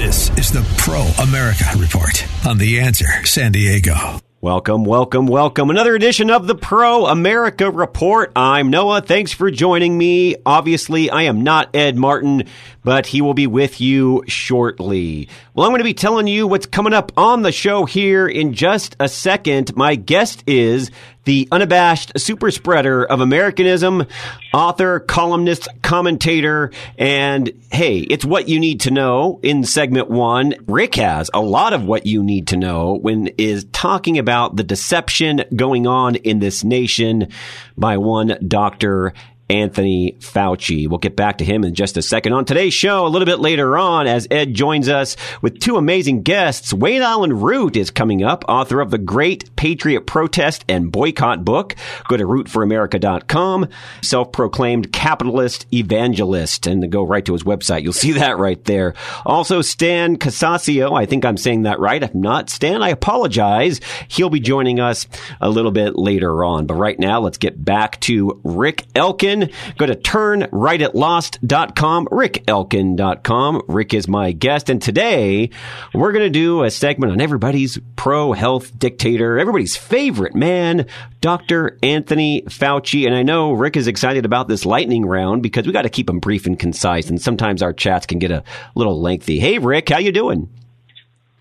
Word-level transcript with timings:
This 0.00 0.30
is 0.38 0.50
the 0.50 0.66
Pro 0.78 1.02
America 1.22 1.66
Report 1.76 2.26
on 2.46 2.56
The 2.56 2.80
Answer 2.80 3.04
San 3.26 3.52
Diego. 3.52 4.18
Welcome, 4.40 4.86
welcome, 4.86 5.26
welcome. 5.26 5.68
Another 5.68 5.94
edition 5.94 6.30
of 6.30 6.46
the 6.46 6.54
Pro 6.54 7.04
America 7.04 7.70
Report. 7.70 8.32
I'm 8.34 8.70
Noah. 8.70 9.02
Thanks 9.02 9.30
for 9.30 9.50
joining 9.50 9.98
me. 9.98 10.36
Obviously, 10.46 11.10
I 11.10 11.24
am 11.24 11.42
not 11.42 11.76
Ed 11.76 11.98
Martin, 11.98 12.44
but 12.82 13.04
he 13.04 13.20
will 13.20 13.34
be 13.34 13.46
with 13.46 13.78
you 13.82 14.24
shortly. 14.26 15.28
Well, 15.52 15.66
I'm 15.66 15.72
going 15.72 15.80
to 15.80 15.84
be 15.84 15.92
telling 15.92 16.26
you 16.26 16.46
what's 16.46 16.64
coming 16.64 16.94
up 16.94 17.12
on 17.18 17.42
the 17.42 17.52
show 17.52 17.84
here 17.84 18.26
in 18.26 18.54
just 18.54 18.96
a 18.98 19.06
second. 19.06 19.76
My 19.76 19.96
guest 19.96 20.42
is 20.46 20.90
the 21.24 21.48
unabashed 21.52 22.18
super 22.18 22.50
spreader 22.50 23.04
of 23.04 23.20
Americanism, 23.20 24.06
author, 24.52 25.00
columnist, 25.00 25.68
commentator, 25.82 26.70
and 26.98 27.52
hey, 27.70 27.98
it's 27.98 28.24
what 28.24 28.48
you 28.48 28.58
need 28.58 28.80
to 28.80 28.90
know 28.90 29.38
in 29.42 29.64
segment 29.64 30.08
one. 30.08 30.54
Rick 30.66 30.94
has 30.96 31.30
a 31.34 31.40
lot 31.40 31.72
of 31.72 31.84
what 31.84 32.06
you 32.06 32.22
need 32.22 32.48
to 32.48 32.56
know 32.56 32.94
when 32.94 33.28
is 33.38 33.66
talking 33.72 34.18
about 34.18 34.56
the 34.56 34.64
deception 34.64 35.44
going 35.54 35.86
on 35.86 36.16
in 36.16 36.38
this 36.38 36.64
nation 36.64 37.28
by 37.76 37.96
one 37.96 38.38
Dr. 38.46 39.12
Anthony 39.50 40.16
Fauci. 40.20 40.88
We'll 40.88 40.98
get 40.98 41.16
back 41.16 41.38
to 41.38 41.44
him 41.44 41.64
in 41.64 41.74
just 41.74 41.96
a 41.96 42.02
second. 42.02 42.32
On 42.32 42.44
today's 42.44 42.72
show, 42.72 43.04
a 43.04 43.08
little 43.08 43.26
bit 43.26 43.40
later 43.40 43.76
on, 43.76 44.06
as 44.06 44.28
Ed 44.30 44.54
joins 44.54 44.88
us 44.88 45.16
with 45.42 45.58
two 45.58 45.76
amazing 45.76 46.22
guests, 46.22 46.72
Wayne 46.72 47.02
Allyn 47.02 47.32
Root 47.32 47.76
is 47.76 47.90
coming 47.90 48.22
up, 48.22 48.44
author 48.48 48.80
of 48.80 48.92
the 48.92 48.98
Great 48.98 49.54
Patriot 49.56 50.02
Protest 50.02 50.64
and 50.68 50.92
Boycott 50.92 51.44
book. 51.44 51.74
Go 52.06 52.16
to 52.16 52.24
rootforamerica.com, 52.24 53.68
self-proclaimed 54.02 54.92
capitalist 54.92 55.66
evangelist, 55.74 56.68
and 56.68 56.90
go 56.90 57.02
right 57.02 57.24
to 57.24 57.32
his 57.32 57.42
website. 57.42 57.82
You'll 57.82 57.92
see 57.92 58.12
that 58.12 58.38
right 58.38 58.64
there. 58.66 58.94
Also, 59.26 59.62
Stan 59.62 60.16
Casacio, 60.16 60.96
I 60.96 61.06
think 61.06 61.24
I'm 61.24 61.36
saying 61.36 61.62
that 61.62 61.80
right. 61.80 62.02
If 62.02 62.14
not, 62.14 62.50
Stan, 62.50 62.84
I 62.84 62.90
apologize. 62.90 63.80
He'll 64.06 64.30
be 64.30 64.38
joining 64.38 64.78
us 64.78 65.08
a 65.40 65.50
little 65.50 65.72
bit 65.72 65.96
later 65.96 66.44
on. 66.44 66.66
But 66.66 66.74
right 66.74 66.98
now, 67.00 67.18
let's 67.20 67.38
get 67.38 67.64
back 67.64 67.98
to 68.02 68.40
Rick 68.44 68.86
Elkin. 68.94 69.39
Go 69.78 69.86
to 69.86 69.94
turnrightatlost.com, 69.94 72.06
rickelkin.com. 72.06 73.62
Rick 73.68 73.94
is 73.94 74.08
my 74.08 74.32
guest. 74.32 74.70
And 74.70 74.82
today 74.82 75.50
we're 75.94 76.12
going 76.12 76.24
to 76.24 76.30
do 76.30 76.64
a 76.64 76.70
segment 76.70 77.12
on 77.12 77.20
everybody's 77.20 77.78
pro 77.96 78.32
health 78.32 78.78
dictator, 78.78 79.38
everybody's 79.38 79.76
favorite 79.76 80.34
man, 80.34 80.86
Dr. 81.20 81.78
Anthony 81.82 82.42
Fauci. 82.42 83.06
And 83.06 83.14
I 83.14 83.22
know 83.22 83.52
Rick 83.52 83.76
is 83.76 83.86
excited 83.86 84.24
about 84.24 84.48
this 84.48 84.64
lightning 84.64 85.04
round 85.04 85.42
because 85.42 85.66
we 85.66 85.72
got 85.72 85.82
to 85.82 85.90
keep 85.90 86.06
them 86.06 86.20
brief 86.20 86.46
and 86.46 86.58
concise. 86.58 87.10
And 87.10 87.20
sometimes 87.20 87.62
our 87.62 87.72
chats 87.72 88.06
can 88.06 88.18
get 88.18 88.30
a 88.30 88.42
little 88.74 89.00
lengthy. 89.00 89.38
Hey, 89.38 89.58
Rick, 89.58 89.90
how 89.90 89.98
you 89.98 90.12
doing? 90.12 90.48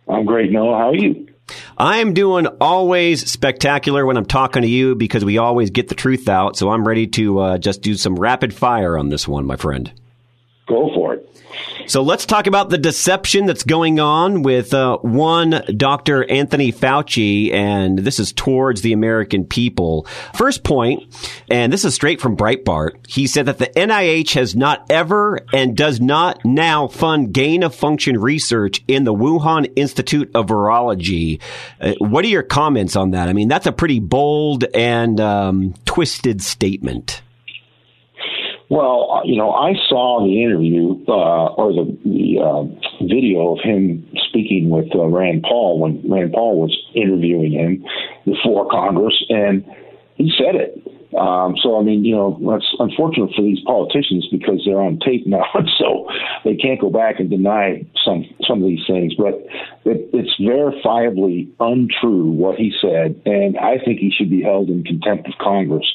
I'm 0.08 0.26
great, 0.26 0.52
Noah. 0.52 0.78
How 0.78 0.90
are 0.90 0.96
you? 0.96 1.29
I'm 1.78 2.14
doing 2.14 2.48
always 2.60 3.30
spectacular 3.30 4.06
when 4.06 4.18
I'm 4.18 4.26
talking 4.26 4.62
to 4.62 4.68
you 4.68 4.96
because 4.96 5.24
we 5.24 5.38
always 5.38 5.70
get 5.70 5.88
the 5.88 5.96
truth 5.96 6.28
out. 6.28 6.58
So 6.58 6.70
I'm 6.70 6.88
ready 6.88 7.08
to 7.08 7.40
uh, 7.40 7.58
just 7.58 7.82
do 7.82 7.96
some 7.96 8.16
rapid 8.18 8.54
fire 8.54 8.98
on 8.98 9.10
this 9.10 9.28
one, 9.28 9.46
my 9.46 9.56
friend. 9.56 9.92
Go 10.68 10.90
for 10.94 11.14
it. 11.14 11.29
So 11.90 12.04
let's 12.04 12.28
talk 12.28 12.46
about 12.46 12.70
the 12.70 12.78
deception 12.78 13.48
that's 13.48 13.64
going 13.64 14.00
on 14.00 14.44
with 14.44 14.76
uh, 14.76 15.00
one 15.00 15.64
Dr. 15.76 16.24
Anthony 16.30 16.72
Fauci, 16.72 17.52
and 17.52 17.98
this 17.98 18.20
is 18.20 18.32
towards 18.32 18.82
the 18.82 18.94
American 18.94 19.44
people. 19.44 20.06
First 20.36 20.64
point, 20.64 21.02
and 21.50 21.74
this 21.74 21.86
is 21.86 21.96
straight 21.96 22.22
from 22.22 22.38
Breitbart. 22.38 23.08
He 23.08 23.26
said 23.26 23.48
that 23.48 23.58
the 23.58 23.72
NIH 23.76 24.36
has 24.36 24.56
not 24.56 24.86
ever 24.92 25.40
and 25.52 25.76
does 25.76 26.00
not 26.00 26.46
now 26.46 26.88
fund 26.88 27.34
gain 27.34 27.64
of 27.64 27.74
function 27.74 28.22
research 28.22 28.84
in 28.88 29.04
the 29.04 29.14
Wuhan 29.16 29.74
Institute 29.76 30.30
of 30.36 30.46
Virology. 30.46 31.42
Uh, 31.82 31.96
what 31.98 32.24
are 32.24 32.28
your 32.28 32.44
comments 32.44 32.96
on 32.96 33.12
that? 33.12 33.30
I 33.30 33.34
mean, 33.34 33.48
that's 33.48 33.66
a 33.66 33.72
pretty 33.72 34.00
bold 34.00 34.64
and 34.76 35.20
um, 35.20 35.74
twisted 35.86 36.44
statement. 36.44 37.24
Well, 38.70 39.12
uh, 39.12 39.24
you 39.26 39.36
know, 39.36 39.52
I 39.52 39.74
saw 39.88 40.24
the 40.24 40.44
interview 40.44 41.04
uh, 41.08 41.54
or 41.54 41.74
the, 41.74 41.98
the 42.06 42.40
uh, 42.40 43.04
video 43.04 43.56
of 43.56 43.60
him 43.64 44.08
speaking 44.30 44.70
with 44.70 44.94
uh, 44.94 45.06
Rand 45.06 45.44
Paul 45.44 45.80
when 45.80 46.04
Rand 46.08 46.34
Paul 46.34 46.62
was 46.62 46.78
interviewing 46.94 47.52
him 47.52 47.84
before 48.26 48.70
Congress, 48.70 49.16
and 49.30 49.66
he 50.16 50.32
said 50.38 50.56
it. 50.56 50.99
Um, 51.18 51.56
so, 51.62 51.80
I 51.80 51.84
mean, 51.84 52.06
you 52.06 52.16
know, 52.16 52.38
that's 52.52 52.68
unfortunate 52.78 53.32
for 53.36 53.42
these 53.42 53.60
politicians 53.66 54.28
because 54.32 54.62
they're 54.64 54.80
on 54.80 55.00
tape 55.00 55.26
now, 55.26 55.44
so 55.80 56.08
they 56.46 56.56
can't 56.56 56.80
go 56.80 56.90
back 56.90 57.20
and 57.20 57.30
deny 57.30 57.86
some 58.06 58.26
some 58.46 58.62
of 58.62 58.68
these 58.70 58.86
things. 58.86 59.16
But 59.16 59.34
it, 59.86 60.10
it's 60.14 60.40
verifiably 60.40 61.50
untrue 61.60 62.30
what 62.30 62.58
he 62.58 62.72
said, 62.80 63.20
and 63.26 63.58
I 63.58 63.80
think 63.84 64.00
he 64.00 64.12
should 64.16 64.30
be 64.30 64.44
held 64.44 64.70
in 64.70 64.84
contempt 64.84 65.28
of 65.28 65.34
Congress. 65.40 65.86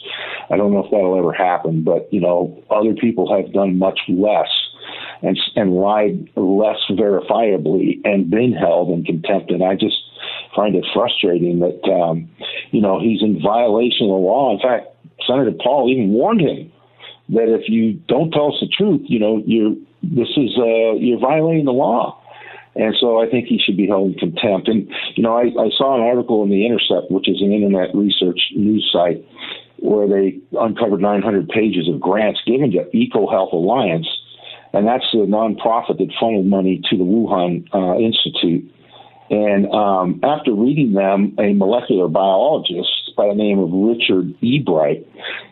I 0.51 0.57
don't 0.57 0.73
know 0.73 0.85
if 0.85 0.91
that'll 0.91 1.19
ever 1.19 1.33
happen, 1.33 1.85
but 1.85 2.13
you 2.13 2.21
know, 2.21 2.63
other 2.71 2.95
people 2.95 3.31
have 3.35 3.53
done 3.53 3.79
much 3.79 4.01
less 4.09 4.51
and 5.23 5.39
and 5.57 5.77
lied 5.77 6.29
less 6.37 6.79
verifiably 6.91 8.01
and 8.05 8.31
been 8.31 8.53
held 8.53 8.91
in 8.91 9.05
contempt. 9.05 9.51
And 9.51 9.63
I 9.63 9.75
just 9.75 9.97
find 10.55 10.75
it 10.75 10.85
frustrating 10.93 11.61
that 11.61 11.83
um, 11.91 12.29
you 12.71 12.81
know 12.81 13.01
he's 13.01 13.23
in 13.23 13.41
violation 13.41 14.07
of 14.07 14.11
the 14.11 14.27
law. 14.27 14.53
In 14.53 14.61
fact, 14.61 14.94
Senator 15.27 15.53
Paul 15.63 15.91
even 15.91 16.13
warned 16.13 16.41
him 16.41 16.73
that 17.31 17.49
if 17.49 17.69
you 17.69 17.95
don't 18.09 18.31
tell 18.31 18.49
us 18.49 18.61
the 18.61 18.69
truth, 18.69 19.03
you 19.05 19.19
know, 19.19 19.43
you're 19.47 19.75
this 20.03 20.29
is 20.37 20.53
uh, 20.59 20.95
you're 20.99 21.19
violating 21.19 21.65
the 21.65 21.73
law. 21.73 22.21
And 22.77 22.95
so 22.99 23.23
I 23.23 23.31
think 23.31 23.47
he 23.47 23.59
should 23.59 23.77
be 23.77 23.87
held 23.87 24.13
in 24.13 24.19
contempt. 24.19 24.69
And 24.69 24.91
you 25.15 25.23
know, 25.23 25.37
I, 25.37 25.45
I 25.45 25.71
saw 25.79 25.95
an 25.95 26.03
article 26.03 26.43
in 26.43 26.51
the 26.51 26.67
Intercept, 26.67 27.11
which 27.11 27.29
is 27.29 27.41
an 27.41 27.53
internet 27.53 27.95
research 27.95 28.41
news 28.55 28.89
site, 28.93 29.25
where 29.79 30.09
they 30.09 30.41
uncovered 30.59 31.01
900 31.01 31.49
pages 31.49 31.89
of 31.89 32.01
grants 32.01 32.41
given 32.47 32.73
to 32.73 32.85
EcoHealth 32.93 33.53
Alliance, 33.53 34.09
and 34.73 34.87
that's 34.87 35.07
the 35.13 35.19
nonprofit 35.19 35.99
that 35.99 36.13
funneled 36.19 36.47
money 36.47 36.83
to 36.91 36.97
the 36.97 37.05
Wuhan 37.05 37.69
uh, 37.73 37.97
Institute. 37.97 38.71
And 39.31 39.73
um, 39.73 40.21
after 40.23 40.53
reading 40.53 40.93
them, 40.93 41.35
a 41.39 41.55
molecular 41.55 42.09
biologist 42.09 43.04
by 43.17 43.29
the 43.29 43.35
name 43.35 43.59
of 43.59 43.71
Richard 43.73 44.35
Ebright, 44.41 45.07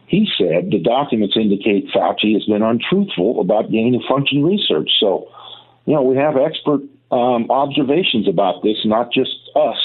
he 0.07 0.29
said 0.37 0.71
the 0.71 0.79
documents 0.79 1.37
indicate 1.37 1.89
Fauci 1.95 2.35
has 2.35 2.45
been 2.45 2.63
untruthful 2.63 3.41
about 3.41 3.71
gain 3.71 3.95
of 3.95 4.03
function 4.09 4.45
research. 4.45 4.91
So, 5.01 5.29
you 5.87 5.95
know, 5.95 6.03
we 6.03 6.17
have 6.17 6.37
expert 6.37 6.83
um, 7.11 7.51
observations 7.51 8.29
about 8.29 8.63
this, 8.63 8.79
not 8.85 9.13
just 9.13 9.35
us, 9.55 9.79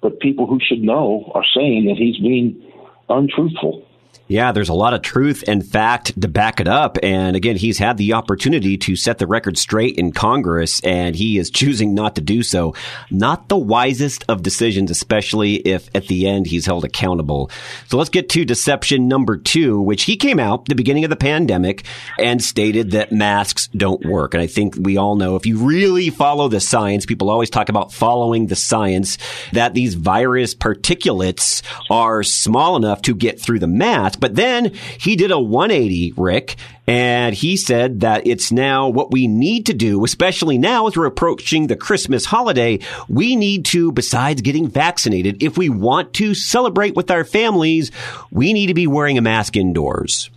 but 0.00 0.20
people 0.20 0.46
who 0.46 0.58
should 0.60 0.82
know 0.82 1.30
are 1.34 1.44
saying 1.54 1.86
that 1.86 1.96
he's 1.96 2.18
being 2.18 2.60
untruthful. 3.08 3.86
Yeah, 4.30 4.52
there's 4.52 4.68
a 4.68 4.74
lot 4.74 4.94
of 4.94 5.02
truth 5.02 5.42
and 5.48 5.66
fact 5.66 6.20
to 6.20 6.28
back 6.28 6.60
it 6.60 6.68
up. 6.68 6.98
And 7.02 7.34
again, 7.34 7.56
he's 7.56 7.78
had 7.78 7.96
the 7.96 8.12
opportunity 8.12 8.78
to 8.78 8.94
set 8.94 9.18
the 9.18 9.26
record 9.26 9.58
straight 9.58 9.98
in 9.98 10.12
Congress, 10.12 10.78
and 10.84 11.16
he 11.16 11.36
is 11.36 11.50
choosing 11.60 11.94
not 11.94 12.14
to 12.14 12.20
do 12.20 12.44
so. 12.44 12.72
Not 13.10 13.48
the 13.48 13.58
wisest 13.58 14.24
of 14.28 14.44
decisions, 14.44 14.88
especially 14.88 15.56
if 15.56 15.90
at 15.96 16.06
the 16.06 16.28
end 16.28 16.46
he's 16.46 16.66
held 16.66 16.84
accountable. 16.84 17.50
So 17.88 17.98
let's 17.98 18.08
get 18.08 18.28
to 18.28 18.44
deception 18.44 19.08
number 19.08 19.36
two, 19.36 19.80
which 19.80 20.04
he 20.04 20.16
came 20.16 20.38
out 20.38 20.66
the 20.66 20.76
beginning 20.76 21.02
of 21.02 21.10
the 21.10 21.16
pandemic 21.16 21.84
and 22.16 22.40
stated 22.40 22.92
that 22.92 23.10
masks 23.10 23.66
don't 23.76 24.06
work. 24.06 24.32
And 24.32 24.42
I 24.44 24.46
think 24.46 24.76
we 24.78 24.96
all 24.96 25.16
know 25.16 25.34
if 25.34 25.44
you 25.44 25.58
really 25.58 26.08
follow 26.08 26.46
the 26.46 26.60
science, 26.60 27.04
people 27.04 27.30
always 27.30 27.50
talk 27.50 27.68
about 27.68 27.92
following 27.92 28.46
the 28.46 28.54
science, 28.54 29.18
that 29.52 29.74
these 29.74 29.94
virus 29.94 30.54
particulates 30.54 31.62
are 31.90 32.22
small 32.22 32.76
enough 32.76 33.02
to 33.02 33.14
get 33.16 33.40
through 33.40 33.58
the 33.58 33.66
mask 33.66 34.19
but 34.20 34.34
then 34.34 34.72
he 34.98 35.16
did 35.16 35.30
a 35.30 35.40
180, 35.40 36.14
Rick, 36.16 36.56
and 36.86 37.34
he 37.34 37.56
said 37.56 38.00
that 38.00 38.26
it's 38.26 38.52
now 38.52 38.88
what 38.88 39.10
we 39.10 39.26
need 39.26 39.66
to 39.66 39.74
do, 39.74 40.04
especially 40.04 40.58
now 40.58 40.86
as 40.86 40.96
we're 40.96 41.06
approaching 41.06 41.66
the 41.66 41.76
Christmas 41.76 42.24
holiday. 42.24 42.78
We 43.08 43.36
need 43.36 43.64
to, 43.66 43.92
besides 43.92 44.42
getting 44.42 44.68
vaccinated, 44.68 45.42
if 45.42 45.56
we 45.56 45.68
want 45.68 46.14
to 46.14 46.34
celebrate 46.34 46.94
with 46.94 47.10
our 47.10 47.24
families, 47.24 47.90
we 48.30 48.52
need 48.52 48.66
to 48.66 48.74
be 48.74 48.86
wearing 48.86 49.18
a 49.18 49.22
mask 49.22 49.56
indoors. 49.56 50.30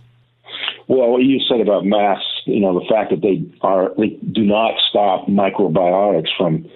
Well, 0.86 1.08
what 1.10 1.22
you 1.22 1.40
said 1.48 1.60
about 1.60 1.84
masks, 1.84 2.26
you 2.44 2.60
know, 2.60 2.78
the 2.78 2.86
fact 2.86 3.10
that 3.10 3.22
they 3.22 3.44
are 3.62 3.92
they 3.96 4.18
do 4.32 4.42
not 4.42 4.74
stop 4.90 5.26
microbiotics 5.28 6.28
from 6.36 6.68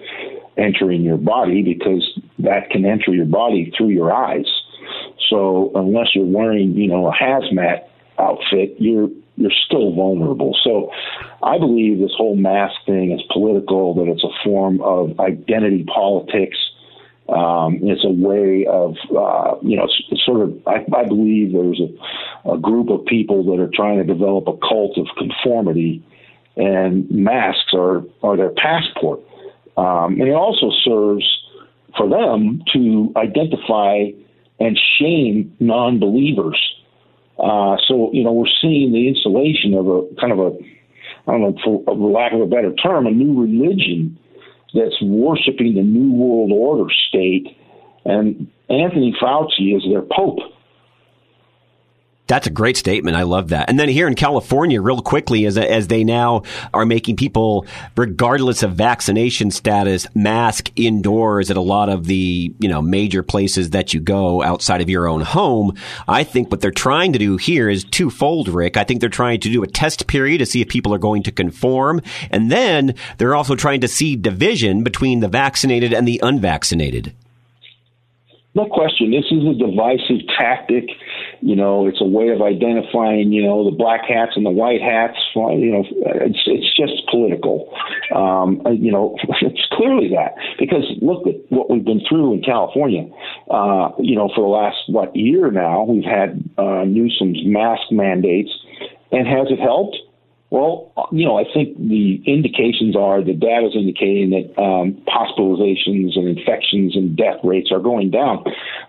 entering 0.57 1.03
your 1.03 1.17
body 1.17 1.61
because 1.61 2.19
that 2.39 2.69
can 2.69 2.85
enter 2.85 3.13
your 3.13 3.25
body 3.25 3.71
through 3.77 3.89
your 3.89 4.11
eyes. 4.11 4.47
So 5.29 5.71
unless 5.75 6.15
you're 6.15 6.25
wearing, 6.25 6.73
you 6.73 6.87
know, 6.87 7.07
a 7.07 7.13
hazmat 7.13 7.83
outfit, 8.17 8.75
you're 8.79 9.09
you're 9.37 9.51
still 9.65 9.93
vulnerable. 9.95 10.53
So 10.63 10.91
I 11.41 11.57
believe 11.57 11.99
this 11.99 12.11
whole 12.17 12.35
mask 12.35 12.75
thing 12.85 13.11
is 13.11 13.21
political, 13.31 13.93
that 13.95 14.11
it's 14.11 14.23
a 14.23 14.43
form 14.43 14.81
of 14.81 15.17
identity 15.19 15.85
politics. 15.85 16.57
Um, 17.29 17.79
it's 17.83 18.03
a 18.03 18.09
way 18.09 18.65
of, 18.65 18.95
uh, 19.15 19.55
you 19.61 19.77
know, 19.77 19.87
sort 20.25 20.41
of, 20.41 20.57
I, 20.67 20.83
I 20.93 21.05
believe 21.05 21.53
there's 21.53 21.79
a, 21.79 22.51
a 22.51 22.57
group 22.57 22.89
of 22.89 23.05
people 23.05 23.43
that 23.45 23.61
are 23.61 23.69
trying 23.73 23.99
to 23.99 24.03
develop 24.03 24.47
a 24.47 24.57
cult 24.57 24.97
of 24.97 25.07
conformity, 25.15 26.03
and 26.57 27.09
masks 27.09 27.71
are, 27.73 28.03
are 28.23 28.35
their 28.35 28.49
passport. 28.49 29.21
Um, 29.77 30.19
and 30.19 30.27
it 30.27 30.33
also 30.33 30.71
serves 30.83 31.25
for 31.95 32.09
them 32.09 32.63
to 32.73 33.13
identify 33.15 34.09
and 34.59 34.79
shame 34.97 35.55
non 35.59 35.99
believers 35.99 36.57
uh, 37.39 37.77
so, 37.87 38.11
you 38.11 38.23
know, 38.23 38.33
we're 38.33 38.51
seeing 38.61 38.91
the 38.91 39.07
installation 39.07 39.73
of 39.73 39.87
a 39.87 40.01
kind 40.19 40.33
of 40.33 40.39
a, 40.39 40.51
I 41.25 41.31
don't 41.31 41.41
know, 41.41 41.55
for 41.63 41.95
lack 41.95 42.33
of 42.33 42.41
a 42.41 42.45
better 42.45 42.73
term, 42.75 43.07
a 43.07 43.11
new 43.11 43.39
religion 43.39 44.19
that's 44.73 45.01
worshiping 45.01 45.75
the 45.75 45.83
New 45.83 46.11
World 46.11 46.51
Order 46.51 46.91
state. 47.07 47.47
And 48.03 48.47
Anthony 48.69 49.15
Fauci 49.21 49.75
is 49.75 49.83
their 49.89 50.01
pope. 50.01 50.39
That's 52.29 52.45
a 52.45 52.51
great 52.51 52.77
statement. 52.77 53.17
I 53.17 53.23
love 53.23 53.49
that. 53.49 53.69
And 53.69 53.79
then 53.79 53.89
here 53.89 54.07
in 54.07 54.13
California, 54.13 54.79
real 54.79 55.01
quickly, 55.01 55.47
as, 55.47 55.57
as 55.57 55.87
they 55.87 56.03
now 56.03 56.43
are 56.75 56.85
making 56.85 57.15
people, 57.15 57.65
regardless 57.97 58.61
of 58.61 58.73
vaccination 58.73 59.49
status, 59.49 60.05
mask 60.13 60.69
indoors 60.75 61.49
at 61.49 61.57
a 61.57 61.61
lot 61.61 61.89
of 61.89 62.05
the, 62.05 62.53
you 62.59 62.69
know, 62.69 62.83
major 62.83 63.23
places 63.23 63.71
that 63.71 63.95
you 63.95 63.99
go 63.99 64.43
outside 64.43 64.79
of 64.79 64.91
your 64.91 65.07
own 65.07 65.21
home. 65.21 65.75
I 66.07 66.23
think 66.23 66.51
what 66.51 66.61
they're 66.61 66.69
trying 66.69 67.13
to 67.13 67.19
do 67.19 67.37
here 67.37 67.67
is 67.67 67.83
twofold, 67.83 68.47
Rick. 68.47 68.77
I 68.77 68.83
think 68.83 69.01
they're 69.01 69.09
trying 69.09 69.39
to 69.39 69.49
do 69.49 69.63
a 69.63 69.67
test 69.67 70.05
period 70.05 70.37
to 70.37 70.45
see 70.45 70.61
if 70.61 70.67
people 70.67 70.93
are 70.93 70.99
going 70.99 71.23
to 71.23 71.31
conform. 71.31 71.99
And 72.29 72.51
then 72.51 72.93
they're 73.17 73.33
also 73.33 73.55
trying 73.55 73.81
to 73.81 73.87
see 73.87 74.15
division 74.15 74.83
between 74.83 75.21
the 75.21 75.29
vaccinated 75.29 75.95
and 75.95 76.07
the 76.07 76.19
unvaccinated. 76.21 77.11
No 78.55 78.65
question. 78.65 79.11
This 79.11 79.25
is 79.29 79.45
a 79.45 79.53
divisive 79.53 80.25
tactic. 80.37 80.89
You 81.39 81.55
know, 81.55 81.85
it's 81.85 82.01
a 82.01 82.05
way 82.05 82.29
of 82.29 82.41
identifying, 82.41 83.31
you 83.31 83.43
know, 83.43 83.63
the 83.63 83.75
black 83.75 84.01
hats 84.09 84.31
and 84.35 84.43
the 84.43 84.49
white 84.49 84.81
hats. 84.81 85.17
You 85.35 85.71
know, 85.71 85.83
it's 86.25 86.41
it's 86.47 86.75
just 86.75 87.07
political. 87.11 87.71
Um, 88.15 88.61
you 88.73 88.91
know, 88.91 89.15
it's 89.41 89.67
clearly 89.71 90.09
that 90.09 90.33
because 90.57 90.83
look 91.01 91.27
at 91.27 91.35
what 91.49 91.69
we've 91.69 91.85
been 91.85 92.01
through 92.09 92.33
in 92.33 92.41
California. 92.41 93.05
Uh, 93.51 93.91
you 93.99 94.15
know, 94.15 94.29
for 94.33 94.41
the 94.41 94.49
last 94.49 94.77
what 94.87 95.15
year 95.15 95.51
now, 95.51 95.83
we've 95.83 96.03
had 96.03 96.43
uh, 96.57 96.85
Newsom's 96.85 97.39
mask 97.45 97.91
mandates, 97.91 98.51
and 99.11 99.27
has 99.27 99.47
it 99.51 99.59
helped? 99.59 99.97
Well, 100.51 100.91
you 101.11 101.25
know, 101.25 101.37
I 101.37 101.43
think 101.53 101.77
the 101.77 102.23
indications 102.25 102.95
are 102.95 103.23
the 103.23 103.33
data 103.33 103.67
is 103.67 103.75
indicating 103.75 104.31
that 104.31 104.61
um, 104.61 104.97
hospitalizations 105.05 106.17
and 106.17 106.27
infections 106.27 106.95
and 106.95 107.15
death 107.15 107.37
rates 107.43 107.71
are 107.71 107.79
going 107.79 108.09
down, 108.09 108.43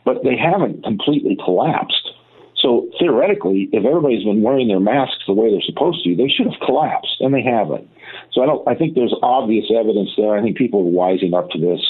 but 0.05 0.25
they 0.25 0.37
haven't 0.37 0.83
completely 0.85 1.37
collapsed. 1.45 2.11
So 2.57 2.89
theoretically, 2.99 3.69
if 3.73 3.85
everybody's 3.85 4.25
been 4.25 4.43
wearing 4.43 4.69
their 4.69 4.81
masks 4.81 5.25
the 5.27 5.33
way 5.33 5.51
they're 5.51 5.61
supposed 5.65 6.05
to, 6.05 6.17
they 6.17 6.29
should 6.29 6.47
have 6.47 6.61
collapsed, 6.65 7.17
and 7.21 7.33
they 7.33 7.43
haven't. 7.43 7.89
So 8.33 8.43
I 8.43 8.47
don't. 8.47 8.67
I 8.69 8.75
think 8.75 8.95
there's 8.95 9.15
obvious 9.23 9.67
evidence 9.71 10.11
there. 10.17 10.37
I 10.37 10.43
think 10.43 10.57
people 10.57 10.81
are 10.81 10.91
wising 10.91 11.35
up 11.37 11.51
to 11.51 11.59
this. 11.59 11.81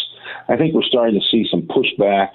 I 0.48 0.56
think 0.56 0.74
we're 0.74 0.82
starting 0.82 1.18
to 1.18 1.26
see 1.26 1.46
some 1.50 1.62
pushback. 1.62 2.30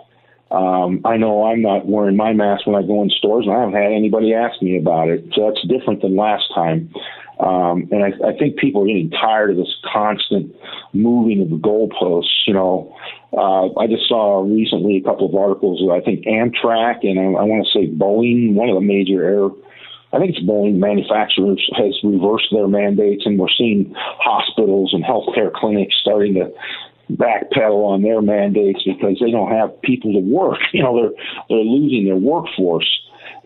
Um, 0.51 1.01
I 1.05 1.17
know 1.17 1.45
I'm 1.45 1.61
not 1.61 1.87
wearing 1.87 2.15
my 2.15 2.33
mask 2.33 2.67
when 2.67 2.75
I 2.75 2.85
go 2.85 3.01
in 3.01 3.09
stores, 3.09 3.45
and 3.47 3.55
I 3.55 3.59
haven't 3.61 3.75
had 3.75 3.91
anybody 3.91 4.33
ask 4.33 4.61
me 4.61 4.77
about 4.77 5.09
it. 5.09 5.25
So 5.33 5.49
that's 5.49 5.65
different 5.67 6.01
than 6.01 6.15
last 6.15 6.45
time. 6.53 6.93
Um, 7.39 7.89
and 7.91 8.03
I, 8.03 8.29
I 8.29 8.37
think 8.37 8.57
people 8.57 8.83
are 8.83 8.87
getting 8.87 9.11
tired 9.11 9.51
of 9.51 9.57
this 9.57 9.75
constant 9.91 10.55
moving 10.93 11.41
of 11.41 11.49
the 11.49 11.57
goalposts. 11.57 12.47
You 12.47 12.53
know, 12.53 12.95
uh, 13.33 13.77
I 13.79 13.87
just 13.87 14.07
saw 14.07 14.41
recently 14.41 14.97
a 14.97 15.01
couple 15.01 15.27
of 15.27 15.35
articles 15.35 15.83
I 15.91 15.99
think 15.99 16.25
Amtrak 16.25 17.03
and 17.03 17.19
I, 17.19 17.23
I 17.23 17.43
want 17.43 17.67
to 17.67 17.71
say 17.77 17.87
Boeing, 17.91 18.53
one 18.53 18.69
of 18.69 18.75
the 18.75 18.81
major 18.81 19.23
air, 19.23 19.49
I 20.13 20.19
think 20.19 20.31
it's 20.31 20.45
Boeing 20.45 20.75
manufacturers 20.75 21.59
has 21.75 21.99
reversed 22.01 22.47
their 22.51 22.69
mandates, 22.69 23.25
and 23.25 23.37
we're 23.37 23.51
seeing 23.57 23.93
hospitals 23.95 24.93
and 24.93 25.03
healthcare 25.03 25.51
clinics 25.51 25.95
starting 25.99 26.35
to 26.35 26.53
backpedal 27.11 27.85
on 27.85 28.01
their 28.01 28.21
mandates 28.21 28.81
because 28.83 29.17
they 29.19 29.31
don't 29.31 29.51
have 29.51 29.79
people 29.81 30.13
to 30.13 30.19
work. 30.19 30.59
You 30.73 30.83
know, 30.83 30.95
they're 30.95 31.11
they're 31.49 31.65
losing 31.65 32.05
their 32.05 32.15
workforce. 32.15 32.87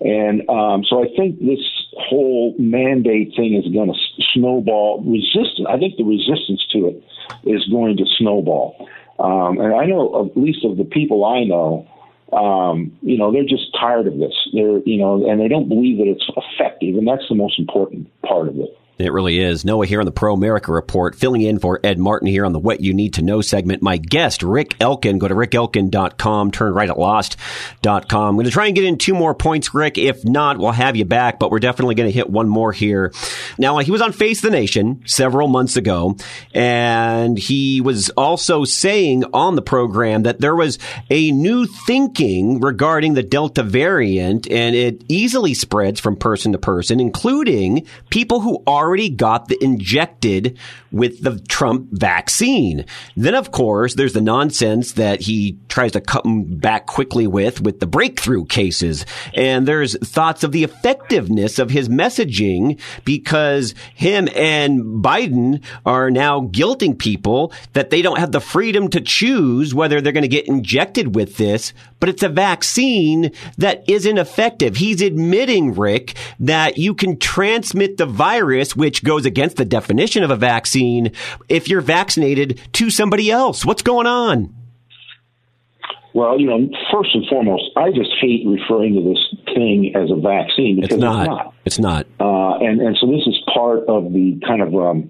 And 0.01 0.47
um, 0.49 0.83
so 0.89 1.03
I 1.03 1.07
think 1.15 1.39
this 1.39 1.59
whole 1.97 2.55
mandate 2.57 3.33
thing 3.35 3.55
is 3.55 3.71
going 3.73 3.91
to 3.91 3.99
snowball. 4.33 5.03
Resistance. 5.03 5.67
I 5.67 5.77
think 5.77 5.97
the 5.97 6.03
resistance 6.03 6.65
to 6.71 6.87
it 6.87 7.03
is 7.43 7.67
going 7.67 7.97
to 7.97 8.05
snowball. 8.17 8.87
Um, 9.19 9.59
and 9.59 9.73
I 9.73 9.85
know, 9.85 10.25
at 10.25 10.41
least 10.41 10.63
of 10.63 10.77
the 10.77 10.85
people 10.85 11.25
I 11.25 11.43
know, 11.43 11.87
um, 12.31 12.97
you 13.01 13.17
know, 13.17 13.31
they're 13.31 13.43
just 13.43 13.75
tired 13.77 14.07
of 14.07 14.17
this. 14.17 14.33
They're, 14.53 14.79
you 14.85 14.97
know, 14.97 15.29
and 15.29 15.41
they 15.41 15.47
don't 15.47 15.67
believe 15.67 15.97
that 15.97 16.07
it's 16.07 16.25
effective, 16.37 16.95
and 16.95 17.07
that's 17.07 17.27
the 17.27 17.35
most 17.35 17.59
important 17.59 18.07
part 18.21 18.47
of 18.47 18.57
it. 18.57 18.77
It 18.99 19.13
really 19.13 19.39
is. 19.39 19.63
Noah 19.63 19.85
here 19.85 20.01
on 20.01 20.05
the 20.05 20.11
Pro 20.11 20.33
America 20.33 20.73
Report, 20.73 21.15
filling 21.15 21.41
in 21.41 21.57
for 21.57 21.79
Ed 21.85 21.97
Martin 21.97 22.27
here 22.27 22.45
on 22.45 22.51
the 22.51 22.59
What 22.59 22.81
You 22.81 22.93
Need 22.93 23.13
to 23.13 23.21
Know 23.21 23.39
segment. 23.39 23.81
My 23.81 23.95
guest, 23.95 24.43
Rick 24.43 24.75
Elkin. 24.81 25.19
Go 25.19 25.29
to 25.29 25.33
rickelkin.com, 25.33 26.51
turn 26.51 26.73
right 26.73 26.89
at 26.89 26.99
lost.com. 26.99 28.27
I'm 28.29 28.35
going 28.35 28.45
to 28.45 28.51
try 28.51 28.65
and 28.65 28.75
get 28.75 28.83
in 28.83 28.97
two 28.97 29.13
more 29.13 29.33
points, 29.33 29.73
Rick. 29.73 29.97
If 29.97 30.25
not, 30.25 30.57
we'll 30.57 30.73
have 30.73 30.97
you 30.97 31.05
back, 31.05 31.39
but 31.39 31.49
we're 31.49 31.59
definitely 31.59 31.95
going 31.95 32.09
to 32.09 32.13
hit 32.13 32.29
one 32.29 32.49
more 32.49 32.73
here. 32.73 33.13
Now, 33.57 33.77
he 33.77 33.89
was 33.89 34.01
on 34.01 34.11
Face 34.11 34.41
the 34.41 34.49
Nation 34.49 35.01
several 35.05 35.47
months 35.47 35.77
ago, 35.77 36.17
and 36.53 37.37
he 37.37 37.79
was 37.79 38.09
also 38.11 38.65
saying 38.65 39.23
on 39.33 39.55
the 39.55 39.61
program 39.61 40.23
that 40.23 40.41
there 40.41 40.57
was 40.57 40.77
a 41.09 41.31
new 41.31 41.65
thinking 41.65 42.59
regarding 42.59 43.13
the 43.13 43.23
Delta 43.23 43.63
variant, 43.63 44.45
and 44.51 44.75
it 44.75 45.05
easily 45.07 45.53
spreads 45.53 46.01
from 46.01 46.17
person 46.17 46.51
to 46.51 46.57
person, 46.57 46.99
including 46.99 47.87
people 48.09 48.41
who 48.41 48.61
are 48.67 48.88
already 48.89 49.09
got 49.09 49.47
the 49.47 49.63
injected 49.63 50.57
with 50.91 51.21
the 51.21 51.39
Trump 51.47 51.89
vaccine. 51.91 52.85
Then, 53.15 53.35
of 53.35 53.51
course, 53.51 53.93
there's 53.93 54.13
the 54.13 54.21
nonsense 54.21 54.93
that 54.93 55.21
he 55.21 55.59
tries 55.67 55.91
to 55.91 56.01
come 56.01 56.45
back 56.45 56.87
quickly 56.87 57.27
with, 57.27 57.61
with 57.61 57.79
the 57.79 57.85
breakthrough 57.85 58.45
cases. 58.45 59.05
And 59.35 59.67
there's 59.67 59.95
thoughts 59.99 60.43
of 60.43 60.51
the 60.51 60.63
effectiveness 60.63 61.59
of 61.59 61.69
his 61.69 61.87
messaging 61.87 62.79
because 63.05 63.75
him 63.93 64.27
and 64.35 65.03
Biden 65.03 65.63
are 65.85 66.09
now 66.09 66.41
guilting 66.41 66.97
people 66.97 67.53
that 67.73 67.91
they 67.91 68.01
don't 68.01 68.17
have 68.17 68.31
the 68.31 68.41
freedom 68.41 68.89
to 68.89 69.01
choose 69.01 69.75
whether 69.75 70.01
they're 70.01 70.11
going 70.11 70.23
to 70.23 70.27
get 70.27 70.47
injected 70.47 71.13
with 71.13 71.37
this, 71.37 71.73
but 71.99 72.09
it's 72.09 72.23
a 72.23 72.29
vaccine 72.29 73.31
that 73.57 73.87
isn't 73.87 74.17
effective. 74.17 74.77
He's 74.77 75.01
admitting, 75.01 75.75
Rick, 75.75 76.15
that 76.39 76.77
you 76.79 76.95
can 76.95 77.19
transmit 77.19 77.97
the 77.97 78.05
virus 78.05 78.75
which 78.79 79.03
goes 79.03 79.25
against 79.25 79.57
the 79.57 79.65
definition 79.65 80.23
of 80.23 80.31
a 80.31 80.35
vaccine 80.35 81.11
if 81.49 81.67
you're 81.67 81.81
vaccinated 81.81 82.59
to 82.73 82.89
somebody 82.89 83.29
else. 83.29 83.65
What's 83.65 83.83
going 83.83 84.07
on? 84.07 84.55
Well, 86.13 86.39
you 86.39 86.47
know, 86.47 86.67
first 86.91 87.13
and 87.13 87.25
foremost, 87.27 87.65
I 87.77 87.91
just 87.91 88.09
hate 88.19 88.43
referring 88.45 88.95
to 88.95 89.01
this 89.01 89.53
thing 89.53 89.93
as 89.95 90.09
a 90.09 90.15
vaccine 90.15 90.81
because 90.81 90.95
it's 90.95 91.01
not. 91.01 91.21
It's 91.21 91.29
not. 91.29 91.53
It's 91.65 91.79
not. 91.79 92.05
Uh, 92.19 92.57
and 92.65 92.81
and 92.81 92.97
so 92.99 93.05
this 93.05 93.27
is 93.27 93.39
part 93.53 93.87
of 93.87 94.11
the 94.11 94.39
kind 94.47 94.61
of 94.61 94.73
um, 94.73 95.09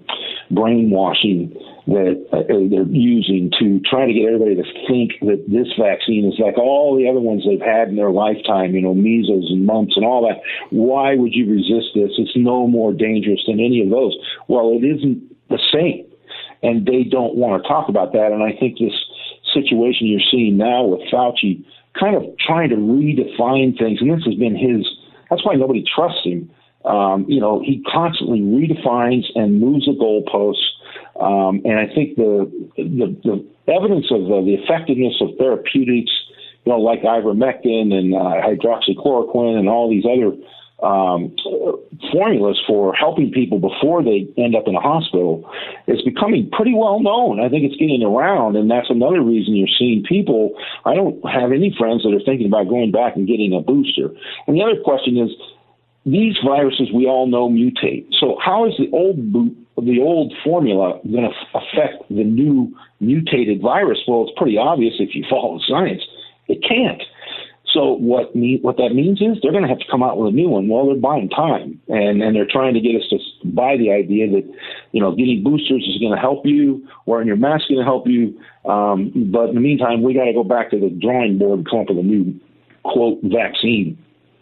brainwashing 0.50 1.56
that 1.90 2.22
uh, 2.30 2.46
they're 2.46 2.86
using 2.86 3.50
to 3.58 3.80
try 3.82 4.06
to 4.06 4.14
get 4.14 4.30
everybody 4.30 4.54
to 4.54 4.62
think 4.86 5.18
that 5.26 5.42
this 5.50 5.66
vaccine 5.74 6.30
is 6.30 6.38
like 6.38 6.56
all 6.56 6.94
the 6.94 7.10
other 7.10 7.18
ones 7.18 7.42
they've 7.42 7.60
had 7.60 7.88
in 7.88 7.96
their 7.96 8.14
lifetime, 8.14 8.74
you 8.74 8.80
know, 8.80 8.94
measles 8.94 9.50
and 9.50 9.66
mumps 9.66 9.96
and 9.96 10.06
all 10.06 10.22
that. 10.22 10.38
Why 10.70 11.16
would 11.16 11.34
you 11.34 11.50
resist 11.50 11.90
this? 11.98 12.14
It's 12.14 12.36
no 12.36 12.68
more 12.68 12.92
dangerous 12.92 13.42
than 13.46 13.58
any 13.58 13.82
of 13.82 13.90
those. 13.90 14.14
Well, 14.46 14.70
it 14.78 14.86
isn't 14.86 15.18
the 15.50 15.58
same. 15.74 16.06
And 16.62 16.86
they 16.86 17.02
don't 17.02 17.34
want 17.34 17.60
to 17.60 17.68
talk 17.68 17.88
about 17.88 18.12
that. 18.12 18.30
And 18.30 18.42
I 18.42 18.52
think 18.54 18.78
this 18.78 18.94
situation 19.52 20.06
you're 20.06 20.30
seeing 20.30 20.56
now 20.56 20.84
with 20.84 21.00
Fauci 21.10 21.64
kind 21.98 22.14
of 22.14 22.22
trying 22.38 22.70
to 22.70 22.76
redefine 22.76 23.76
things, 23.76 23.98
and 24.00 24.14
this 24.14 24.24
has 24.24 24.34
been 24.36 24.54
his, 24.54 24.86
that's 25.28 25.44
why 25.44 25.54
nobody 25.54 25.82
trusts 25.82 26.22
him. 26.22 26.50
Um, 26.84 27.26
you 27.28 27.40
know, 27.40 27.60
he 27.60 27.82
constantly 27.90 28.40
redefines 28.40 29.24
and 29.34 29.60
moves 29.60 29.86
the 29.86 29.92
goalposts 29.92 30.70
um, 31.20 31.60
and 31.64 31.78
I 31.78 31.86
think 31.94 32.16
the, 32.16 32.50
the, 32.76 33.16
the 33.22 33.72
evidence 33.72 34.06
of 34.10 34.24
uh, 34.24 34.40
the 34.40 34.56
effectiveness 34.56 35.20
of 35.20 35.36
therapeutics, 35.38 36.10
you 36.64 36.72
know, 36.72 36.78
like 36.78 37.02
ivermectin 37.02 37.92
and 37.92 38.14
uh, 38.14 38.40
hydroxychloroquine 38.40 39.58
and 39.58 39.68
all 39.68 39.90
these 39.90 40.04
other 40.04 40.32
um, 40.82 41.36
formulas 42.10 42.58
for 42.66 42.94
helping 42.94 43.30
people 43.30 43.58
before 43.58 44.02
they 44.02 44.26
end 44.38 44.56
up 44.56 44.64
in 44.66 44.74
a 44.74 44.80
hospital 44.80 45.44
is 45.86 46.00
becoming 46.02 46.48
pretty 46.50 46.72
well 46.74 47.00
known. 47.00 47.38
I 47.38 47.48
think 47.48 47.64
it's 47.64 47.76
getting 47.76 48.02
around, 48.02 48.56
and 48.56 48.70
that's 48.70 48.88
another 48.88 49.20
reason 49.20 49.56
you're 49.56 49.68
seeing 49.78 50.02
people. 50.08 50.56
I 50.86 50.94
don't 50.94 51.20
have 51.28 51.52
any 51.52 51.74
friends 51.76 52.02
that 52.04 52.14
are 52.14 52.24
thinking 52.24 52.46
about 52.46 52.68
going 52.68 52.92
back 52.92 53.16
and 53.16 53.28
getting 53.28 53.52
a 53.52 53.60
booster. 53.60 54.08
And 54.46 54.56
the 54.56 54.62
other 54.62 54.80
question 54.82 55.18
is, 55.18 55.30
these 56.06 56.36
viruses 56.42 56.88
we 56.94 57.04
all 57.04 57.26
know 57.26 57.50
mutate. 57.50 58.06
So 58.18 58.38
how 58.42 58.66
is 58.66 58.72
the 58.78 58.88
old 58.96 59.59
the 59.76 60.00
old 60.00 60.32
formula 60.44 61.00
going 61.10 61.30
to 61.30 61.58
affect 61.58 62.08
the 62.08 62.24
new 62.24 62.74
mutated 63.00 63.62
virus? 63.62 63.98
Well, 64.06 64.24
it's 64.28 64.38
pretty 64.38 64.58
obvious 64.58 64.94
if 64.98 65.14
you 65.14 65.24
follow 65.28 65.58
science. 65.66 66.02
It 66.48 66.62
can't. 66.66 67.02
So 67.72 67.92
what 67.92 68.34
me, 68.34 68.58
what 68.62 68.76
that 68.78 68.94
means 68.94 69.20
is 69.20 69.38
they're 69.42 69.52
going 69.52 69.62
to 69.62 69.68
have 69.68 69.78
to 69.78 69.90
come 69.90 70.02
out 70.02 70.18
with 70.18 70.32
a 70.32 70.36
new 70.36 70.48
one. 70.48 70.68
Well, 70.68 70.86
they're 70.86 70.96
buying 70.96 71.28
time, 71.28 71.80
and 71.88 72.22
and 72.22 72.34
they're 72.34 72.48
trying 72.50 72.74
to 72.74 72.80
get 72.80 72.96
us 72.96 73.08
to 73.10 73.18
buy 73.48 73.76
the 73.76 73.92
idea 73.92 74.28
that 74.30 74.42
you 74.92 75.00
know 75.00 75.14
getting 75.14 75.44
boosters 75.44 75.86
is 75.86 76.00
going 76.00 76.12
to 76.12 76.20
help 76.20 76.44
you, 76.44 76.86
wearing 77.06 77.28
your 77.28 77.36
mask 77.36 77.64
is 77.70 77.76
going 77.76 77.78
to 77.78 77.84
help 77.84 78.08
you. 78.08 78.38
Um, 78.68 79.30
but 79.32 79.50
in 79.50 79.54
the 79.54 79.60
meantime, 79.60 80.02
we 80.02 80.14
got 80.14 80.24
to 80.24 80.32
go 80.32 80.42
back 80.42 80.70
to 80.70 80.80
the 80.80 80.90
drawing 80.90 81.38
board 81.38 81.60
and 81.60 81.70
come 81.70 81.80
up 81.80 81.88
with 81.90 81.98
a 81.98 82.02
new 82.02 82.34
quote 82.82 83.20
vaccine. 83.22 83.96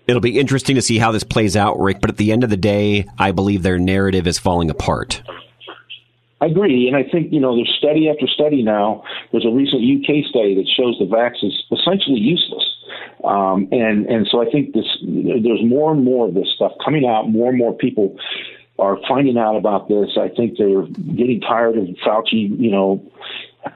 It'll 0.08 0.22
be 0.22 0.38
interesting 0.38 0.74
to 0.76 0.82
see 0.82 0.98
how 0.98 1.12
this 1.12 1.22
plays 1.22 1.54
out, 1.54 1.78
Rick. 1.78 2.00
But 2.00 2.08
at 2.08 2.16
the 2.16 2.32
end 2.32 2.42
of 2.42 2.48
the 2.48 2.56
day, 2.56 3.06
I 3.18 3.30
believe 3.30 3.62
their 3.62 3.78
narrative 3.78 4.26
is 4.26 4.38
falling 4.38 4.70
apart. 4.70 5.22
I 6.40 6.46
agree, 6.46 6.86
and 6.86 6.96
I 6.96 7.02
think 7.02 7.32
you 7.32 7.40
know 7.40 7.54
there's 7.54 7.74
study 7.78 8.08
after 8.08 8.26
study 8.26 8.62
now. 8.62 9.02
There's 9.32 9.44
a 9.44 9.50
recent 9.50 9.82
UK 9.82 10.24
study 10.30 10.54
that 10.54 10.66
shows 10.74 10.96
the 10.98 11.04
vax 11.04 11.44
is 11.44 11.52
essentially 11.72 12.20
useless. 12.20 12.64
Um, 13.22 13.68
and 13.70 14.06
and 14.06 14.26
so 14.30 14.40
I 14.40 14.50
think 14.50 14.72
this 14.72 14.86
there's 15.02 15.64
more 15.64 15.92
and 15.92 16.04
more 16.04 16.28
of 16.28 16.34
this 16.34 16.48
stuff 16.54 16.72
coming 16.82 17.04
out. 17.04 17.28
More 17.28 17.50
and 17.50 17.58
more 17.58 17.74
people 17.74 18.16
are 18.78 18.96
finding 19.08 19.36
out 19.36 19.56
about 19.56 19.88
this. 19.88 20.16
I 20.16 20.28
think 20.28 20.56
they're 20.56 20.86
getting 21.16 21.40
tired 21.40 21.76
of 21.76 21.88
Fauci, 22.06 22.56
you 22.58 22.70
know, 22.70 23.02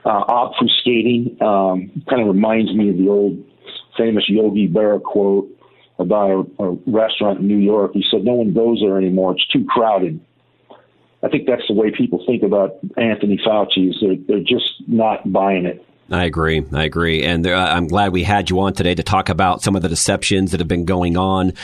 uh, 0.04 0.24
obfuscating. 0.24 1.42
Um, 1.42 1.90
kind 2.08 2.22
of 2.22 2.28
reminds 2.28 2.72
me 2.72 2.90
of 2.90 2.96
the 2.96 3.08
old 3.08 3.44
famous 3.98 4.24
Yogi 4.28 4.68
Berra 4.68 5.02
quote 5.02 5.50
about 5.98 6.48
a, 6.58 6.64
a 6.64 6.78
restaurant 6.86 7.40
in 7.40 7.48
New 7.48 7.58
York. 7.58 7.92
He 7.94 8.04
said, 8.10 8.24
"No 8.24 8.34
one 8.34 8.52
goes 8.52 8.80
there 8.80 8.98
anymore. 8.98 9.32
It's 9.32 9.46
too 9.48 9.64
crowded." 9.68 10.20
I 11.24 11.28
think 11.28 11.46
that's 11.46 11.62
the 11.68 11.74
way 11.74 11.92
people 11.96 12.24
think 12.26 12.42
about 12.42 12.78
Anthony 12.96 13.38
Fauci. 13.46 13.90
Is 13.90 13.98
they're 14.00 14.16
they're 14.26 14.44
just 14.44 14.82
not 14.86 15.30
buying 15.32 15.66
it. 15.66 15.84
I 16.10 16.24
agree. 16.24 16.62
I 16.72 16.84
agree. 16.84 17.22
And 17.22 17.46
uh, 17.46 17.52
I'm 17.52 17.86
glad 17.86 18.12
we 18.12 18.22
had 18.22 18.50
you 18.50 18.60
on 18.60 18.74
today 18.74 18.94
to 18.94 19.02
talk 19.02 19.28
about 19.28 19.62
some 19.62 19.76
of 19.76 19.82
the 19.82 19.88
deceptions 19.88 20.50
that 20.50 20.60
have 20.60 20.68
been 20.68 20.84
going 20.84 21.16
on 21.16 21.54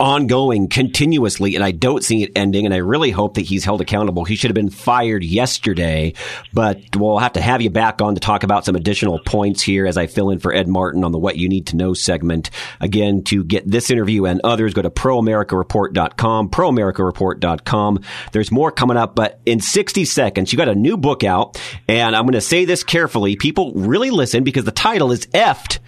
ongoing 0.00 0.66
continuously, 0.66 1.54
and 1.54 1.62
I 1.62 1.70
don't 1.70 2.02
see 2.02 2.22
it 2.22 2.32
ending. 2.34 2.64
And 2.64 2.74
I 2.74 2.78
really 2.78 3.10
hope 3.10 3.34
that 3.34 3.42
he's 3.42 3.64
held 3.64 3.80
accountable. 3.80 4.24
He 4.24 4.34
should 4.34 4.50
have 4.50 4.54
been 4.54 4.70
fired 4.70 5.22
yesterday, 5.22 6.14
but 6.52 6.96
we'll 6.96 7.18
have 7.18 7.34
to 7.34 7.40
have 7.40 7.60
you 7.60 7.70
back 7.70 8.00
on 8.00 8.14
to 8.14 8.20
talk 8.20 8.42
about 8.42 8.64
some 8.64 8.74
additional 8.74 9.20
points 9.20 9.62
here 9.62 9.86
as 9.86 9.98
I 9.98 10.06
fill 10.06 10.30
in 10.30 10.38
for 10.38 10.54
Ed 10.54 10.66
Martin 10.66 11.04
on 11.04 11.12
the 11.12 11.18
What 11.18 11.36
You 11.36 11.48
Need 11.48 11.66
to 11.68 11.76
Know 11.76 11.92
segment. 11.92 12.50
Again, 12.80 13.22
to 13.24 13.44
get 13.44 13.70
this 13.70 13.90
interview 13.90 14.24
and 14.24 14.40
others, 14.42 14.72
go 14.72 14.82
to 14.82 14.90
proamericareport.com, 14.90 16.48
proamericareport.com. 16.48 18.00
There's 18.32 18.50
more 18.50 18.72
coming 18.72 18.96
up, 18.96 19.14
but 19.14 19.40
in 19.44 19.60
60 19.60 20.06
seconds, 20.06 20.52
you 20.52 20.56
got 20.56 20.68
a 20.68 20.74
new 20.74 20.96
book 20.96 21.22
out, 21.22 21.60
and 21.86 22.16
I'm 22.16 22.24
going 22.24 22.32
to 22.32 22.40
say 22.40 22.64
this 22.64 22.82
carefully. 22.82 23.36
People 23.36 23.72
really 23.74 24.10
listen 24.10 24.44
because 24.44 24.64
the 24.64 24.72
title 24.72 25.12
is 25.12 25.26
Effed 25.26 25.78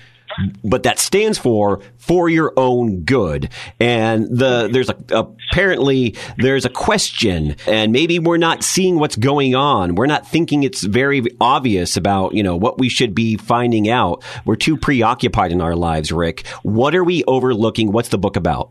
but 0.65 0.85
that 0.85 0.99
stands 0.99 1.39
for 1.39 1.81
for 1.99 2.29
your 2.29 2.53
own 2.57 3.03
good. 3.05 3.51
And 3.81 4.27
the 4.27 4.69
there's 4.73 4.91
a, 4.91 4.97
apparently 5.11 6.17
there's 6.37 6.65
a 6.65 6.71
question, 6.71 7.57
and 7.67 7.93
maybe 7.93 8.19
we're 8.19 8.37
not 8.37 8.62
seeing 8.62 8.99
what's 8.99 9.17
going 9.17 9.55
on. 9.55 9.95
We're 9.95 10.07
not 10.07 10.27
thinking 10.27 10.62
it's 10.62 10.83
very 10.83 11.23
obvious 11.41 11.97
about 11.97 12.35
you 12.35 12.43
know 12.43 12.57
what 12.57 12.79
we 12.79 12.89
should 12.89 13.15
be 13.15 13.37
finding 13.37 13.89
out. 13.89 14.23
We're 14.45 14.57
too 14.57 14.77
preoccupied 14.77 15.53
in 15.53 15.61
our 15.61 15.77
lives, 15.77 16.12
Rick. 16.12 16.47
What 16.62 16.95
are 16.95 17.05
we 17.05 17.25
overlooking? 17.25 17.93
What's 17.93 18.09
the 18.09 18.19
book 18.19 18.37
about? 18.37 18.71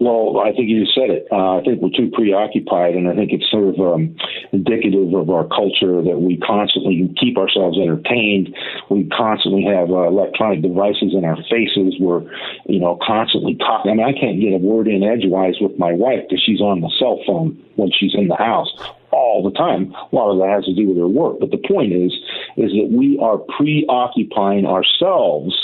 Well, 0.00 0.40
I 0.40 0.56
think 0.56 0.70
you 0.70 0.86
said 0.86 1.10
it. 1.10 1.28
Uh, 1.30 1.58
I 1.58 1.62
think 1.62 1.82
we're 1.82 1.92
too 1.92 2.10
preoccupied, 2.10 2.94
and 2.94 3.06
I 3.06 3.14
think 3.14 3.32
it's 3.32 3.44
sort 3.50 3.68
of 3.68 3.76
um, 3.78 4.16
indicative 4.50 5.12
of 5.12 5.28
our 5.28 5.44
culture 5.44 6.00
that 6.00 6.24
we 6.24 6.38
constantly 6.38 7.12
keep 7.20 7.36
ourselves 7.36 7.76
entertained. 7.76 8.56
We 8.88 9.04
constantly 9.12 9.62
have 9.68 9.90
uh, 9.90 10.08
electronic 10.08 10.62
devices 10.62 11.12
in 11.12 11.26
our 11.26 11.36
faces. 11.52 12.00
We're, 12.00 12.24
you 12.64 12.80
know, 12.80 12.98
constantly 13.04 13.56
talking. 13.56 13.92
I 13.92 13.94
mean, 13.94 14.08
I 14.08 14.18
can't 14.18 14.40
get 14.40 14.56
a 14.56 14.58
word 14.64 14.88
in 14.88 15.04
edgewise 15.04 15.60
with 15.60 15.78
my 15.78 15.92
wife 15.92 16.24
because 16.24 16.42
she's 16.42 16.62
on 16.62 16.80
the 16.80 16.90
cell 16.98 17.20
phone 17.26 17.60
when 17.76 17.92
she's 17.92 18.14
in 18.14 18.28
the 18.28 18.36
house 18.36 18.72
all 19.12 19.42
the 19.42 19.56
time. 19.56 19.92
A 19.92 20.14
lot 20.14 20.30
of 20.32 20.38
that 20.38 20.54
has 20.54 20.64
to 20.64 20.74
do 20.74 20.88
with 20.88 20.96
their 20.96 21.08
work. 21.08 21.38
But 21.40 21.50
the 21.50 21.58
point 21.58 21.92
is, 21.92 22.12
is 22.56 22.72
that 22.72 22.88
we 22.90 23.18
are 23.20 23.38
preoccupying 23.38 24.66
ourselves, 24.66 25.54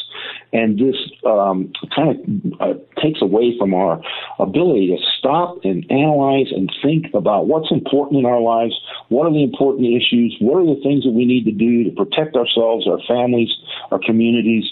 and 0.53 0.79
this 0.79 0.97
um, 1.25 1.73
kind 1.95 2.11
of 2.11 2.61
uh, 2.61 2.75
takes 3.00 3.23
away 3.23 3.57
from 3.59 3.75
our 3.75 4.00
ability 4.38 4.88
to 4.88 5.03
stop 5.19 5.59
and 5.65 5.85
analyze 5.91 6.50
and 6.50 6.73
think 6.83 7.07
about 7.15 7.47
what's 7.47 7.71
important 7.71 8.19
in 8.19 8.26
our 8.26 8.41
lives, 8.41 8.75
what 9.09 9.26
are 9.26 9.33
the 9.33 9.43
important 9.43 9.87
issues, 9.87 10.37
what 10.41 10.59
are 10.59 10.75
the 10.75 10.81
things 10.83 11.05
that 11.05 11.12
we 11.12 11.25
need 11.25 11.45
to 11.45 11.53
do 11.53 11.85
to 11.85 11.91
protect 11.91 12.37
ourselves, 12.37 12.87
our 12.87 13.00
families, 13.07 13.50
our 13.91 13.99
communities. 13.99 14.65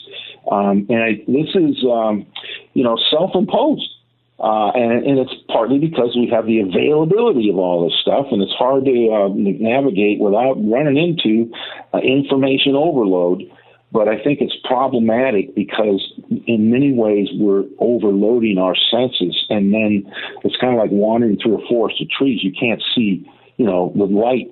Um, 0.50 0.86
and 0.88 1.02
I, 1.02 1.10
this 1.26 1.54
is, 1.54 1.84
um, 1.84 2.26
you 2.74 2.84
know, 2.84 2.98
self-imposed. 3.10 3.93
Uh, 4.38 4.70
and, 4.74 5.06
and, 5.06 5.18
it's 5.20 5.32
partly 5.46 5.78
because 5.78 6.16
we 6.16 6.28
have 6.28 6.44
the 6.44 6.58
availability 6.58 7.48
of 7.48 7.56
all 7.56 7.86
this 7.86 7.96
stuff, 8.02 8.26
and 8.32 8.42
it's 8.42 8.52
hard 8.52 8.84
to 8.84 8.90
uh, 8.90 9.28
navigate 9.30 10.18
without 10.18 10.54
running 10.58 10.98
into 10.98 11.52
uh, 11.94 11.98
information 11.98 12.74
overload. 12.74 13.44
But 13.92 14.08
I 14.08 14.20
think 14.20 14.40
it's 14.40 14.56
problematic 14.64 15.54
because, 15.54 16.02
in 16.48 16.68
many 16.68 16.92
ways, 16.92 17.28
we're 17.34 17.62
overloading 17.78 18.58
our 18.58 18.74
senses, 18.90 19.46
and 19.50 19.72
then 19.72 20.12
it's 20.42 20.56
kind 20.60 20.74
of 20.74 20.80
like 20.80 20.90
wandering 20.90 21.38
through 21.40 21.62
a 21.62 21.68
forest 21.68 22.02
of 22.02 22.10
trees. 22.10 22.42
You 22.42 22.50
can't 22.58 22.82
see, 22.92 23.24
you 23.56 23.64
know, 23.64 23.92
the 23.94 24.02
light 24.02 24.50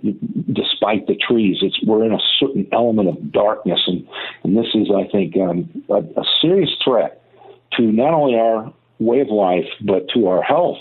despite 0.54 1.08
the 1.08 1.16
trees. 1.16 1.56
It's 1.60 1.76
we're 1.84 2.04
in 2.04 2.12
a 2.12 2.22
certain 2.38 2.68
element 2.72 3.08
of 3.08 3.32
darkness, 3.32 3.80
and 3.88 4.06
and 4.44 4.56
this 4.56 4.72
is, 4.74 4.86
I 4.94 5.10
think, 5.10 5.36
um, 5.36 5.68
a, 5.90 6.20
a 6.20 6.24
serious 6.40 6.70
threat 6.84 7.20
to 7.72 7.82
not 7.82 8.14
only 8.14 8.38
our 8.38 8.72
way 9.04 9.20
of 9.20 9.28
life, 9.28 9.66
but 9.80 10.08
to 10.14 10.28
our 10.28 10.42
health. 10.42 10.78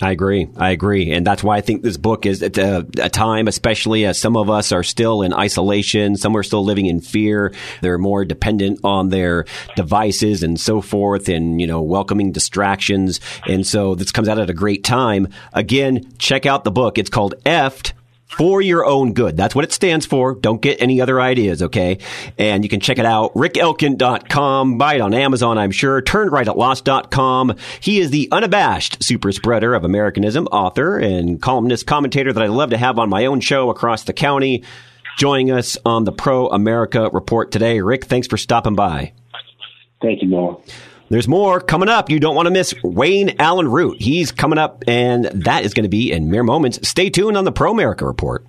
I 0.00 0.10
agree. 0.10 0.48
I 0.58 0.72
agree. 0.72 1.10
And 1.12 1.26
that's 1.26 1.42
why 1.42 1.56
I 1.56 1.62
think 1.62 1.82
this 1.82 1.96
book 1.96 2.26
is 2.26 2.42
at 2.42 2.58
a, 2.58 2.86
a, 3.00 3.08
time, 3.08 3.48
especially 3.48 4.04
as 4.04 4.18
some 4.18 4.36
of 4.36 4.50
us 4.50 4.70
are 4.70 4.82
still 4.82 5.22
in 5.22 5.32
isolation. 5.32 6.16
Some 6.16 6.36
are 6.36 6.42
still 6.42 6.62
living 6.62 6.84
in 6.84 7.00
fear. 7.00 7.54
They're 7.80 7.96
more 7.96 8.26
dependent 8.26 8.80
on 8.84 9.08
their 9.08 9.46
devices 9.74 10.42
and 10.42 10.60
so 10.60 10.82
forth 10.82 11.30
and, 11.30 11.62
you 11.62 11.66
know, 11.66 11.80
welcoming 11.80 12.30
distractions. 12.30 13.20
And 13.46 13.66
so 13.66 13.94
this 13.94 14.12
comes 14.12 14.28
out 14.28 14.38
at 14.38 14.50
a 14.50 14.54
great 14.54 14.84
time. 14.84 15.28
Again, 15.54 16.12
check 16.18 16.44
out 16.44 16.64
the 16.64 16.70
book. 16.70 16.98
It's 16.98 17.10
called 17.10 17.34
Effed 17.46 17.92
for 18.26 18.60
your 18.60 18.84
own 18.84 19.12
good. 19.12 19.36
That's 19.36 19.54
what 19.54 19.64
it 19.64 19.72
stands 19.72 20.04
for. 20.04 20.34
Don't 20.34 20.60
get 20.60 20.80
any 20.80 21.00
other 21.00 21.20
ideas, 21.20 21.62
okay? 21.62 21.98
And 22.36 22.64
you 22.64 22.68
can 22.68 22.80
check 22.80 22.98
it 22.98 23.06
out, 23.06 23.32
rickelkin.com. 23.34 24.78
Buy 24.78 24.94
it 24.96 25.00
on 25.00 25.14
Amazon, 25.14 25.58
I'm 25.58 25.70
sure. 25.70 26.02
Turn 26.02 26.28
right 26.28 26.46
at. 26.46 26.56
He 27.80 28.00
is 28.00 28.10
the 28.10 28.28
unabashed 28.32 29.02
super 29.02 29.32
spreader 29.32 29.74
of 29.74 29.84
Americanism, 29.84 30.46
author 30.48 30.98
and 30.98 31.40
columnist 31.40 31.86
commentator 31.86 32.32
that 32.32 32.42
I 32.42 32.46
love 32.46 32.70
to 32.70 32.76
have 32.76 32.98
on 32.98 33.08
my 33.08 33.26
own 33.26 33.40
show 33.40 33.70
across 33.70 34.04
the 34.04 34.12
county. 34.12 34.64
Joining 35.18 35.50
us 35.50 35.78
on 35.86 36.04
the 36.04 36.12
Pro 36.12 36.48
America 36.48 37.08
Report 37.10 37.50
today. 37.50 37.80
Rick, 37.80 38.04
thanks 38.04 38.26
for 38.26 38.36
stopping 38.36 38.74
by. 38.74 39.12
Thank 40.02 40.20
you, 40.20 40.28
Noah. 40.28 40.58
There's 41.08 41.28
more 41.28 41.60
coming 41.60 41.88
up. 41.88 42.10
You 42.10 42.18
don't 42.18 42.34
want 42.34 42.46
to 42.46 42.50
miss 42.50 42.74
Wayne 42.82 43.36
Allyn 43.38 43.68
Root. 43.68 44.00
He's 44.00 44.32
coming 44.32 44.58
up, 44.58 44.82
and 44.88 45.26
that 45.26 45.64
is 45.64 45.72
going 45.72 45.84
to 45.84 45.88
be 45.88 46.10
in 46.10 46.30
mere 46.30 46.42
moments. 46.42 46.86
Stay 46.88 47.10
tuned 47.10 47.36
on 47.36 47.44
the 47.44 47.52
Pro 47.52 47.70
America 47.70 48.04
Report. 48.04 48.44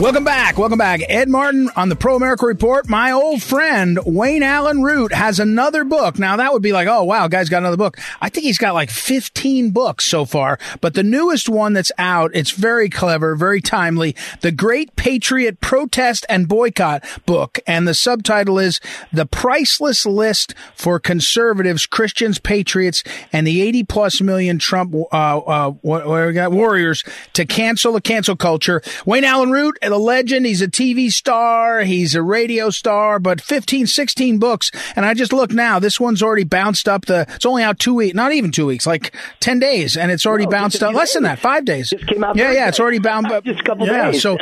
Welcome 0.00 0.22
back. 0.22 0.56
Welcome 0.56 0.78
back. 0.78 1.00
Ed 1.08 1.28
Martin 1.28 1.70
on 1.74 1.88
the 1.88 1.96
Pro 1.96 2.14
America 2.14 2.46
Report. 2.46 2.88
My 2.88 3.10
old 3.10 3.42
friend 3.42 3.98
Wayne 4.06 4.44
Allyn 4.44 4.80
Root 4.80 5.12
has 5.12 5.40
another 5.40 5.82
book. 5.82 6.20
Now 6.20 6.36
that 6.36 6.52
would 6.52 6.62
be 6.62 6.70
like, 6.70 6.86
oh 6.86 7.02
wow, 7.02 7.26
guy's 7.26 7.48
got 7.48 7.58
another 7.58 7.76
book. 7.76 7.98
I 8.20 8.28
think 8.28 8.44
he's 8.44 8.58
got 8.58 8.74
like 8.74 8.90
15 8.90 9.72
books 9.72 10.04
so 10.04 10.24
far, 10.24 10.60
but 10.80 10.94
the 10.94 11.02
newest 11.02 11.48
one 11.48 11.72
that's 11.72 11.90
out, 11.98 12.30
it's 12.32 12.52
very 12.52 12.88
clever, 12.88 13.34
very 13.34 13.60
timely. 13.60 14.14
The 14.40 14.52
Great 14.52 14.94
Patriot 14.94 15.60
Protest 15.60 16.24
and 16.28 16.46
Boycott 16.46 17.04
book. 17.26 17.58
And 17.66 17.88
the 17.88 17.92
subtitle 17.92 18.60
is 18.60 18.80
The 19.12 19.26
Priceless 19.26 20.06
List 20.06 20.54
for 20.76 21.00
Conservatives, 21.00 21.86
Christians, 21.86 22.38
Patriots, 22.38 23.02
and 23.32 23.48
the 23.48 23.62
80 23.62 23.82
plus 23.82 24.20
million 24.20 24.60
Trump, 24.60 24.94
uh, 24.94 25.38
uh, 25.38 25.70
what, 25.70 26.06
what 26.06 26.24
we 26.24 26.32
got? 26.34 26.52
Warriors 26.52 27.02
to 27.32 27.44
cancel 27.44 27.94
the 27.94 28.00
cancel 28.00 28.36
culture. 28.36 28.80
Wayne 29.04 29.24
Allyn 29.24 29.50
Root 29.50 29.76
a 29.92 29.96
legend. 29.96 30.46
He's 30.46 30.62
a 30.62 30.68
TV 30.68 31.10
star. 31.10 31.82
He's 31.82 32.14
a 32.14 32.22
radio 32.22 32.70
star, 32.70 33.18
but 33.18 33.40
15, 33.40 33.86
16 33.86 34.38
books. 34.38 34.70
And 34.96 35.04
I 35.04 35.14
just 35.14 35.32
look 35.32 35.50
now, 35.50 35.78
this 35.78 35.98
one's 36.00 36.22
already 36.22 36.44
bounced 36.44 36.88
up 36.88 37.06
the, 37.06 37.26
it's 37.34 37.46
only 37.46 37.62
out 37.62 37.78
two 37.78 37.94
weeks, 37.94 38.14
not 38.14 38.32
even 38.32 38.50
two 38.50 38.66
weeks, 38.66 38.86
like 38.86 39.14
10 39.40 39.58
days. 39.58 39.96
And 39.96 40.10
it's 40.10 40.26
already 40.26 40.46
no, 40.46 40.50
bounced 40.50 40.82
up 40.82 40.94
less 40.94 41.14
than 41.14 41.24
that, 41.24 41.38
five 41.38 41.64
days. 41.64 41.90
Just 41.90 42.06
came 42.06 42.24
out. 42.24 42.36
Yeah, 42.36 42.52
yeah, 42.52 42.68
it's 42.68 42.80
already 42.80 42.98
bound 42.98 43.26
up. 43.32 43.44
just 43.44 43.60
a 43.60 43.64
couple 43.64 43.86
yeah, 43.86 44.12
days. 44.12 44.22
so, 44.22 44.38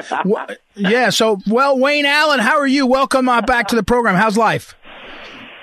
yeah. 0.75 1.11
So, 1.11 1.41
well, 1.47 1.79
Wayne 1.79 2.07
Allyn, 2.07 2.41
how 2.41 2.59
are 2.59 2.67
you? 2.67 2.87
Welcome 2.87 3.29
uh, 3.29 3.43
back 3.43 3.69
to 3.69 3.77
the 3.77 3.83
program. 3.83 4.15
How's 4.15 4.37
life? 4.37 4.75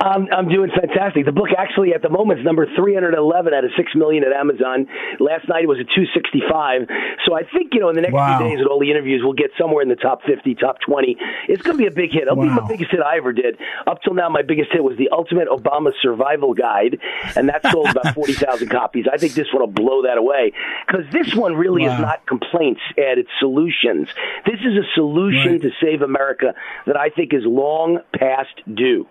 I'm, 0.03 0.27
I'm 0.33 0.49
doing 0.49 0.69
fantastic. 0.69 1.25
The 1.25 1.31
book 1.31 1.55
actually 1.57 1.93
at 1.93 2.01
the 2.01 2.09
moment 2.09 2.41
is 2.41 2.45
number 2.45 2.67
311 2.75 3.53
out 3.53 3.63
of 3.63 3.71
6 3.75 3.95
million 3.95 4.25
at 4.25 4.33
Amazon. 4.33 4.85
Last 5.19 5.47
night 5.47 5.63
it 5.63 5.71
was 5.71 5.79
at 5.79 5.87
265. 5.95 6.91
So 7.25 7.33
I 7.33 7.43
think, 7.47 7.73
you 7.73 7.79
know, 7.79 7.87
in 7.87 7.95
the 7.95 8.01
next 8.01 8.13
wow. 8.13 8.37
few 8.37 8.49
days 8.49 8.59
with 8.59 8.67
all 8.67 8.79
the 8.79 8.91
interviews, 8.91 9.21
we'll 9.23 9.31
get 9.39 9.51
somewhere 9.57 9.81
in 9.81 9.87
the 9.87 9.95
top 9.95 10.21
50, 10.27 10.55
top 10.55 10.81
20. 10.85 11.15
It's 11.47 11.61
going 11.61 11.77
to 11.77 11.81
be 11.81 11.87
a 11.87 11.95
big 11.95 12.11
hit. 12.11 12.23
It'll 12.23 12.35
wow. 12.35 12.43
be 12.43 12.61
my 12.61 12.67
biggest 12.67 12.91
hit 12.91 12.99
I 12.99 13.15
ever 13.15 13.31
did. 13.31 13.57
Up 13.87 14.03
till 14.03 14.13
now, 14.13 14.27
my 14.27 14.41
biggest 14.41 14.73
hit 14.73 14.83
was 14.83 14.97
the 14.97 15.07
Ultimate 15.09 15.47
Obama 15.47 15.93
Survival 16.01 16.53
Guide, 16.53 16.99
and 17.37 17.47
that 17.47 17.63
sold 17.71 17.87
about 17.87 18.13
40,000 18.15 18.67
copies. 18.67 19.05
I 19.11 19.17
think 19.17 19.33
this 19.35 19.47
one 19.53 19.61
will 19.61 19.71
blow 19.71 20.03
that 20.03 20.17
away 20.17 20.51
because 20.85 21.05
this 21.13 21.33
one 21.33 21.55
really 21.55 21.87
wow. 21.87 21.93
is 21.93 21.99
not 22.01 22.27
complaints, 22.27 22.81
Ed. 22.97 23.19
It's 23.19 23.31
solutions. 23.39 24.09
This 24.45 24.59
is 24.59 24.75
a 24.75 24.87
solution 24.95 25.53
right. 25.53 25.61
to 25.61 25.71
save 25.81 26.01
America 26.01 26.55
that 26.87 26.97
I 26.97 27.09
think 27.09 27.33
is 27.33 27.43
long 27.45 27.99
past 28.11 28.51
due. 28.73 29.07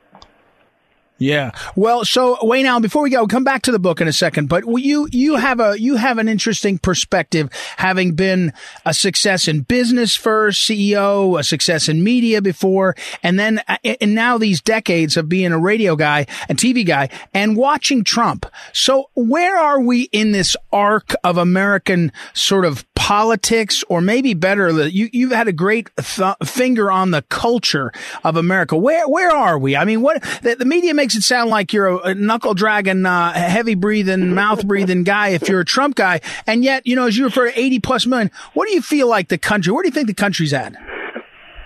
Yeah. 1.22 1.52
Well, 1.76 2.04
so 2.04 2.36
Wayne 2.42 2.66
Allyn, 2.66 2.82
before 2.82 3.02
we 3.02 3.10
go, 3.10 3.28
come 3.28 3.44
back 3.44 3.62
to 3.62 3.72
the 3.72 3.78
book 3.78 4.00
in 4.00 4.08
a 4.08 4.12
second, 4.12 4.48
but 4.48 4.64
you, 4.66 5.08
you 5.12 5.36
have 5.36 5.60
a, 5.60 5.80
you 5.80 5.94
have 5.94 6.18
an 6.18 6.28
interesting 6.28 6.78
perspective 6.78 7.48
having 7.76 8.14
been 8.14 8.52
a 8.84 8.92
success 8.92 9.46
in 9.46 9.60
business 9.60 10.16
first, 10.16 10.68
CEO, 10.68 11.38
a 11.38 11.44
success 11.44 11.88
in 11.88 12.02
media 12.02 12.42
before, 12.42 12.96
and 13.22 13.38
then, 13.38 13.60
uh, 13.68 13.76
and 14.00 14.16
now 14.16 14.36
these 14.36 14.60
decades 14.60 15.16
of 15.16 15.28
being 15.28 15.52
a 15.52 15.58
radio 15.58 15.94
guy 15.94 16.26
and 16.48 16.58
TV 16.58 16.84
guy 16.84 17.08
and 17.32 17.56
watching 17.56 18.02
Trump. 18.02 18.44
So 18.72 19.08
where 19.14 19.56
are 19.56 19.80
we 19.80 20.08
in 20.10 20.32
this 20.32 20.56
arc 20.72 21.14
of 21.22 21.38
American 21.38 22.10
sort 22.34 22.64
of 22.64 22.91
politics 23.02 23.82
or 23.88 24.00
maybe 24.00 24.32
better, 24.32 24.86
you, 24.86 25.10
you've 25.12 25.32
had 25.32 25.48
a 25.48 25.52
great 25.52 25.90
th- 25.96 26.36
finger 26.44 26.88
on 26.88 27.10
the 27.10 27.20
culture 27.22 27.90
of 28.22 28.36
America. 28.36 28.76
Where, 28.76 29.08
where 29.08 29.32
are 29.32 29.58
we? 29.58 29.76
I 29.76 29.84
mean, 29.84 30.02
what, 30.02 30.22
the, 30.42 30.54
the 30.54 30.64
media 30.64 30.94
makes 30.94 31.16
it 31.16 31.22
sound 31.22 31.50
like 31.50 31.72
you're 31.72 31.88
a, 31.88 31.96
a 31.96 32.14
knuckle 32.14 32.54
dragging, 32.54 33.04
uh, 33.04 33.32
heavy 33.32 33.74
breathing, 33.74 34.34
mouth 34.36 34.64
breathing 34.68 35.02
guy 35.02 35.30
if 35.30 35.48
you're 35.48 35.58
a 35.58 35.64
Trump 35.64 35.96
guy. 35.96 36.20
And 36.46 36.62
yet, 36.62 36.86
you 36.86 36.94
know, 36.94 37.08
as 37.08 37.18
you 37.18 37.24
refer 37.24 37.50
to 37.50 37.58
80 37.58 37.80
plus 37.80 38.06
million, 38.06 38.30
what 38.54 38.68
do 38.68 38.74
you 38.74 38.80
feel 38.80 39.08
like 39.08 39.26
the 39.26 39.38
country, 39.38 39.72
where 39.72 39.82
do 39.82 39.88
you 39.88 39.92
think 39.92 40.06
the 40.06 40.14
country's 40.14 40.52
at? 40.52 40.72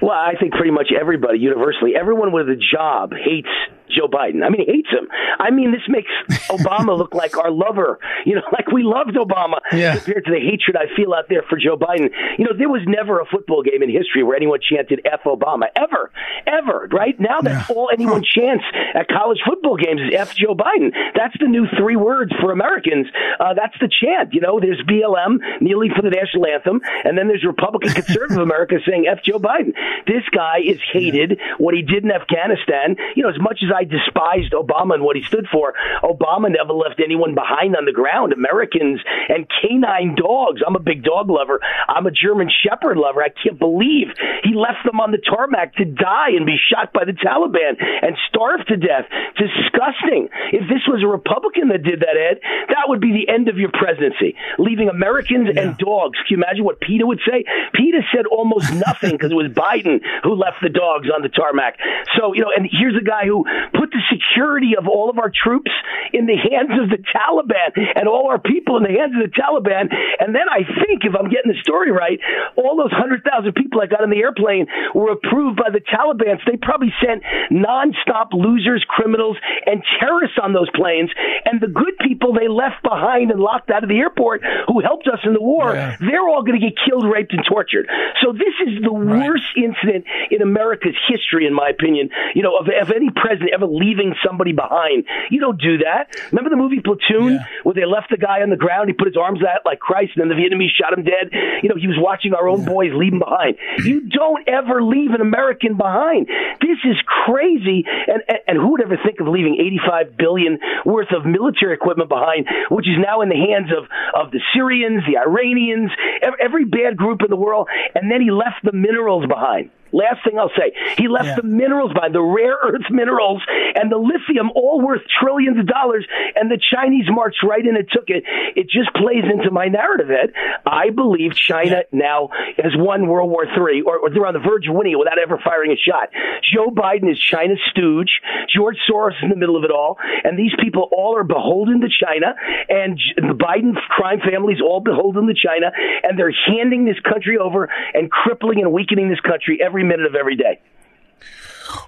Well, 0.01 0.13
I 0.13 0.37
think 0.41 0.55
pretty 0.55 0.71
much 0.71 0.89
everybody, 0.99 1.39
universally, 1.39 1.93
everyone 2.01 2.33
with 2.33 2.49
a 2.49 2.57
job 2.57 3.13
hates 3.13 3.49
Joe 3.91 4.09
Biden. 4.09 4.45
I 4.45 4.51
mean, 4.51 4.67
he 4.67 4.73
hates 4.73 4.91
him. 4.91 5.09
I 5.39 5.51
mean, 5.51 5.73
this 5.73 5.87
makes 5.89 6.11
Obama 6.49 6.97
look 6.97 7.15
like 7.15 7.37
our 7.37 7.51
lover. 7.51 7.99
You 8.25 8.37
know, 8.37 8.43
like 8.53 8.71
we 8.73 8.83
loved 8.83 9.17
Obama 9.17 9.59
yeah. 9.73 9.97
compared 9.97 10.25
to 10.27 10.33
the 10.33 10.41
hatred 10.41 10.77
I 10.77 10.95
feel 10.97 11.13
out 11.15 11.29
there 11.29 11.43
for 11.49 11.59
Joe 11.59 11.77
Biden. 11.77 12.11
You 12.39 12.45
know, 12.45 12.57
there 12.57 12.69
was 12.69 12.83
never 12.87 13.21
a 13.21 13.27
football 13.27 13.63
game 13.63 13.83
in 13.83 13.91
history 13.91 14.23
where 14.23 14.37
anyone 14.37 14.61
chanted 14.61 15.01
F 15.05 15.23
Obama. 15.25 15.67
Ever. 15.77 16.11
Ever. 16.47 16.89
Right? 16.93 17.19
Now 17.19 17.41
that's 17.41 17.69
yeah. 17.69 17.75
all 17.75 17.91
anyone 17.93 18.23
chants 18.23 18.65
at 18.95 19.09
college 19.09 19.39
football 19.47 19.77
games 19.77 20.01
is 20.01 20.15
F 20.15 20.35
Joe 20.35 20.55
Biden. 20.55 20.93
That's 21.15 21.35
the 21.39 21.49
new 21.49 21.67
three 21.79 21.97
words 21.97 22.33
for 22.41 22.53
Americans. 22.53 23.07
Uh, 23.41 23.55
that's 23.55 23.75
the 23.81 23.89
chant. 23.89 24.33
You 24.33 24.41
know, 24.41 24.61
there's 24.61 24.83
BLM 24.89 25.39
kneeling 25.61 25.91
for 25.95 26.03
the 26.03 26.11
national 26.11 26.47
anthem, 26.47 26.81
and 27.05 27.17
then 27.17 27.29
there's 27.29 27.45
Republican 27.45 27.93
conservative 27.93 28.43
America 28.43 28.77
saying 28.87 29.07
F 29.07 29.23
Joe 29.23 29.39
Biden. 29.39 29.75
This 30.07 30.23
guy 30.33 30.59
is 30.65 30.79
hated. 30.93 31.39
What 31.59 31.75
he 31.75 31.83
did 31.83 32.05
in 32.05 32.11
Afghanistan, 32.11 32.97
you 33.15 33.23
know, 33.23 33.31
as 33.31 33.41
much 33.41 33.61
as 33.63 33.71
I 33.77 33.85
despised 33.85 34.57
Obama 34.57 34.95
and 34.95 35.05
what 35.05 35.17
he 35.17 35.23
stood 35.23 35.47
for. 35.53 35.75
Obama 36.03 36.49
never 36.49 36.73
left 36.73 37.01
anyone 37.05 37.35
behind 37.35 37.77
on 37.77 37.85
the 37.85 37.93
ground. 37.93 38.33
Americans 38.33 39.01
and 39.29 39.47
canine 39.61 40.17
dogs. 40.17 40.63
I'm 40.67 40.77
a 40.77 40.81
big 40.81 41.05
dog 41.05 41.29
lover. 41.29 41.61
I'm 41.89 42.07
a 42.07 42.11
German 42.11 42.49
Shepherd 42.49 42.97
lover. 42.97 43.23
I 43.23 43.29
can't 43.29 43.59
believe 43.59 44.09
he 44.43 44.55
left 44.55 44.85
them 44.85 45.01
on 45.01 45.13
the 45.13 45.21
tarmac 45.21 45.77
to 45.77 45.85
die 45.85 46.33
and 46.33 46.47
be 46.47 46.57
shot 46.57 46.93
by 46.93 47.05
the 47.05 47.13
Taliban 47.13 47.77
and 47.77 48.17
starve 48.29 48.65
to 48.67 48.77
death. 48.77 49.05
Disgusting. 49.37 50.29
If 50.53 50.65
this 50.73 50.89
was 50.89 51.05
a 51.05 51.09
Republican 51.09 51.69
that 51.69 51.83
did 51.83 52.01
that, 52.01 52.17
Ed, 52.17 52.41
that 52.69 52.89
would 52.89 53.01
be 53.01 53.13
the 53.13 53.29
end 53.29 53.49
of 53.49 53.59
your 53.59 53.71
presidency, 53.71 54.35
leaving 54.59 54.89
Americans 54.89 55.51
yeah. 55.53 55.61
and 55.61 55.77
dogs. 55.77 56.17
Can 56.25 56.39
you 56.39 56.43
imagine 56.43 56.65
what 56.65 56.81
PETA 56.81 57.05
would 57.05 57.21
say? 57.29 57.45
PETA 57.75 58.01
said 58.15 58.25
almost 58.27 58.73
nothing 58.73 59.13
because 59.13 59.33
it 59.33 59.39
was 59.39 59.53
Biden 59.53 60.01
who 60.23 60.35
left 60.35 60.63
the 60.63 60.71
dogs 60.71 61.09
on 61.13 61.21
the 61.21 61.29
tarmac. 61.29 61.77
So, 62.17 62.33
you 62.33 62.41
know, 62.41 62.53
and 62.55 62.69
here's 62.71 62.97
a 62.97 63.05
guy 63.05 63.27
who 63.27 63.45
put 63.73 63.91
the 63.91 64.03
security 64.11 64.75
of 64.79 64.89
all 64.89 65.11
of 65.11 65.19
our 65.19 65.31
troops 65.31 65.71
in 66.13 66.27
the 66.27 66.37
hands 66.37 66.73
of 66.79 66.91
the 66.91 67.01
Taliban 67.11 67.75
and 67.95 68.09
all 68.09 68.29
our 68.31 68.39
people 68.39 68.77
in 68.77 68.85
the 68.85 68.95
hands 68.95 69.15
of 69.17 69.23
the 69.25 69.35
Taliban. 69.35 69.91
And 70.21 70.35
then 70.35 70.49
I 70.49 70.63
think, 70.63 71.05
if 71.05 71.15
I'm 71.15 71.31
getting 71.31 71.53
the 71.53 71.61
story 71.61 71.91
right, 71.91 72.21
all 72.57 72.77
those 72.77 72.93
100,000 72.93 73.23
people 73.55 73.81
I 73.81 73.87
got 73.87 74.03
on 74.03 74.11
the 74.11 74.23
airplane 74.23 74.67
were 74.95 75.13
approved 75.13 75.57
by 75.59 75.71
the 75.71 75.81
Taliban. 75.81 76.39
So 76.39 76.53
they 76.53 76.59
probably 76.59 76.93
sent 77.03 77.23
nonstop 77.51 78.33
losers, 78.33 78.85
criminals, 78.89 79.37
and 79.67 79.83
terrorists 79.99 80.39
on 80.43 80.53
those 80.53 80.71
planes. 80.71 81.11
And 81.45 81.61
the 81.61 81.69
good 81.69 81.99
people 82.01 82.33
they 82.33 82.49
left 82.49 82.83
behind 82.83 83.31
and 83.31 83.41
locked 83.41 83.71
out 83.71 83.83
of 83.83 83.89
the 83.89 83.99
airport 83.99 84.43
who 84.69 84.81
helped 84.81 85.09
us 85.09 85.21
in 85.25 85.33
the 85.33 85.43
war, 85.43 85.75
yeah. 85.75 85.97
they're 86.01 86.29
all 86.29 86.43
going 86.43 86.61
to 86.61 86.65
get 86.65 86.77
killed, 86.77 87.07
raped, 87.07 87.33
and 87.33 87.45
tortured. 87.45 87.89
So 88.23 88.33
this 88.33 88.55
is 88.67 88.83
the 88.83 88.91
right. 88.91 89.27
worst 89.27 89.51
incident 89.57 90.05
in 90.31 90.43
America's 90.43 90.97
history, 91.09 91.47
in 91.47 91.55
my 91.55 91.69
opinion, 91.69 92.11
you 92.35 92.43
know, 92.43 92.57
of, 92.57 92.69
of 92.69 92.91
any 92.91 93.11
president 93.11 93.55
ever 93.57 93.67
leaving 93.67 94.15
somebody 94.25 94.53
behind. 94.53 95.05
You 95.31 95.41
don't 95.41 95.61
do 95.61 95.79
that. 95.79 96.13
Remember 96.31 96.51
the 96.51 96.61
movie 96.61 96.81
Platoon, 96.85 97.41
yeah. 97.41 97.45
where 97.65 97.75
they 97.75 97.87
left 97.89 98.11
the 98.11 98.21
guy 98.21 98.43
on 98.43 98.51
the 98.51 98.61
ground, 98.61 98.89
he 98.89 98.93
put 98.93 99.09
his 99.09 99.17
arms 99.17 99.41
out 99.41 99.65
like 99.65 99.81
Christ, 99.81 100.13
and 100.17 100.21
then 100.21 100.29
the 100.29 100.37
Vietnamese 100.37 100.77
shot 100.77 100.93
him 100.93 101.05
dead? 101.05 101.33
You 101.63 101.69
know, 101.69 101.77
he 101.81 101.89
was 101.89 101.97
watching 101.99 102.35
our 102.35 102.49
own 102.49 102.63
yeah. 102.63 102.69
boys 102.69 102.93
leave 102.93 103.13
him 103.13 103.25
behind. 103.25 103.57
Mm-hmm. 103.57 103.89
You 103.89 104.01
don't 104.13 104.45
ever 104.49 104.83
leave 104.83 105.17
an 105.17 105.21
American 105.21 105.77
behind. 105.77 106.29
This 106.61 106.79
is 106.85 106.97
crazy. 107.07 107.85
And, 107.89 108.23
and, 108.29 108.39
and 108.47 108.57
who 108.59 108.77
would 108.77 108.83
ever 108.83 108.99
think 109.01 109.21
of 109.21 109.29
leaving 109.29 109.57
85 109.57 110.17
billion 110.17 110.59
worth 110.85 111.13
of 111.17 111.25
military 111.25 111.75
equipment 111.75 112.09
behind, 112.09 112.47
which 112.71 112.87
is 112.87 113.01
now 113.01 113.23
in 113.23 113.29
the 113.29 113.41
hands 113.41 113.73
of, 113.73 113.89
of 114.15 114.31
the 114.33 114.41
Syrians, 114.55 115.03
the 115.09 115.19
Iranians, 115.19 115.91
every, 116.21 116.39
every 116.41 116.65
bad 116.65 116.97
group 116.97 117.23
in 117.23 117.31
the 117.31 117.37
world, 117.37 117.69
and 117.95 118.11
then 118.11 118.21
he 118.21 118.31
left 118.31 118.61
the 118.65 118.73
minerals 118.73 119.27
behind. 119.27 119.71
Last 119.93 120.25
thing 120.25 120.39
I'll 120.39 120.53
say, 120.57 120.73
he 120.99 121.09
left 121.09 121.27
yeah. 121.27 121.37
the 121.37 121.47
minerals 121.47 121.93
behind, 121.93 122.15
the 122.15 122.23
rare 122.23 122.57
earth 122.63 122.91
minerals 122.91 123.43
and 123.75 123.91
the 123.91 123.99
lithium, 123.99 124.51
all 124.55 124.81
worth 124.81 125.03
trillions 125.21 125.59
of 125.59 125.67
dollars, 125.67 126.07
and 126.35 126.51
the 126.51 126.59
Chinese 126.59 127.07
marched 127.09 127.43
right 127.43 127.65
in 127.65 127.77
and 127.77 127.89
took 127.91 128.09
it. 128.09 128.25
It 128.57 128.69
just 128.69 128.93
plays 128.95 129.25
into 129.25 129.51
my 129.51 129.67
narrative, 129.67 130.11
Ed. 130.11 130.33
I 130.67 130.91
believe 130.91 131.35
China 131.35 131.85
yeah. 131.87 131.99
now 131.99 132.31
has 132.59 132.73
won 132.75 133.07
World 133.07 133.31
War 133.31 133.47
III, 133.47 133.83
or, 133.83 133.99
or, 133.99 134.11
they're 134.11 134.27
on 134.27 134.35
the 134.35 134.41
verge 134.41 134.67
of 134.69 134.75
winning 134.75 134.93
it 134.93 134.99
without 134.99 135.19
ever 135.19 135.39
firing 135.43 135.71
a 135.73 135.77
shot. 135.77 136.11
Joe 136.43 136.71
Biden 136.71 137.11
is 137.11 137.19
China's 137.19 137.61
stooge. 137.71 138.21
George 138.49 138.77
Soros 138.89 139.17
is 139.19 139.23
in 139.23 139.31
the 139.31 139.37
middle 139.37 139.57
of 139.57 139.65
it 139.65 139.71
all, 139.71 139.99
and 140.25 140.39
these 140.39 140.53
people 140.63 140.89
all 140.93 141.17
are 141.17 141.25
beholden 141.25 141.81
to 141.81 141.89
China, 141.89 142.35
and 142.69 142.99
the 143.17 143.37
Biden 143.37 143.75
crime 143.89 144.21
family 144.21 144.55
is 144.55 144.61
all 144.61 144.81
beholden 144.81 145.27
to 145.27 145.35
China, 145.35 145.71
and 146.03 146.19
they're 146.19 146.35
handing 146.47 146.85
this 146.85 146.99
country 147.01 147.39
over 147.39 147.69
and 147.95 148.11
crippling 148.11 148.61
and 148.61 148.73
weakening 148.73 149.09
this 149.09 149.21
country 149.21 149.61
every 149.65 149.76
minute 149.85 150.07
of 150.07 150.15
every 150.15 150.37
day. 150.37 150.61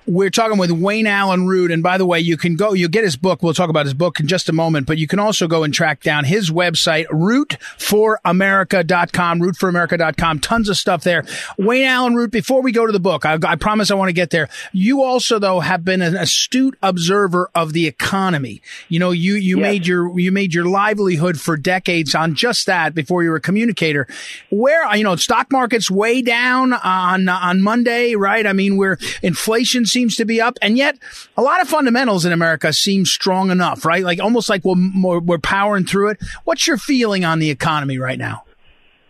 We're 0.07 0.31
talking 0.31 0.59
with 0.59 0.71
Wayne 0.71 1.07
Allyn 1.07 1.47
Root. 1.47 1.71
And 1.71 1.83
by 1.83 1.99
the 1.99 2.07
way, 2.07 2.21
you 2.21 2.37
can 2.37 2.57
go, 2.57 2.73
you'll 2.73 2.89
get 2.89 3.05
his 3.05 3.17
book. 3.17 3.43
We'll 3.43 3.55
talk 3.55 3.71
about 3.71 3.87
his 3.87 3.95
book 3.95 4.19
in 4.21 4.27
just 4.27 4.49
a 4.49 4.53
moment, 4.53 4.87
but 4.87 4.99
you 4.99 5.07
can 5.07 5.19
also 5.19 5.47
go 5.47 5.65
and 5.65 5.75
track 5.75 6.03
down 6.03 6.25
his 6.25 6.51
website, 6.51 7.07
rootforamerica.com, 7.07 9.41
rootforamerica.com. 9.41 10.41
Tons 10.41 10.69
of 10.69 10.77
stuff 10.77 11.05
there. 11.05 11.25
Wayne 11.59 11.87
Allyn 11.87 12.15
Root, 12.15 12.31
before 12.31 12.63
we 12.63 12.73
go 12.73 12.87
to 12.87 12.93
the 12.93 13.01
book, 13.01 13.27
I, 13.27 13.39
I 13.47 13.57
promise 13.57 13.91
I 13.91 13.95
want 13.95 14.09
to 14.09 14.15
get 14.15 14.31
there. 14.31 14.49
You 14.73 15.03
also, 15.03 15.39
though, 15.39 15.61
have 15.61 15.85
been 15.85 16.03
an 16.03 16.17
astute 16.17 16.77
observer 16.83 17.51
of 17.55 17.73
the 17.73 17.87
economy. 17.87 18.63
You 18.89 18.99
know, 18.99 19.11
you, 19.11 19.35
you 19.35 19.59
yes. 19.59 19.63
made 19.63 19.87
your, 19.87 20.19
you 20.19 20.33
made 20.33 20.55
your 20.55 20.65
livelihood 20.65 21.41
for 21.41 21.57
decades 21.57 22.15
on 22.15 22.35
just 22.35 22.67
that 22.67 22.95
before 22.95 23.23
you 23.23 23.31
were 23.31 23.37
a 23.37 23.41
communicator. 23.41 24.07
Where, 24.51 24.95
you 24.97 25.05
know, 25.05 25.17
stock 25.17 25.53
market's 25.53 25.91
way 25.91 26.23
down 26.23 26.73
on, 26.73 27.29
on 27.29 27.61
Monday, 27.61 28.15
right? 28.15 28.47
I 28.47 28.53
mean, 28.53 28.77
we're 28.77 28.99
inflation 29.23 29.68
seems 29.69 30.17
to 30.17 30.25
be 30.25 30.41
up 30.41 30.59
and 30.63 30.77
yet 30.77 30.99
a 31.37 31.43
lot 31.43 31.61
of 31.61 31.69
fundamentals 31.69 32.25
in 32.25 32.33
America 32.33 32.73
seem 32.73 33.05
strong 33.05 33.51
enough, 33.51 33.85
right? 33.85 34.03
Like 34.03 34.21
almost 34.21 34.49
like 34.49 34.63
we're, 34.65 35.21
we're 35.21 35.39
powering 35.39 35.85
through 35.85 36.11
it. 36.11 36.19
What's 36.45 36.67
your 36.67 36.77
feeling 36.77 37.25
on 37.25 37.39
the 37.39 37.51
economy 37.51 37.99
right 37.99 38.19
now? 38.19 38.45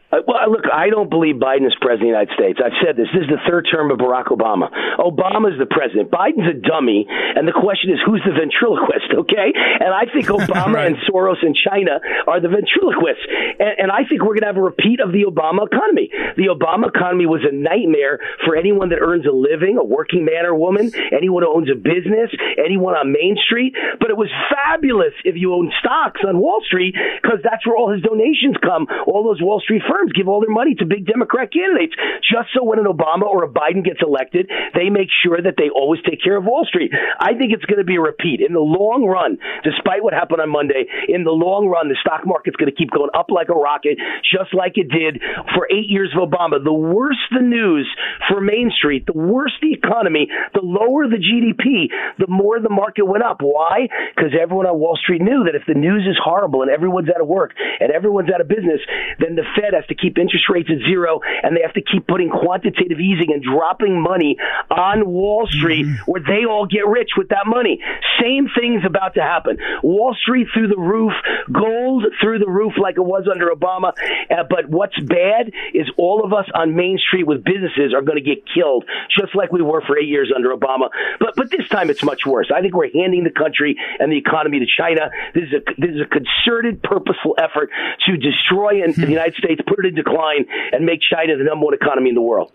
Uh, 0.08 0.24
well, 0.26 0.40
look, 0.48 0.64
I 0.72 0.88
don't 0.88 1.10
believe 1.10 1.36
Biden 1.36 1.68
is 1.68 1.76
president 1.84 2.16
of 2.16 2.16
the 2.16 2.16
United 2.16 2.32
States. 2.32 2.58
I've 2.64 2.80
said 2.80 2.96
this. 2.96 3.12
This 3.12 3.28
is 3.28 3.32
the 3.36 3.44
third 3.44 3.68
term 3.68 3.92
of 3.92 4.00
Barack 4.00 4.32
Obama. 4.32 4.72
Obama's 4.96 5.60
the 5.60 5.68
president. 5.68 6.08
Biden's 6.08 6.48
a 6.48 6.56
dummy. 6.56 7.04
And 7.04 7.44
the 7.44 7.52
question 7.52 7.92
is, 7.92 8.00
who's 8.00 8.24
the 8.24 8.32
ventriloquist, 8.32 9.12
okay? 9.28 9.52
And 9.52 9.92
I 9.92 10.08
think 10.08 10.32
Obama 10.32 10.80
right. 10.80 10.96
and 10.96 10.96
Soros 11.04 11.44
and 11.44 11.52
China 11.52 12.00
are 12.24 12.40
the 12.40 12.48
ventriloquists. 12.48 13.28
And, 13.60 13.84
and 13.84 13.88
I 13.92 14.08
think 14.08 14.24
we're 14.24 14.32
going 14.32 14.48
to 14.48 14.52
have 14.52 14.56
a 14.56 14.64
repeat 14.64 15.04
of 15.04 15.12
the 15.12 15.28
Obama 15.28 15.68
economy. 15.68 16.08
The 16.40 16.48
Obama 16.48 16.88
economy 16.88 17.28
was 17.28 17.44
a 17.44 17.52
nightmare 17.52 18.16
for 18.48 18.56
anyone 18.56 18.88
that 18.96 19.04
earns 19.04 19.28
a 19.28 19.34
living, 19.34 19.76
a 19.76 19.84
working 19.84 20.24
man 20.24 20.48
or 20.48 20.56
woman, 20.56 20.88
anyone 21.12 21.44
who 21.44 21.52
owns 21.52 21.68
a 21.68 21.76
business, 21.76 22.32
anyone 22.56 22.96
on 22.96 23.12
Main 23.12 23.36
Street. 23.36 23.76
But 24.00 24.08
it 24.08 24.16
was 24.16 24.32
fabulous 24.48 25.12
if 25.28 25.36
you 25.36 25.52
own 25.52 25.68
stocks 25.84 26.24
on 26.24 26.40
Wall 26.40 26.64
Street 26.64 26.96
because 27.20 27.44
that's 27.44 27.68
where 27.68 27.76
all 27.76 27.92
his 27.92 28.00
donations 28.00 28.56
come, 28.64 28.88
all 29.04 29.20
those 29.20 29.44
Wall 29.44 29.60
Street 29.60 29.84
firms 29.84 29.97
firms 29.98 30.12
give 30.12 30.28
all 30.28 30.40
their 30.40 30.50
money 30.50 30.74
to 30.74 30.86
big 30.86 31.06
Democrat 31.06 31.52
candidates 31.52 31.94
just 32.22 32.54
so 32.54 32.62
when 32.62 32.78
an 32.78 32.86
Obama 32.86 33.26
or 33.26 33.44
a 33.44 33.50
Biden 33.50 33.84
gets 33.84 34.00
elected, 34.02 34.50
they 34.74 34.90
make 34.90 35.08
sure 35.22 35.40
that 35.42 35.54
they 35.56 35.70
always 35.74 36.00
take 36.06 36.22
care 36.22 36.36
of 36.36 36.44
Wall 36.44 36.64
Street. 36.64 36.92
I 37.18 37.34
think 37.34 37.52
it's 37.52 37.64
going 37.64 37.78
to 37.78 37.88
be 37.88 37.96
a 37.96 38.00
repeat. 38.00 38.40
In 38.40 38.52
the 38.52 38.62
long 38.62 39.04
run, 39.04 39.38
despite 39.64 40.02
what 40.02 40.12
happened 40.12 40.40
on 40.40 40.50
Monday, 40.50 40.86
in 41.08 41.24
the 41.24 41.34
long 41.34 41.66
run, 41.66 41.88
the 41.88 41.98
stock 42.00 42.22
market's 42.26 42.56
going 42.56 42.70
to 42.70 42.76
keep 42.76 42.90
going 42.90 43.10
up 43.14 43.30
like 43.30 43.48
a 43.48 43.58
rocket, 43.58 43.98
just 44.22 44.54
like 44.54 44.76
it 44.76 44.88
did 44.88 45.18
for 45.54 45.66
eight 45.70 45.88
years 45.88 46.14
of 46.14 46.22
Obama. 46.22 46.62
The 46.62 46.72
worse 46.72 47.20
the 47.32 47.42
news 47.42 47.88
for 48.28 48.40
Main 48.40 48.70
Street, 48.76 49.06
the 49.06 49.16
worse 49.16 49.52
the 49.60 49.72
economy, 49.72 50.28
the 50.54 50.62
lower 50.62 51.08
the 51.08 51.18
GDP, 51.18 51.90
the 52.18 52.28
more 52.28 52.60
the 52.60 52.70
market 52.70 53.04
went 53.04 53.24
up. 53.24 53.40
Why? 53.40 53.88
Because 54.14 54.32
everyone 54.36 54.66
on 54.66 54.78
Wall 54.78 54.98
Street 55.00 55.22
knew 55.22 55.44
that 55.44 55.56
if 55.56 55.66
the 55.66 55.74
news 55.74 56.06
is 56.06 56.16
horrible 56.22 56.62
and 56.62 56.70
everyone's 56.70 57.08
out 57.08 57.20
of 57.20 57.28
work 57.28 57.52
and 57.80 57.90
everyone's 57.90 58.30
out 58.30 58.40
of 58.40 58.48
business, 58.48 58.80
then 59.18 59.34
the 59.34 59.46
Fed 59.56 59.74
has 59.74 59.84
to 59.88 59.94
keep 59.94 60.18
interest 60.18 60.46
rates 60.48 60.68
at 60.70 60.78
zero 60.86 61.20
and 61.42 61.56
they 61.56 61.62
have 61.62 61.74
to 61.74 61.82
keep 61.82 62.06
putting 62.06 62.30
quantitative 62.30 63.00
easing 63.00 63.32
and 63.32 63.42
dropping 63.42 64.00
money 64.00 64.36
on 64.70 65.06
Wall 65.08 65.46
Street 65.50 65.86
mm-hmm. 65.86 66.10
where 66.10 66.22
they 66.22 66.44
all 66.44 66.66
get 66.66 66.86
rich 66.86 67.10
with 67.16 67.28
that 67.28 67.46
money. 67.46 67.80
Same 68.20 68.48
thing's 68.54 68.84
about 68.84 69.14
to 69.14 69.22
happen. 69.22 69.58
Wall 69.82 70.14
Street 70.20 70.48
through 70.52 70.68
the 70.68 70.78
roof, 70.78 71.12
gold 71.50 71.87
through 72.20 72.38
the 72.38 72.48
roof 72.48 72.72
like 72.80 72.96
it 72.96 73.04
was 73.04 73.28
under 73.30 73.48
Obama. 73.48 73.92
Uh, 74.30 74.44
but 74.48 74.68
what's 74.68 74.98
bad 75.00 75.52
is 75.74 75.90
all 75.96 76.24
of 76.24 76.32
us 76.32 76.46
on 76.54 76.74
Main 76.74 76.98
Street 76.98 77.26
with 77.26 77.44
businesses 77.44 77.94
are 77.94 78.02
going 78.02 78.16
to 78.16 78.24
get 78.24 78.44
killed, 78.52 78.84
just 79.18 79.34
like 79.34 79.52
we 79.52 79.62
were 79.62 79.82
for 79.86 79.98
eight 79.98 80.08
years 80.08 80.32
under 80.34 80.54
Obama. 80.54 80.90
But 81.18 81.34
but 81.36 81.50
this 81.50 81.68
time 81.68 81.90
it's 81.90 82.02
much 82.02 82.26
worse. 82.26 82.50
I 82.54 82.60
think 82.60 82.74
we're 82.74 82.92
handing 82.92 83.24
the 83.24 83.30
country 83.30 83.76
and 83.98 84.12
the 84.12 84.18
economy 84.18 84.60
to 84.60 84.66
China. 84.66 85.10
This 85.34 85.44
is 85.44 85.52
a 85.54 85.60
this 85.78 85.90
is 85.90 86.00
a 86.00 86.08
concerted, 86.08 86.82
purposeful 86.82 87.36
effort 87.38 87.70
to 88.06 88.16
destroy 88.16 88.84
in, 88.84 88.92
the 88.92 89.06
hmm. 89.06 89.12
United 89.12 89.34
States, 89.34 89.60
put 89.66 89.84
it 89.84 89.88
in 89.88 89.94
decline, 89.94 90.46
and 90.72 90.84
make 90.84 91.00
China 91.00 91.36
the 91.36 91.44
number 91.44 91.66
one 91.66 91.74
economy 91.74 92.08
in 92.08 92.14
the 92.14 92.22
world 92.22 92.52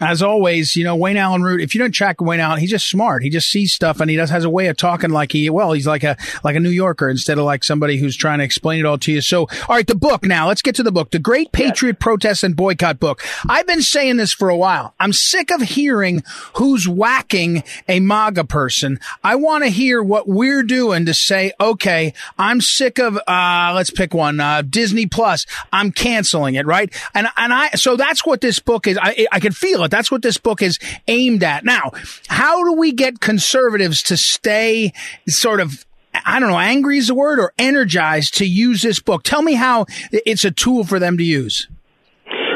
as 0.00 0.22
always, 0.22 0.76
you 0.76 0.84
know, 0.84 0.96
Wayne 0.96 1.16
Allyn 1.16 1.42
Root, 1.42 1.60
if 1.60 1.74
you 1.74 1.80
don't 1.80 1.92
track 1.92 2.20
Wayne 2.20 2.40
Allyn, 2.40 2.60
he's 2.60 2.70
just 2.70 2.88
smart. 2.88 3.22
He 3.22 3.30
just 3.30 3.50
sees 3.50 3.72
stuff 3.72 4.00
and 4.00 4.10
he 4.10 4.16
does 4.16 4.30
has 4.30 4.44
a 4.44 4.50
way 4.50 4.68
of 4.68 4.76
talking 4.76 5.10
like 5.10 5.32
he, 5.32 5.50
well, 5.50 5.72
he's 5.72 5.86
like 5.86 6.04
a, 6.04 6.16
like 6.44 6.56
a 6.56 6.60
New 6.60 6.70
Yorker 6.70 7.08
instead 7.08 7.38
of 7.38 7.44
like 7.44 7.64
somebody 7.64 7.96
who's 7.96 8.16
trying 8.16 8.38
to 8.38 8.44
explain 8.44 8.80
it 8.80 8.86
all 8.86 8.98
to 8.98 9.12
you. 9.12 9.20
So, 9.20 9.40
all 9.40 9.76
right, 9.76 9.86
the 9.86 9.94
book 9.94 10.24
now, 10.24 10.48
let's 10.48 10.62
get 10.62 10.74
to 10.76 10.82
the 10.82 10.92
book, 10.92 11.10
the 11.10 11.18
Great 11.18 11.52
Patriot. 11.52 11.96
Protest 11.98 12.44
and 12.44 12.54
Boycott 12.54 13.00
book. 13.00 13.22
I've 13.48 13.66
been 13.66 13.82
saying 13.82 14.16
this 14.16 14.32
for 14.32 14.48
a 14.48 14.56
while. 14.56 14.94
I'm 15.00 15.12
sick 15.12 15.50
of 15.50 15.62
hearing 15.62 16.22
who's 16.54 16.86
whacking 16.88 17.64
a 17.88 18.00
MAGA 18.00 18.44
person. 18.44 18.98
I 19.24 19.36
want 19.36 19.64
to 19.64 19.70
hear 19.70 20.02
what 20.02 20.28
we're 20.28 20.62
doing 20.62 21.06
to 21.06 21.14
say, 21.14 21.52
okay, 21.60 22.12
I'm 22.38 22.60
sick 22.60 22.98
of, 22.98 23.18
uh, 23.26 23.72
let's 23.74 23.90
pick 23.90 24.14
one, 24.14 24.40
uh, 24.40 24.62
Disney 24.62 25.06
Plus. 25.06 25.46
I'm 25.72 25.90
canceling 25.90 26.54
it, 26.54 26.66
right? 26.66 26.92
And, 27.14 27.28
and 27.36 27.52
I, 27.52 27.70
so 27.70 27.96
that's 27.96 28.24
what 28.26 28.40
this 28.40 28.58
book 28.58 28.86
is. 28.86 28.98
I, 29.00 29.26
I 29.32 29.40
can 29.40 29.52
feel 29.52 29.84
it 29.84 29.85
it. 29.86 29.90
That's 29.90 30.10
what 30.10 30.22
this 30.22 30.38
book 30.38 30.62
is 30.62 30.78
aimed 31.08 31.42
at. 31.42 31.64
Now, 31.64 31.92
how 32.28 32.64
do 32.64 32.74
we 32.74 32.92
get 32.92 33.20
conservatives 33.20 34.02
to 34.04 34.16
stay 34.16 34.92
sort 35.28 35.60
of 35.60 35.84
I 36.24 36.40
don't 36.40 36.48
know, 36.48 36.58
angry 36.58 36.96
is 36.96 37.08
the 37.08 37.14
word 37.14 37.38
or 37.38 37.52
energized 37.58 38.38
to 38.38 38.46
use 38.46 38.80
this 38.80 39.00
book. 39.00 39.22
Tell 39.22 39.42
me 39.42 39.52
how 39.52 39.84
it's 40.10 40.46
a 40.46 40.50
tool 40.50 40.84
for 40.84 40.98
them 40.98 41.18
to 41.18 41.22
use. 41.22 41.68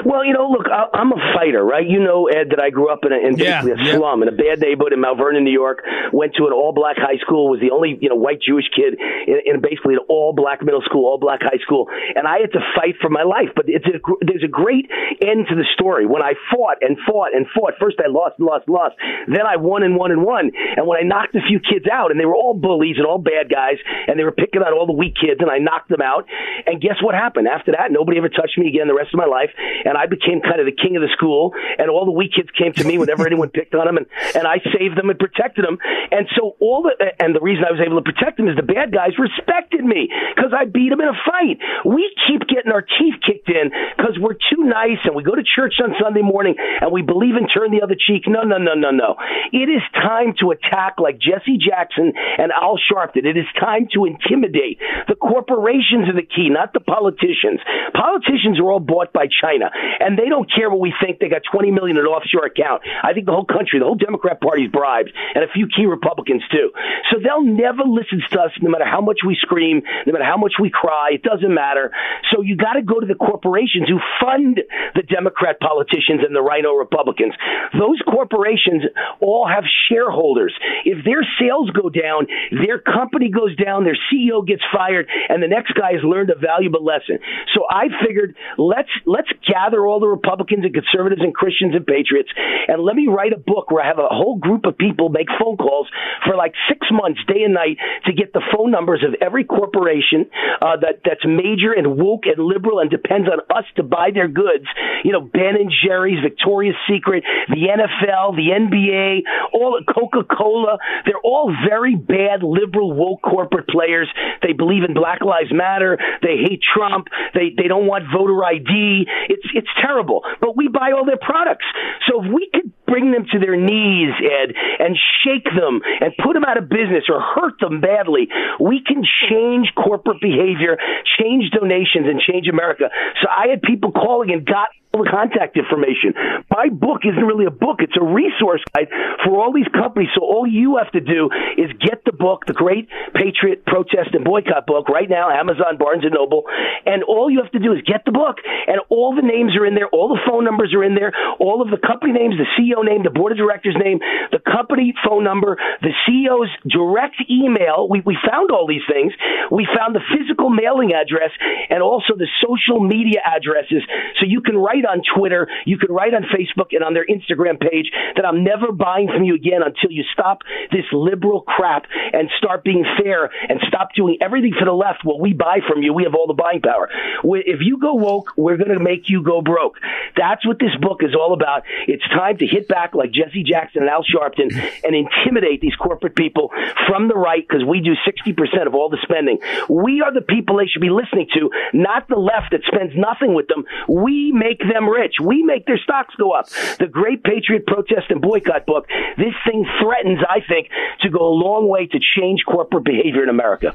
Well, 0.05 0.25
you 0.25 0.33
know, 0.33 0.49
look, 0.49 0.67
I'm 0.71 1.13
a 1.13 1.21
fighter, 1.35 1.65
right? 1.65 1.87
You 1.87 2.01
know, 2.01 2.29
Ed, 2.29 2.51
that 2.51 2.61
I 2.61 2.71
grew 2.71 2.91
up 2.91 3.05
in, 3.05 3.13
a, 3.13 3.19
in 3.19 3.37
basically 3.37 3.73
yeah, 3.77 3.95
a 3.95 3.97
slum 3.97 4.23
in 4.23 4.29
a 4.29 4.37
bad 4.37 4.61
neighborhood 4.61 4.93
in 4.93 5.01
Mount 5.01 5.19
Vernon, 5.19 5.45
New 5.45 5.53
York. 5.53 5.85
Went 6.13 6.35
to 6.37 6.47
an 6.47 6.53
all-black 6.53 6.97
high 6.97 7.19
school. 7.21 7.51
Was 7.51 7.61
the 7.61 7.71
only 7.71 7.99
you 8.01 8.09
know 8.09 8.17
white 8.17 8.41
Jewish 8.41 8.69
kid 8.75 8.99
in, 8.99 9.41
in 9.45 9.61
basically 9.61 9.95
an 9.95 10.05
all-black 10.09 10.63
middle 10.63 10.83
school, 10.83 11.07
all-black 11.07 11.41
high 11.43 11.61
school, 11.63 11.89
and 11.91 12.27
I 12.27 12.41
had 12.41 12.53
to 12.53 12.63
fight 12.75 12.97
for 13.01 13.11
my 13.11 13.23
life. 13.23 13.53
But 13.55 13.67
it's 13.69 13.87
a, 13.87 14.01
there's 14.25 14.45
a 14.45 14.51
great 14.51 14.89
end 15.21 15.47
to 15.49 15.55
the 15.55 15.67
story. 15.75 16.07
When 16.07 16.23
I 16.23 16.35
fought 16.51 16.79
and 16.81 16.97
fought 17.07 17.35
and 17.35 17.47
fought, 17.53 17.75
first 17.79 17.99
I 18.01 18.09
lost, 18.09 18.41
lost, 18.41 18.69
lost. 18.69 18.97
Then 19.29 19.47
I 19.47 19.57
won 19.57 19.83
and 19.83 19.97
won 19.97 20.11
and 20.11 20.25
won. 20.25 20.51
And 20.77 20.87
when 20.87 20.99
I 20.99 21.05
knocked 21.05 21.35
a 21.35 21.45
few 21.45 21.61
kids 21.61 21.87
out, 21.91 22.11
and 22.11 22.19
they 22.19 22.27
were 22.27 22.37
all 22.37 22.55
bullies 22.55 22.97
and 22.97 23.07
all 23.07 23.19
bad 23.19 23.51
guys, 23.51 23.77
and 24.09 24.19
they 24.19 24.25
were 24.25 24.35
picking 24.35 24.63
on 24.63 24.73
all 24.73 24.87
the 24.87 24.97
weak 24.97 25.15
kids, 25.15 25.41
and 25.41 25.51
I 25.51 25.59
knocked 25.59 25.89
them 25.89 26.03
out. 26.03 26.27
And 26.67 26.81
guess 26.81 26.99
what 27.03 27.15
happened 27.15 27.49
after 27.49 27.73
that? 27.73 27.93
Nobody 27.93 28.19
ever 28.19 28.29
touched 28.29 28.59
me 28.59 28.69
again 28.69 28.89
the 28.89 28.95
rest 28.95 29.13
of 29.13 29.19
my 29.19 29.27
life, 29.27 29.51
and 29.85 29.90
I 29.97 30.07
became 30.07 30.41
kind 30.41 30.61
of 30.61 30.67
the 30.67 30.77
king 30.77 30.97
of 30.97 31.03
the 31.03 31.13
school, 31.15 31.55
and 31.79 31.91
all 31.91 32.05
the 32.05 32.15
weak 32.15 32.35
kids 32.37 32.51
came 32.57 32.73
to 32.75 32.85
me 32.85 32.99
whenever 32.99 33.27
anyone 33.27 33.49
picked 33.55 33.75
on 33.75 33.87
them, 33.87 33.97
and 33.97 34.07
and 34.35 34.47
I 34.47 34.59
saved 34.77 34.97
them 34.97 35.11
and 35.11 35.19
protected 35.19 35.65
them. 35.65 35.79
And 36.11 36.29
so 36.37 36.57
all 36.61 36.83
the 36.83 36.95
and 37.19 37.35
the 37.35 37.41
reason 37.41 37.65
I 37.65 37.73
was 37.73 37.81
able 37.81 38.01
to 38.01 38.07
protect 38.07 38.37
them 38.37 38.49
is 38.49 38.57
the 38.57 38.67
bad 38.67 38.93
guys 38.93 39.19
respected 39.19 39.85
me 39.85 40.11
because 40.35 40.53
I 40.53 40.65
beat 40.67 40.91
them 40.91 41.01
in 41.01 41.09
a 41.09 41.19
fight. 41.27 41.59
We 41.85 42.11
keep 42.27 42.47
getting 42.49 42.73
our 42.73 42.83
teeth 42.83 43.19
kicked 43.25 43.49
in 43.49 43.71
because 43.97 44.19
we're 44.21 44.39
too 44.39 44.65
nice, 44.67 45.01
and 45.05 45.15
we 45.15 45.23
go 45.23 45.35
to 45.35 45.45
church 45.45 45.81
on 45.83 45.95
Sunday 46.01 46.23
morning, 46.23 46.55
and 46.59 46.93
we 46.93 47.03
believe 47.03 47.37
in 47.37 47.49
turn 47.49 47.71
the 47.71 47.83
other 47.83 47.97
cheek. 47.97 48.25
No, 48.27 48.43
no, 48.43 48.59
no, 48.59 48.75
no, 48.75 48.91
no. 48.91 49.17
It 49.53 49.69
is 49.69 49.83
time 49.95 50.35
to 50.41 50.51
attack 50.51 50.99
like 50.99 51.19
Jesse 51.19 51.59
Jackson 51.59 52.13
and 52.17 52.53
Al 52.53 52.79
Sharpton. 52.79 53.25
It 53.25 53.37
is 53.37 53.49
time 53.59 53.89
to 53.95 54.05
intimidate. 54.05 54.79
The 55.09 55.15
corporations 55.15 56.09
are 56.09 56.17
the 56.17 56.27
key, 56.27 56.49
not 56.51 56.73
the 56.73 56.81
politicians. 56.81 57.61
Politicians 57.95 58.59
are 58.59 58.71
all 58.71 58.81
bought 58.81 59.13
by 59.13 59.27
China, 59.27 59.71
and 60.01 60.19
they 60.19 60.29
don't 60.29 60.51
care 60.51 60.71
what 60.71 60.81
we 60.81 60.95
think. 61.01 61.19
They 61.19 61.29
got 61.29 61.43
20 61.51 61.71
million 61.71 61.97
in 61.97 62.05
an 62.05 62.11
offshore 62.11 62.47
account. 62.47 62.83
I 63.03 63.13
think 63.13 63.27
the 63.27 63.33
whole 63.33 63.47
country, 63.47 63.79
the 63.79 63.85
whole 63.85 63.99
Democrat 63.99 64.41
Party 64.41 64.65
is 64.65 64.73
bribed, 64.73 65.11
and 65.35 65.45
a 65.45 65.49
few 65.53 65.69
key 65.69 65.87
Republicans 65.87 66.43
too. 66.51 66.73
So 67.11 67.19
they'll 67.23 67.45
never 67.45 67.85
listen 67.85 68.23
to 68.31 68.41
us, 68.41 68.53
no 68.61 68.71
matter 68.71 68.87
how 68.87 69.01
much 69.01 69.21
we 69.27 69.37
scream, 69.41 69.83
no 70.07 70.13
matter 70.13 70.25
how 70.25 70.37
much 70.37 70.55
we 70.61 70.71
cry. 70.71 71.11
It 71.13 71.23
doesn't 71.23 71.53
matter. 71.53 71.93
So 72.33 72.43
you 72.43 72.57
got 72.57 72.75
to 72.75 72.83
go 72.83 73.01
to 73.01 73.07
the 73.07 73.15
corporations 73.15 73.89
who 73.89 74.01
fund 74.21 74.61
the 74.95 75.03
Democrat 75.03 75.61
politicians 75.61 76.25
and 76.27 76.35
the 76.35 76.43
RINO 76.43 76.75
Republicans. 76.75 77.35
Those 77.73 78.01
corporations 78.07 78.85
all 79.21 79.47
have 79.47 79.65
shareholders. 79.89 80.55
If 80.85 81.05
their 81.05 81.23
sales 81.39 81.71
go 81.71 81.89
down, 81.89 82.27
their 82.51 82.79
company 82.79 83.31
goes 83.31 83.55
down, 83.57 83.85
their 83.85 83.99
CEO 84.11 84.47
gets 84.47 84.63
fired, 84.73 85.09
and 85.29 85.43
the 85.43 85.49
next 85.49 85.73
guy 85.75 85.93
has 85.93 86.03
learned 86.03 86.31
a 86.31 86.39
valuable 86.39 86.85
lesson. 86.85 87.19
So 87.55 87.65
I 87.69 87.89
figured 88.05 88.35
let's 88.59 88.91
let's 89.07 89.29
gather 89.47 89.70
all 89.79 90.01
the 90.01 90.09
Republicans 90.09 90.65
and 90.65 90.75
conservatives 90.75 91.23
and 91.23 91.35
Christians 91.35 91.75
and 91.75 91.87
patriots, 91.87 92.31
and 92.69 92.83
let 92.83 92.97
me 92.97 93.07
write 93.07 93.33
a 93.33 93.39
book 93.39 93.71
where 93.71 93.85
I 93.85 93.87
have 93.87 93.99
a 93.99 94.11
whole 94.11 94.37
group 94.37 94.67
of 94.67 94.77
people 94.77 95.09
make 95.09 95.29
phone 95.39 95.57
calls 95.57 95.89
for 96.27 96.37
like 96.37 96.55
six 96.69 96.87
months, 96.91 97.21
day 97.27 97.43
and 97.43 97.55
night, 97.55 97.79
to 98.07 98.13
get 98.13 98.33
the 98.33 98.43
phone 98.55 98.71
numbers 98.71 99.05
of 99.07 99.15
every 99.21 99.45
corporation 99.45 100.31
uh, 100.61 100.77
that 100.81 101.01
that's 101.05 101.25
major 101.25 101.73
and 101.73 101.97
woke 101.97 102.27
and 102.27 102.43
liberal 102.43 102.81
and 102.81 102.91
depends 102.91 103.29
on 103.29 103.41
us 103.57 103.65
to 103.77 103.83
buy 103.83 104.11
their 104.13 104.29
goods. 104.29 104.67
You 105.05 105.13
know, 105.13 105.21
Ben 105.21 105.57
and 105.57 105.73
Jerry's, 105.85 106.23
Victoria's 106.23 106.77
Secret, 106.89 107.25
the 107.49 107.69
NFL, 107.71 108.37
the 108.37 108.51
NBA, 108.53 109.23
all 109.53 109.81
Coca 109.87 110.25
Cola. 110.25 110.79
They're 111.05 111.23
all 111.25 111.55
very 111.69 111.97
bad 111.97 112.43
liberal 112.43 112.93
woke 112.93 113.23
corporate 113.23 113.69
players. 113.69 114.09
They 114.43 114.53
believe 114.53 114.83
in 114.85 114.95
Black 114.95 115.23
Lives 115.23 115.53
Matter. 115.53 115.99
They 116.23 116.37
hate 116.37 116.61
Trump. 116.63 117.09
They 117.35 117.53
they 117.57 117.69
don't 117.69 117.87
want 117.87 118.05
voter 118.13 118.45
ID. 118.45 119.07
It's 119.29 119.47
it's 119.61 119.69
terrible 119.81 120.25
but 120.41 120.57
we 120.57 120.69
buy 120.69 120.93
all 120.97 121.05
their 121.05 121.21
products. 121.21 121.65
So 122.09 122.25
if 122.25 122.33
we 122.33 122.49
could 122.53 122.73
bring 122.87 123.13
them 123.13 123.27
to 123.33 123.39
their 123.39 123.57
knees, 123.57 124.13
Ed, 124.19 124.55
and 124.79 124.97
shake 125.23 125.45
them 125.45 125.81
and 126.01 126.13
put 126.23 126.35
them 126.35 126.45
out 126.45 126.59
of 126.59 126.69
business 126.69 127.05
or 127.09 127.21
hurt 127.21 127.61
them 127.61 127.81
badly, 127.81 128.29
we 128.59 128.83
can 128.85 129.05
change 129.29 129.73
corporate 129.77 130.21
behavior, 130.21 130.77
change 131.21 131.51
donations, 131.53 132.09
and 132.09 132.21
change 132.21 132.49
America. 132.49 132.91
So 133.23 133.29
I 133.29 133.49
had 133.49 133.63
people 133.63 133.93
calling 133.93 134.33
and 134.33 134.45
got 134.45 134.71
all 134.93 135.05
the 135.05 135.11
contact 135.11 135.57
information. 135.57 136.15
My 136.51 136.69
book 136.69 137.07
isn't 137.07 137.23
really 137.23 137.47
a 137.47 137.55
book, 137.55 137.79
it's 137.79 137.95
a 137.95 138.03
resource 138.03 138.63
guide 138.75 138.91
for 139.23 139.39
all 139.39 139.53
these 139.55 139.71
companies. 139.71 140.11
So 140.19 140.23
all 140.27 140.47
you 140.47 140.83
have 140.83 140.91
to 140.93 141.01
do 141.01 141.31
is 141.55 141.71
get 141.79 142.03
the 142.05 142.13
book, 142.13 142.47
the 142.47 142.59
Great 142.59 142.89
Patriot 143.15 143.65
Protest 143.67 144.11
and 144.19 144.25
Boycott 144.25 144.67
book, 144.67 144.89
right 144.89 145.09
now, 145.09 145.31
Amazon, 145.31 145.79
Barnes 145.79 146.03
and 146.03 146.15
Noble, 146.15 146.43
and 146.87 147.05
all 147.05 147.31
you 147.31 147.39
have 147.43 147.53
to 147.53 147.63
do 147.63 147.73
is 147.73 147.83
get 147.87 148.03
the 148.05 148.11
book, 148.11 148.43
and 148.67 148.83
all 148.91 149.15
the 149.15 149.23
names 149.23 149.55
are 149.55 149.65
in 149.65 149.75
there, 149.79 149.87
all 149.95 150.09
the 150.09 150.19
phone 150.27 150.43
numbers 150.43 150.75
are 150.75 150.83
in 150.83 150.99
there, 150.99 151.13
all 151.39 151.63
of 151.63 151.71
the 151.71 151.79
company 151.79 152.11
names, 152.13 152.35
the 152.35 152.51
CEO 152.59 152.83
name, 152.83 153.07
the 153.07 153.15
board 153.15 153.31
of 153.31 153.39
directors 153.39 153.79
name, 153.79 154.03
the 154.35 154.43
company 154.43 154.93
phone 155.07 155.23
number, 155.23 155.57
the 155.87 155.95
CEO's 156.03 156.51
direct 156.67 157.23
email. 157.31 157.87
We, 157.89 158.03
we 158.03 158.19
found 158.27 158.51
all 158.51 158.67
these 158.67 158.85
things. 158.91 159.15
We 159.55 159.69
found 159.71 159.95
the 159.95 160.03
physical 160.11 160.51
mailing 160.51 160.93
address 160.99 161.31
and 161.71 161.83
also 161.83 162.19
the 162.19 162.27
social 162.43 162.83
media 162.83 163.23
addresses. 163.23 163.87
So 164.19 164.27
you 164.27 164.43
can 164.43 164.59
write 164.59 164.80
write 164.83 164.99
on 164.99 165.03
Twitter, 165.17 165.49
you 165.65 165.79
can 165.79 165.93
write 165.93 166.15
on 166.15 166.23
Facebook 166.25 166.73
and 166.73 166.83
on 166.85 166.95
their 166.95 167.07
Instagram 167.07 167.61
page 167.61 167.91
that 168.17 168.25
I'm 168.25 168.45
never 168.45 168.73
buying 168.73 169.09
from 169.09 169.25
you 169.25 169.35
again 169.35 169.63
until 169.65 169.91
you 169.91 170.05
stop 170.13 170.43
this 170.71 170.85
liberal 170.93 171.43
crap 171.43 171.87
and 172.13 172.29
start 172.39 172.65
being 172.65 172.85
fair 173.03 173.31
and 173.49 173.61
stop 173.69 173.95
doing 173.95 174.19
everything 174.21 174.55
for 174.59 174.65
the 174.65 174.73
left. 174.73 175.05
Well, 175.05 175.19
we 175.19 175.33
buy 175.33 175.59
from 175.67 175.83
you. 175.83 175.93
We 175.93 176.05
have 176.05 176.15
all 176.15 176.27
the 176.27 176.35
buying 176.35 176.63
power. 176.63 176.89
If 177.23 177.61
you 177.61 177.79
go 177.79 177.95
woke, 177.95 178.33
we're 178.37 178.57
going 178.57 178.77
to 178.77 178.83
make 178.83 179.09
you 179.09 179.23
go 179.23 179.43
broke. 179.43 179.79
That's 180.17 180.47
what 180.47 180.59
this 180.59 180.75
book 180.81 181.03
is 181.03 181.15
all 181.15 181.33
about. 181.33 181.63
It's 181.87 182.07
time 182.09 182.39
to 182.39 182.47
hit 182.47 182.69
back 182.69 182.95
like 182.95 183.13
Jesse 183.13 183.43
Jackson 183.43 183.83
and 183.83 183.91
Al 183.91 184.05
Sharpton 184.05 184.51
and 184.85 184.95
intimidate 184.95 185.61
these 185.61 185.75
corporate 185.77 186.17
people 186.17 186.51
from 186.87 187.09
the 187.09 187.15
right 187.15 187.47
because 187.47 187.65
we 187.65 187.81
do 187.81 187.95
60% 187.95 188.67
of 188.67 188.75
all 188.75 188.89
the 188.89 188.99
spending. 189.03 189.39
We 189.69 190.03
are 190.03 190.13
the 190.13 190.21
people 190.21 190.59
they 190.59 190.67
should 190.67 190.83
be 190.83 190.91
listening 190.91 191.29
to, 191.35 191.51
not 191.73 192.09
the 192.09 192.17
left 192.17 192.53
that 192.53 192.63
spends 192.67 192.93
nothing 192.97 193.35
with 193.35 193.49
them. 193.49 193.65
We 193.89 194.33
make 194.33 194.61
them 194.73 194.89
rich. 194.89 195.15
We 195.23 195.43
make 195.43 195.67
their 195.67 195.79
stocks 195.79 196.15
go 196.17 196.33
up. 196.33 196.49
The 196.79 196.87
Great 196.87 197.23
Patriot 197.23 197.67
Protest 197.67 198.11
and 198.11 198.21
Boycott 198.21 198.67
book, 198.67 198.87
this 199.17 199.35
thing 199.47 199.67
threatens, 199.81 200.21
I 200.29 200.41
think, 200.47 200.69
to 201.01 201.11
go 201.11 201.21
a 201.21 201.35
long 201.35 201.69
way 201.69 201.87
to 201.87 201.99
change 201.99 202.45
corporate 202.47 202.85
behavior 202.85 203.23
in 203.23 203.29
America. 203.29 203.75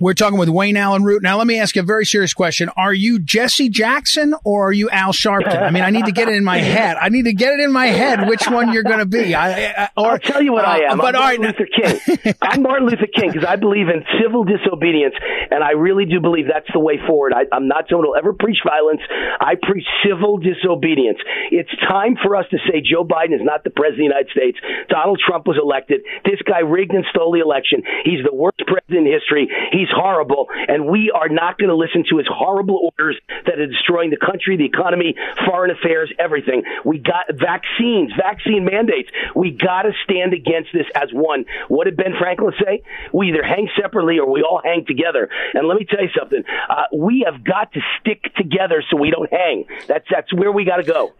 We're 0.00 0.14
talking 0.14 0.38
with 0.38 0.48
Wayne 0.48 0.78
Allyn 0.78 1.04
Root. 1.04 1.22
Now, 1.22 1.36
let 1.36 1.46
me 1.46 1.60
ask 1.60 1.76
you 1.76 1.82
a 1.82 1.84
very 1.84 2.06
serious 2.06 2.32
question. 2.32 2.70
Are 2.74 2.94
you 2.94 3.18
Jesse 3.18 3.68
Jackson 3.68 4.34
or 4.44 4.68
are 4.68 4.72
you 4.72 4.88
Al 4.88 5.12
Sharpton? 5.12 5.60
I 5.60 5.70
mean, 5.70 5.82
I 5.82 5.90
need 5.90 6.06
to 6.06 6.12
get 6.12 6.26
it 6.26 6.36
in 6.36 6.42
my 6.42 6.56
head. 6.76 6.96
I 6.96 7.10
need 7.10 7.26
to 7.26 7.34
get 7.34 7.52
it 7.52 7.60
in 7.60 7.70
my 7.70 7.88
head 7.88 8.26
which 8.26 8.48
one 8.48 8.72
you're 8.72 8.82
going 8.82 9.00
to 9.00 9.04
be. 9.04 9.34
I, 9.34 9.84
I, 9.84 9.88
or, 9.98 10.12
I'll 10.12 10.18
tell 10.18 10.40
you 10.40 10.54
what 10.54 10.64
uh, 10.64 10.68
I 10.68 10.78
am. 10.90 10.96
But 10.96 11.14
I'm 11.20 11.42
Martin 11.42 11.44
Luther 11.44 11.68
King. 11.68 12.34
I'm 12.40 12.62
Martin 12.62 12.88
Luther 12.88 13.12
King 13.14 13.30
because 13.30 13.46
I 13.46 13.56
believe 13.56 13.88
in 13.88 14.02
civil 14.24 14.44
disobedience, 14.44 15.16
and 15.50 15.62
I 15.62 15.72
really 15.72 16.06
do 16.06 16.18
believe 16.18 16.46
that's 16.48 16.72
the 16.72 16.80
way 16.80 16.96
forward. 17.06 17.34
I, 17.36 17.44
I'm 17.54 17.68
not 17.68 17.84
someone 17.90 18.06
who'll 18.06 18.16
ever 18.16 18.32
preach 18.32 18.64
violence. 18.64 19.02
I 19.38 19.56
preach 19.60 19.84
civil 20.00 20.38
disobedience. 20.38 21.18
It's 21.52 21.70
time 21.84 22.16
for 22.24 22.36
us 22.36 22.46
to 22.52 22.58
say 22.72 22.80
Joe 22.80 23.04
Biden 23.04 23.36
is 23.36 23.44
not 23.44 23.64
the 23.64 23.70
president 23.70 24.16
of 24.16 24.16
the 24.16 24.16
United 24.16 24.30
States. 24.32 24.58
Donald 24.88 25.20
Trump 25.20 25.46
was 25.46 25.60
elected. 25.60 26.00
This 26.24 26.40
guy 26.40 26.64
rigged 26.64 26.96
and 26.96 27.04
stole 27.12 27.36
the 27.36 27.44
election. 27.44 27.84
He's 28.08 28.24
the 28.24 28.32
worst 28.32 28.64
president 28.64 29.04
in 29.04 29.12
history. 29.12 29.44
He's 29.76 29.89
horrible, 29.94 30.48
and 30.68 30.88
we 30.88 31.10
are 31.10 31.28
not 31.28 31.58
going 31.58 31.68
to 31.68 31.76
listen 31.76 32.04
to 32.10 32.18
his 32.18 32.26
horrible 32.30 32.90
orders 32.92 33.18
that 33.46 33.58
are 33.58 33.66
destroying 33.66 34.10
the 34.10 34.16
country, 34.16 34.56
the 34.56 34.64
economy, 34.64 35.14
foreign 35.46 35.70
affairs, 35.70 36.12
everything. 36.18 36.62
We 36.84 36.98
got 36.98 37.26
vaccines, 37.32 38.12
vaccine 38.16 38.64
mandates. 38.64 39.10
We 39.34 39.50
got 39.50 39.82
to 39.82 39.92
stand 40.04 40.34
against 40.34 40.70
this 40.72 40.86
as 40.94 41.10
one. 41.12 41.44
What 41.68 41.84
did 41.84 41.96
Ben 41.96 42.14
Franklin 42.18 42.52
say? 42.62 42.82
We 43.12 43.28
either 43.28 43.42
hang 43.42 43.68
separately 43.80 44.18
or 44.18 44.30
we 44.30 44.42
all 44.42 44.60
hang 44.62 44.84
together. 44.86 45.28
And 45.54 45.66
let 45.68 45.76
me 45.78 45.86
tell 45.88 46.02
you 46.02 46.10
something. 46.18 46.42
Uh, 46.68 46.84
we 46.94 47.26
have 47.30 47.44
got 47.44 47.72
to 47.72 47.80
stick 48.00 48.22
together 48.36 48.82
so 48.90 48.96
we 48.96 49.10
don't 49.10 49.30
hang. 49.30 49.64
That's 49.88 50.06
that's 50.10 50.32
where 50.32 50.52
we 50.52 50.64
got 50.64 50.76
to 50.76 50.84
go. 50.84 51.12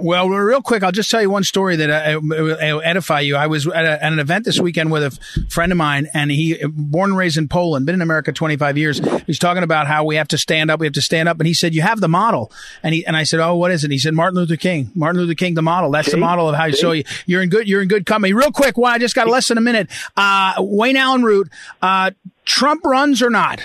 Well, 0.00 0.28
real 0.28 0.62
quick, 0.62 0.82
I'll 0.82 0.92
just 0.92 1.10
tell 1.10 1.20
you 1.20 1.30
one 1.30 1.44
story 1.44 1.76
that 1.76 1.90
I, 1.90 2.16
will 2.16 2.82
edify 2.82 3.20
you. 3.20 3.36
I 3.36 3.46
was 3.46 3.66
at, 3.66 3.84
a, 3.84 4.04
at, 4.04 4.12
an 4.12 4.18
event 4.18 4.44
this 4.44 4.58
weekend 4.58 4.90
with 4.90 5.02
a 5.02 5.46
friend 5.48 5.70
of 5.72 5.78
mine, 5.78 6.08
and 6.14 6.30
he, 6.30 6.58
born 6.66 7.10
and 7.10 7.18
raised 7.18 7.36
in 7.36 7.48
Poland, 7.48 7.86
been 7.86 7.94
in 7.94 8.02
America 8.02 8.32
25 8.32 8.78
years. 8.78 9.00
He's 9.26 9.38
talking 9.38 9.62
about 9.62 9.86
how 9.86 10.04
we 10.04 10.16
have 10.16 10.28
to 10.28 10.38
stand 10.38 10.70
up, 10.70 10.80
we 10.80 10.86
have 10.86 10.94
to 10.94 11.02
stand 11.02 11.28
up. 11.28 11.38
And 11.38 11.46
he 11.46 11.54
said, 11.54 11.74
"You 11.74 11.82
have 11.82 12.00
the 12.00 12.08
model." 12.08 12.50
And 12.82 12.94
he 12.94 13.04
and 13.06 13.16
I 13.16 13.24
said, 13.24 13.40
"Oh, 13.40 13.56
what 13.56 13.70
is 13.70 13.84
it?" 13.84 13.90
He 13.90 13.98
said, 13.98 14.14
"Martin 14.14 14.36
Luther 14.36 14.56
King. 14.56 14.90
Martin 14.94 15.20
Luther 15.20 15.34
King, 15.34 15.54
the 15.54 15.62
model. 15.62 15.90
That's 15.90 16.06
See? 16.06 16.12
the 16.12 16.18
model 16.18 16.48
of 16.48 16.56
how 16.56 16.66
you. 16.66 16.74
So 16.74 16.92
you, 16.92 17.04
are 17.38 17.42
in 17.42 17.48
good. 17.48 17.68
You're 17.68 17.82
in 17.82 17.88
good 17.88 18.06
company." 18.06 18.32
Real 18.32 18.52
quick, 18.52 18.76
why 18.76 18.94
I 18.94 18.98
just 18.98 19.14
got 19.14 19.28
less 19.28 19.48
than 19.48 19.58
a 19.58 19.62
minute. 19.62 19.88
Uh, 20.16 20.54
Wayne 20.58 20.96
Allyn 20.96 21.22
Root, 21.22 21.48
uh, 21.80 22.12
Trump 22.44 22.84
runs 22.84 23.22
or 23.22 23.30
not? 23.30 23.62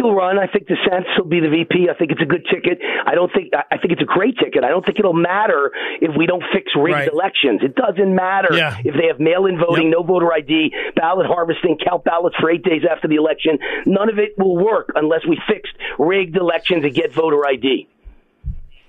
I 0.00 0.02
think 0.02 0.06
he'll 0.06 0.14
run. 0.14 0.38
I 0.38 0.46
think 0.46 0.66
DeSantis 0.66 1.18
will 1.18 1.28
be 1.28 1.40
the 1.40 1.50
VP. 1.50 1.88
I 1.90 1.94
think 1.94 2.10
it's 2.10 2.22
a 2.22 2.26
good 2.26 2.46
ticket. 2.50 2.78
I 3.06 3.14
don't 3.14 3.30
think. 3.32 3.52
I 3.52 3.76
think 3.76 3.92
it's 3.92 4.02
a 4.02 4.08
great 4.08 4.38
ticket. 4.38 4.64
I 4.64 4.68
don't 4.68 4.84
think 4.84 4.98
it'll 4.98 5.12
matter 5.12 5.72
if 6.00 6.16
we 6.16 6.26
don't 6.26 6.42
fix 6.52 6.72
rigged 6.76 6.94
right. 6.94 7.08
elections. 7.12 7.60
It 7.62 7.74
doesn't 7.74 8.14
matter 8.14 8.54
yeah. 8.56 8.78
if 8.84 8.94
they 8.94 9.08
have 9.08 9.20
mail-in 9.20 9.58
voting, 9.58 9.92
yep. 9.92 10.00
no 10.00 10.02
voter 10.02 10.32
ID, 10.32 10.72
ballot 10.96 11.26
harvesting, 11.26 11.78
count 11.84 12.04
ballots 12.04 12.36
for 12.40 12.50
eight 12.50 12.62
days 12.62 12.82
after 12.88 13.08
the 13.08 13.16
election. 13.16 13.58
None 13.86 14.08
of 14.08 14.18
it 14.18 14.38
will 14.38 14.56
work 14.56 14.92
unless 14.94 15.26
we 15.28 15.38
fix 15.48 15.68
rigged 15.98 16.36
elections 16.36 16.84
and 16.84 16.94
get 16.94 17.12
voter 17.12 17.44
ID. 17.46 17.88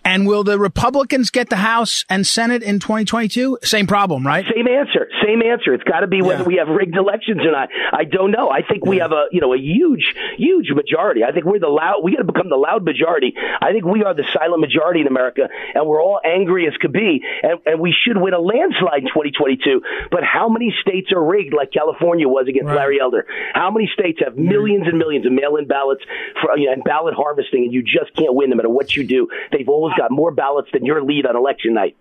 And 0.04 0.26
will 0.26 0.44
the 0.44 0.58
Republicans 0.58 1.30
get 1.30 1.50
the 1.50 1.58
House 1.58 2.06
and 2.10 2.26
Senate 2.26 2.64
in 2.64 2.80
2022? 2.80 3.60
Same 3.64 3.86
problem, 3.86 4.26
right? 4.26 4.46
Same 4.46 4.68
answer. 4.68 5.08
Same 5.24 5.42
answer. 5.44 5.74
It's 5.74 5.84
got 5.84 6.00
to 6.00 6.08
be 6.08 6.22
whether 6.22 6.42
yeah. 6.42 6.48
we 6.48 6.56
have 6.56 6.68
rigged 6.70 6.98
elections 6.98 7.42
or 7.46 7.52
not. 7.52 7.70
I 7.94 8.06
don't 8.06 8.32
know. 8.32 8.50
I 8.50 8.62
think 8.64 8.86
we 8.86 8.98
have 8.98 9.12
a, 9.12 9.26
you 9.32 9.42
know, 9.42 9.54
a 9.54 9.60
huge, 9.60 10.04
huge 10.38 10.72
majority. 10.74 11.24
I 11.24 11.32
think 11.32 11.46
we're 11.46 11.60
the 11.60 11.68
loud, 11.68 12.02
we 12.04 12.12
got 12.14 12.26
to 12.26 12.32
become 12.32 12.50
the 12.50 12.58
loud 12.58 12.84
majority. 12.84 13.34
I 13.38 13.72
think 13.72 13.86
we 13.86 14.04
are 14.04 14.16
the 14.16 14.26
silent 14.34 14.60
majority 14.60 15.02
in 15.02 15.08
America 15.08 15.48
and 15.76 15.88
we're 15.88 16.02
all 16.02 16.20
angry 16.26 16.68
as 16.68 16.74
could 16.78 16.94
be. 16.94 17.22
And, 17.44 17.60
and 17.66 17.80
we 17.80 17.94
should 17.94 18.18
win 18.18 18.34
a 18.34 18.40
landslide 18.42 19.06
in 19.06 19.10
2022. 19.14 19.82
But 20.10 20.24
how 20.24 20.50
many 20.50 20.74
states 20.82 21.12
are 21.12 21.24
rigged 21.24 21.54
like 21.54 21.72
California 21.72 22.28
was 22.28 22.48
against 22.50 22.68
right. 22.68 22.76
Larry 22.76 23.00
Elder? 23.00 23.26
How 23.54 23.70
many 23.70 23.90
states 23.94 24.20
have 24.24 24.36
millions 24.36 24.88
and 24.88 24.98
millions 24.98 25.26
of 25.28 25.32
mail-in 25.32 25.68
ballots 25.68 26.02
for, 26.42 26.58
you 26.58 26.68
know, 26.68 26.74
and 26.74 26.84
ballot 26.84 27.14
harvesting 27.14 27.64
and 27.66 27.74
you 27.74 27.84
just 27.84 28.16
can't 28.18 28.34
win 28.34 28.50
no 28.50 28.56
matter 28.56 28.70
what 28.70 28.96
you 28.96 29.06
do? 29.06 29.30
They've 29.52 29.70
always 29.70 29.91
got 29.98 30.12
more 30.12 30.32
ballots 30.32 30.70
than 30.74 30.86
your 30.86 31.04
lead 31.04 31.26
on 31.26 31.36
election 31.36 31.74
night. 31.74 31.96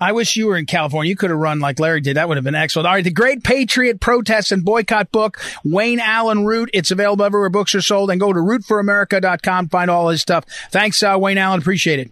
I 0.00 0.12
wish 0.12 0.36
you 0.36 0.46
were 0.46 0.56
in 0.56 0.66
California. 0.66 1.08
You 1.10 1.16
could 1.16 1.30
have 1.30 1.38
run 1.38 1.58
like 1.58 1.80
Larry 1.80 2.00
did. 2.00 2.16
That 2.16 2.28
would 2.28 2.36
have 2.36 2.44
been 2.44 2.54
excellent. 2.54 2.86
All 2.86 2.94
right. 2.94 3.02
The 3.02 3.10
Great 3.10 3.42
Patriot 3.42 4.00
Protest 4.00 4.52
and 4.52 4.64
Boycott 4.64 5.10
book, 5.10 5.40
Wayne 5.64 5.98
Allyn 5.98 6.44
Root. 6.44 6.70
It's 6.72 6.90
available 6.90 7.24
everywhere 7.24 7.48
books 7.48 7.74
are 7.74 7.80
sold 7.80 8.10
and 8.10 8.20
go 8.20 8.32
to 8.32 8.38
rootforamerica.com. 8.38 9.68
Find 9.70 9.90
all 9.90 10.08
his 10.08 10.22
stuff. 10.22 10.44
Thanks, 10.70 11.02
uh, 11.02 11.16
Wayne 11.18 11.38
Allyn. 11.38 11.60
Appreciate 11.60 11.98
it. 11.98 12.10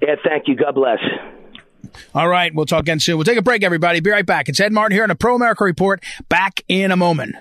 Yeah. 0.00 0.16
Thank 0.24 0.48
you. 0.48 0.56
God 0.56 0.74
bless. 0.74 0.98
All 2.14 2.28
right. 2.28 2.54
We'll 2.54 2.66
talk 2.66 2.80
again 2.80 3.00
soon. 3.00 3.16
We'll 3.16 3.24
take 3.24 3.38
a 3.38 3.42
break, 3.42 3.62
everybody. 3.62 4.00
Be 4.00 4.10
right 4.10 4.26
back. 4.26 4.48
It's 4.48 4.60
Ed 4.60 4.72
Martin 4.72 4.96
here 4.96 5.04
on 5.04 5.10
a 5.10 5.14
Pro 5.14 5.36
America 5.36 5.64
Report. 5.64 6.02
Back 6.28 6.62
in 6.68 6.90
a 6.90 6.96
moment. 6.96 7.36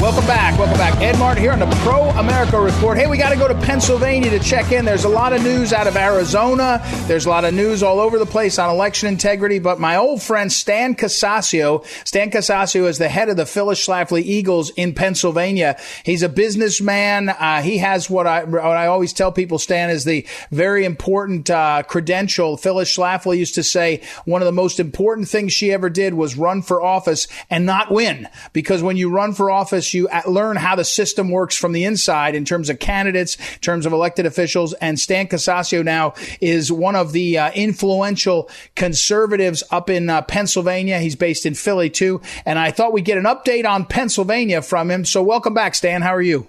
Welcome 0.00 0.26
back. 0.26 0.56
Welcome 0.56 0.78
back. 0.78 1.00
Ed 1.02 1.18
Martin 1.18 1.42
here 1.42 1.50
on 1.50 1.58
the 1.58 1.66
Pro 1.82 2.10
America 2.10 2.60
Report. 2.60 2.96
Hey, 2.96 3.08
we 3.08 3.18
got 3.18 3.30
to 3.30 3.36
go 3.36 3.48
to 3.48 3.54
Pennsylvania 3.62 4.30
to 4.30 4.38
check 4.38 4.70
in. 4.70 4.84
There's 4.84 5.02
a 5.02 5.08
lot 5.08 5.32
of 5.32 5.42
news 5.42 5.72
out 5.72 5.88
of 5.88 5.96
Arizona. 5.96 6.80
There's 7.06 7.26
a 7.26 7.28
lot 7.28 7.44
of 7.44 7.52
news 7.52 7.82
all 7.82 7.98
over 7.98 8.16
the 8.16 8.24
place 8.24 8.60
on 8.60 8.70
election 8.70 9.08
integrity. 9.08 9.58
But 9.58 9.80
my 9.80 9.96
old 9.96 10.22
friend 10.22 10.52
Stan 10.52 10.94
Casacio, 10.94 11.84
Stan 12.06 12.30
Casacio 12.30 12.86
is 12.86 12.98
the 12.98 13.08
head 13.08 13.28
of 13.28 13.36
the 13.36 13.44
Phyllis 13.44 13.84
Schlafly 13.84 14.22
Eagles 14.22 14.70
in 14.70 14.94
Pennsylvania. 14.94 15.76
He's 16.04 16.22
a 16.22 16.28
businessman. 16.28 17.28
Uh, 17.28 17.60
he 17.60 17.78
has 17.78 18.08
what 18.08 18.28
I 18.28 18.44
what 18.44 18.62
I 18.62 18.86
always 18.86 19.12
tell 19.12 19.32
people. 19.32 19.58
Stan 19.58 19.90
is 19.90 20.04
the 20.04 20.24
very 20.52 20.84
important 20.84 21.50
uh, 21.50 21.82
credential. 21.82 22.56
Phyllis 22.56 22.96
Schlafly 22.96 23.36
used 23.36 23.56
to 23.56 23.64
say 23.64 24.02
one 24.26 24.42
of 24.42 24.46
the 24.46 24.52
most 24.52 24.78
important 24.78 25.28
things 25.28 25.52
she 25.52 25.72
ever 25.72 25.90
did 25.90 26.14
was 26.14 26.36
run 26.36 26.62
for 26.62 26.80
office 26.80 27.26
and 27.50 27.66
not 27.66 27.90
win, 27.90 28.28
because 28.52 28.80
when 28.80 28.96
you 28.96 29.10
run 29.10 29.34
for 29.34 29.50
office 29.50 29.87
you 29.94 30.08
learn 30.26 30.56
how 30.56 30.76
the 30.76 30.84
system 30.84 31.30
works 31.30 31.56
from 31.56 31.72
the 31.72 31.84
inside 31.84 32.34
in 32.34 32.44
terms 32.44 32.70
of 32.70 32.78
candidates, 32.78 33.36
in 33.36 33.60
terms 33.60 33.86
of 33.86 33.92
elected 33.92 34.26
officials. 34.26 34.72
And 34.74 34.98
Stan 34.98 35.28
Casacio 35.28 35.84
now 35.84 36.14
is 36.40 36.70
one 36.72 36.96
of 36.96 37.12
the 37.12 37.38
uh, 37.38 37.50
influential 37.52 38.50
conservatives 38.74 39.62
up 39.70 39.90
in 39.90 40.10
uh, 40.10 40.22
Pennsylvania. 40.22 40.98
He's 40.98 41.16
based 41.16 41.46
in 41.46 41.54
Philly 41.54 41.90
too. 41.90 42.20
And 42.44 42.58
I 42.58 42.70
thought 42.70 42.92
we'd 42.92 43.04
get 43.04 43.18
an 43.18 43.24
update 43.24 43.66
on 43.66 43.84
Pennsylvania 43.84 44.62
from 44.62 44.90
him. 44.90 45.04
So 45.04 45.22
welcome 45.22 45.54
back, 45.54 45.74
Stan. 45.74 46.02
How 46.02 46.14
are 46.14 46.22
you? 46.22 46.46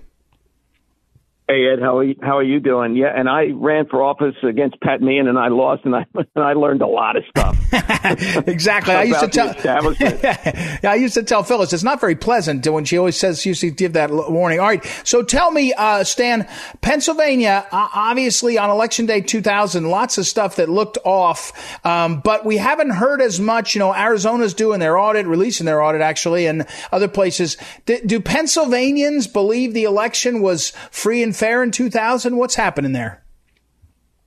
Hey 1.49 1.65
Ed, 1.65 1.79
how 1.81 1.97
are 1.97 2.03
you, 2.03 2.15
how 2.21 2.37
are 2.37 2.43
you 2.43 2.59
doing? 2.59 2.95
Yeah, 2.95 3.07
and 3.07 3.27
I 3.27 3.47
ran 3.55 3.87
for 3.87 4.03
office 4.03 4.35
against 4.43 4.79
Pat 4.81 5.01
Meehan, 5.01 5.27
and 5.27 5.39
I 5.39 5.47
lost, 5.47 5.83
and 5.83 5.95
I 5.95 6.05
and 6.13 6.45
I 6.45 6.53
learned 6.53 6.83
a 6.83 6.87
lot 6.87 7.17
of 7.17 7.23
stuff. 7.27 7.57
exactly. 8.47 8.93
I 8.93 9.01
used 9.01 9.19
to 9.21 9.27
tell. 9.27 9.47
yeah, 9.99 10.91
I 10.91 10.93
used 10.93 11.15
to 11.15 11.23
tell 11.23 11.41
Phyllis 11.41 11.73
it's 11.73 11.81
not 11.81 11.99
very 11.99 12.15
pleasant 12.15 12.67
when 12.67 12.85
she 12.85 12.99
always 12.99 13.17
says 13.17 13.41
she 13.41 13.49
used 13.49 13.61
to 13.61 13.71
give 13.71 13.93
that 13.93 14.11
warning. 14.11 14.59
All 14.59 14.67
right, 14.67 14.85
so 15.03 15.23
tell 15.23 15.49
me, 15.49 15.73
uh, 15.73 16.03
Stan, 16.03 16.47
Pennsylvania, 16.81 17.65
obviously 17.71 18.59
on 18.59 18.69
election 18.69 19.07
day 19.07 19.19
2000, 19.19 19.89
lots 19.89 20.19
of 20.19 20.27
stuff 20.27 20.57
that 20.57 20.69
looked 20.69 20.99
off, 21.03 21.83
um, 21.83 22.19
but 22.19 22.45
we 22.45 22.57
haven't 22.57 22.91
heard 22.91 23.23
as 23.23 23.39
much. 23.39 23.73
You 23.73 23.79
know, 23.79 23.95
Arizona's 23.95 24.53
doing 24.53 24.79
their 24.79 24.99
audit, 24.99 25.25
releasing 25.25 25.65
their 25.65 25.81
audit 25.81 26.01
actually, 26.01 26.45
and 26.45 26.67
other 26.91 27.07
places. 27.07 27.57
Do, 27.87 27.99
do 28.05 28.19
Pennsylvanians 28.19 29.25
believe 29.25 29.73
the 29.73 29.85
election 29.85 30.43
was 30.43 30.73
free 30.91 31.23
and 31.23 31.35
fair 31.39 31.63
in 31.63 31.71
2000? 31.71 32.35
What's 32.35 32.55
happening 32.55 32.91
there? 32.91 33.23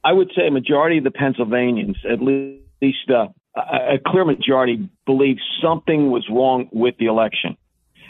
I 0.05 0.12
would 0.12 0.33
say 0.35 0.48
a 0.48 0.51
majority 0.51 0.98
of 0.98 1.05
the 1.05 1.11
Pennsylvanians, 1.11 1.96
at 2.11 2.20
least 2.20 3.11
uh, 3.11 3.29
a 3.57 3.98
clear 4.05 4.25
majority, 4.25 4.88
believe 5.07 5.37
something 5.62 6.11
was 6.11 6.27
wrong 6.29 6.68
with 6.72 6.96
the 6.98 7.07
election. 7.07 7.57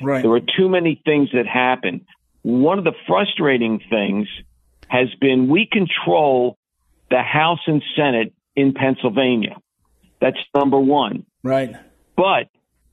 Right. 0.00 0.22
There 0.22 0.30
were 0.30 0.40
too 0.40 0.68
many 0.68 1.00
things 1.04 1.30
that 1.32 1.46
happened. 1.46 2.06
One 2.42 2.78
of 2.78 2.84
the 2.84 2.94
frustrating 3.06 3.80
things 3.90 4.26
has 4.88 5.08
been 5.20 5.48
we 5.48 5.68
control 5.70 6.58
the 7.10 7.22
House 7.22 7.60
and 7.66 7.82
Senate 7.94 8.32
in 8.56 8.72
Pennsylvania. 8.72 9.56
That's 10.20 10.38
number 10.54 10.78
one. 10.78 11.26
Right. 11.42 11.74
But 12.16 12.48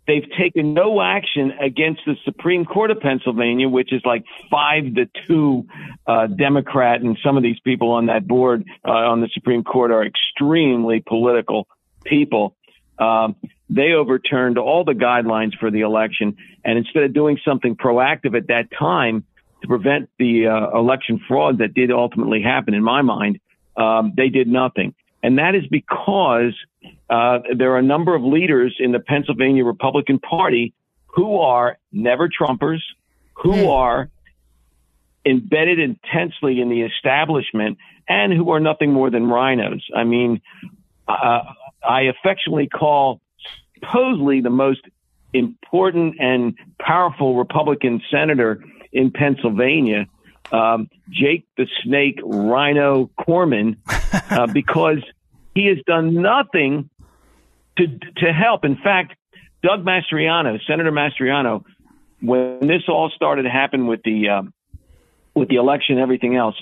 They've 0.10 0.28
taken 0.40 0.74
no 0.74 1.04
action 1.04 1.52
against 1.62 2.02
the 2.04 2.16
Supreme 2.26 2.66
Court 2.66 2.90
of 2.90 3.00
Pennsylvania, 3.00 3.70
which 3.70 3.94
is 3.94 4.02
like 4.04 4.26
five 4.50 4.96
to 4.96 5.08
two 5.28 5.68
uh, 6.08 6.26
Democrat, 6.26 7.02
and 7.02 7.16
some 7.24 7.38
of 7.38 7.44
these 7.44 7.60
people 7.60 7.92
on 7.92 8.08
that 8.08 8.28
board 8.28 8.66
uh, 8.88 8.92
on 8.92 9.22
the 9.22 9.30
Supreme 9.32 9.64
Court 9.64 9.92
are 9.92 10.04
extremely 10.04 11.04
political 11.08 11.68
people. 12.04 12.56
Um, 12.98 13.36
they 13.70 13.92
overturned 13.92 14.58
all 14.58 14.84
the 14.84 14.94
guidelines 14.94 15.56
for 15.60 15.70
the 15.70 15.82
election, 15.82 16.38
and 16.66 16.80
instead 16.80 17.04
of 17.04 17.14
doing 17.14 17.38
something 17.46 17.76
proactive 17.76 18.36
at 18.36 18.48
that 18.48 18.70
time 18.72 19.24
to 19.62 19.68
prevent 19.68 20.10
the 20.18 20.48
uh, 20.48 20.76
election 20.76 21.22
fraud 21.28 21.60
that 21.60 21.76
did 21.76 21.92
ultimately 21.92 22.42
happen, 22.42 22.74
in 22.74 22.82
my 22.84 23.04
mind, 23.04 23.40
um, 23.78 24.14
they 24.18 24.30
did 24.30 24.48
nothing. 24.48 24.96
And 25.22 25.38
that 25.38 25.54
is 25.54 25.68
because 25.70 26.56
uh, 27.10 27.40
there 27.58 27.72
are 27.72 27.78
a 27.78 27.84
number 27.84 28.16
of 28.16 28.24
leaders 28.24 28.76
in 28.80 28.92
the 28.92 29.00
Pennsylvania 29.00 29.66
Republican 29.66 30.20
Party 30.20 30.74
who 31.08 31.40
are 31.40 31.78
never 31.92 32.30
Trumpers, 32.30 32.82
who 33.34 33.52
mm. 33.52 33.70
are 33.70 34.10
embedded 35.26 35.80
intensely 35.80 36.62
in 36.62 36.70
the 36.70 36.82
establishment, 36.82 37.78
and 38.08 38.32
who 38.32 38.52
are 38.52 38.60
nothing 38.60 38.94
more 38.94 39.10
than 39.10 39.24
RINOs. 39.24 39.82
I 39.96 40.04
mean, 40.04 40.42
uh, 41.08 41.42
I 41.88 42.04
affectionately 42.04 42.68
call 42.68 43.22
supposedly 43.76 44.42
the 44.42 44.50
most 44.50 44.82
important 45.34 46.16
and 46.20 46.56
powerful 46.80 47.36
Republican 47.36 48.02
senator 48.12 48.64
in 48.92 49.12
Pennsylvania, 49.12 50.08
um, 50.52 50.90
Jake 51.10 51.46
the 51.58 51.68
Snake 51.84 52.20
RINO 52.24 53.10
Corman, 53.24 53.78
uh, 54.32 54.48
because 54.48 55.04
he 55.54 55.68
has 55.68 55.78
done 55.86 56.22
nothing 56.22 56.90
to 57.78 57.88
to 57.88 58.34
help. 58.34 58.66
In 58.66 58.76
fact, 58.76 59.16
Doug 59.64 59.86
Mastriano, 59.86 60.58
Senator 60.68 60.92
Mastriano, 60.92 61.64
when 62.22 62.60
this 62.62 62.84
all 62.88 63.12
started 63.16 63.44
to 63.44 63.50
happen 63.50 63.88
with 63.88 64.02
the 64.04 64.30
um, 64.30 64.54
with 65.36 65.50
the 65.50 65.56
election 65.56 65.96
and 65.96 66.04
everything 66.04 66.36
else, 66.36 66.56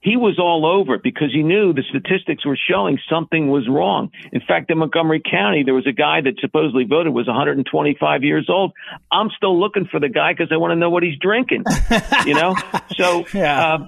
he 0.00 0.16
was 0.16 0.38
all 0.38 0.66
over 0.66 0.94
it 0.94 1.02
because 1.02 1.32
he 1.32 1.42
knew 1.42 1.72
the 1.72 1.84
statistics 1.88 2.44
were 2.44 2.58
showing 2.68 2.98
something 3.08 3.48
was 3.48 3.68
wrong. 3.68 4.10
In 4.32 4.40
fact, 4.40 4.70
in 4.70 4.78
Montgomery 4.78 5.22
County, 5.22 5.62
there 5.64 5.74
was 5.74 5.86
a 5.86 5.92
guy 5.92 6.20
that 6.20 6.34
supposedly 6.40 6.84
voted 6.84 7.12
was 7.12 7.28
125 7.28 8.24
years 8.24 8.46
old. 8.48 8.72
I'm 9.12 9.30
still 9.36 9.58
looking 9.58 9.86
for 9.86 10.00
the 10.00 10.08
guy 10.08 10.32
because 10.32 10.48
I 10.50 10.56
want 10.56 10.72
to 10.72 10.76
know 10.76 10.90
what 10.90 11.04
he's 11.04 11.18
drinking. 11.18 11.64
you 12.26 12.34
know, 12.34 12.56
so 12.96 13.24
yeah. 13.32 13.86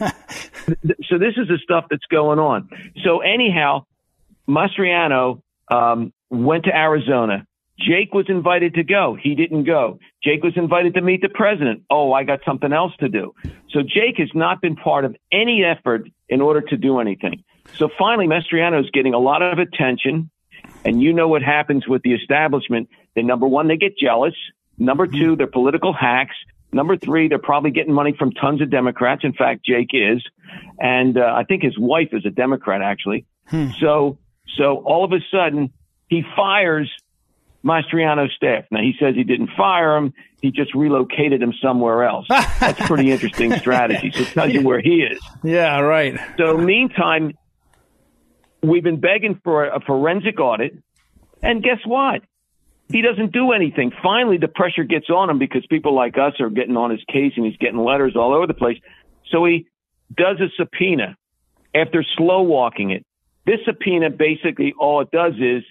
Uh, 0.00 0.10
so 1.08 1.18
this 1.18 1.34
is 1.36 1.48
the 1.48 1.58
stuff 1.62 1.86
that's 1.90 2.06
going 2.10 2.40
on. 2.40 2.68
So 3.04 3.20
anyhow, 3.20 3.86
Mastriano 4.48 5.42
um, 5.70 6.12
went 6.30 6.64
to 6.64 6.76
Arizona. 6.76 7.46
Jake 7.78 8.14
was 8.14 8.26
invited 8.28 8.74
to 8.74 8.84
go. 8.84 9.18
He 9.20 9.34
didn't 9.34 9.64
go. 9.64 9.98
Jake 10.22 10.42
was 10.42 10.54
invited 10.56 10.94
to 10.94 11.02
meet 11.02 11.20
the 11.20 11.28
president. 11.28 11.82
Oh, 11.90 12.12
I 12.12 12.24
got 12.24 12.40
something 12.46 12.72
else 12.72 12.92
to 13.00 13.08
do. 13.08 13.34
So 13.70 13.82
Jake 13.82 14.16
has 14.18 14.30
not 14.34 14.62
been 14.62 14.76
part 14.76 15.04
of 15.04 15.14
any 15.30 15.62
effort 15.62 16.08
in 16.28 16.40
order 16.40 16.62
to 16.62 16.76
do 16.76 17.00
anything. 17.00 17.44
So 17.74 17.90
finally, 17.98 18.26
Mastriano 18.26 18.82
is 18.82 18.90
getting 18.92 19.12
a 19.12 19.18
lot 19.18 19.42
of 19.42 19.58
attention. 19.58 20.30
And 20.84 21.02
you 21.02 21.12
know 21.12 21.28
what 21.28 21.42
happens 21.42 21.86
with 21.86 22.02
the 22.02 22.14
establishment. 22.14 22.88
They, 23.14 23.22
number 23.22 23.46
one, 23.46 23.68
they 23.68 23.76
get 23.76 23.98
jealous. 23.98 24.34
Number 24.78 25.06
two, 25.06 25.36
they're 25.36 25.46
political 25.46 25.92
hacks. 25.92 26.36
Number 26.72 26.96
three, 26.96 27.28
they're 27.28 27.38
probably 27.38 27.70
getting 27.70 27.92
money 27.92 28.14
from 28.18 28.32
tons 28.32 28.60
of 28.60 28.70
Democrats. 28.70 29.22
In 29.24 29.32
fact, 29.32 29.64
Jake 29.64 29.90
is. 29.92 30.22
And 30.78 31.18
uh, 31.18 31.32
I 31.34 31.44
think 31.44 31.62
his 31.62 31.78
wife 31.78 32.08
is 32.12 32.24
a 32.24 32.30
Democrat, 32.30 32.82
actually. 32.82 33.26
Hmm. 33.46 33.68
So, 33.80 34.18
so 34.56 34.76
all 34.84 35.04
of 35.04 35.12
a 35.12 35.20
sudden, 35.30 35.72
he 36.08 36.22
fires 36.36 36.90
Mastriano's 37.64 38.32
staff. 38.36 38.64
Now 38.70 38.80
he 38.80 38.94
says 38.98 39.14
he 39.14 39.24
didn't 39.24 39.50
fire 39.56 39.96
him; 39.96 40.14
he 40.40 40.50
just 40.50 40.74
relocated 40.74 41.42
him 41.42 41.52
somewhere 41.60 42.04
else. 42.04 42.26
That's 42.28 42.86
pretty 42.86 43.10
interesting 43.12 43.52
strategy. 43.56 44.12
So 44.12 44.20
it 44.20 44.28
tells 44.28 44.52
you 44.52 44.62
where 44.62 44.80
he 44.80 45.02
is. 45.02 45.18
Yeah, 45.42 45.80
right. 45.80 46.18
So 46.38 46.56
meantime, 46.56 47.32
we've 48.62 48.84
been 48.84 49.00
begging 49.00 49.40
for 49.42 49.66
a 49.66 49.80
forensic 49.80 50.38
audit, 50.38 50.76
and 51.42 51.62
guess 51.62 51.78
what? 51.84 52.22
He 52.88 53.02
doesn't 53.02 53.32
do 53.32 53.50
anything. 53.50 53.90
Finally, 54.00 54.38
the 54.38 54.48
pressure 54.48 54.84
gets 54.84 55.10
on 55.10 55.28
him 55.28 55.40
because 55.40 55.66
people 55.68 55.92
like 55.92 56.16
us 56.16 56.34
are 56.38 56.50
getting 56.50 56.76
on 56.76 56.90
his 56.90 57.02
case, 57.12 57.32
and 57.36 57.44
he's 57.44 57.56
getting 57.56 57.78
letters 57.78 58.14
all 58.14 58.32
over 58.32 58.46
the 58.46 58.54
place. 58.54 58.78
So 59.32 59.44
he 59.44 59.66
does 60.16 60.36
a 60.40 60.46
subpoena 60.56 61.16
after 61.74 62.04
slow 62.16 62.42
walking 62.42 62.90
it. 62.90 63.04
This 63.46 63.60
subpoena 63.64 64.10
basically 64.10 64.74
all 64.78 65.00
it 65.00 65.10
does 65.12 65.34
is 65.34 65.62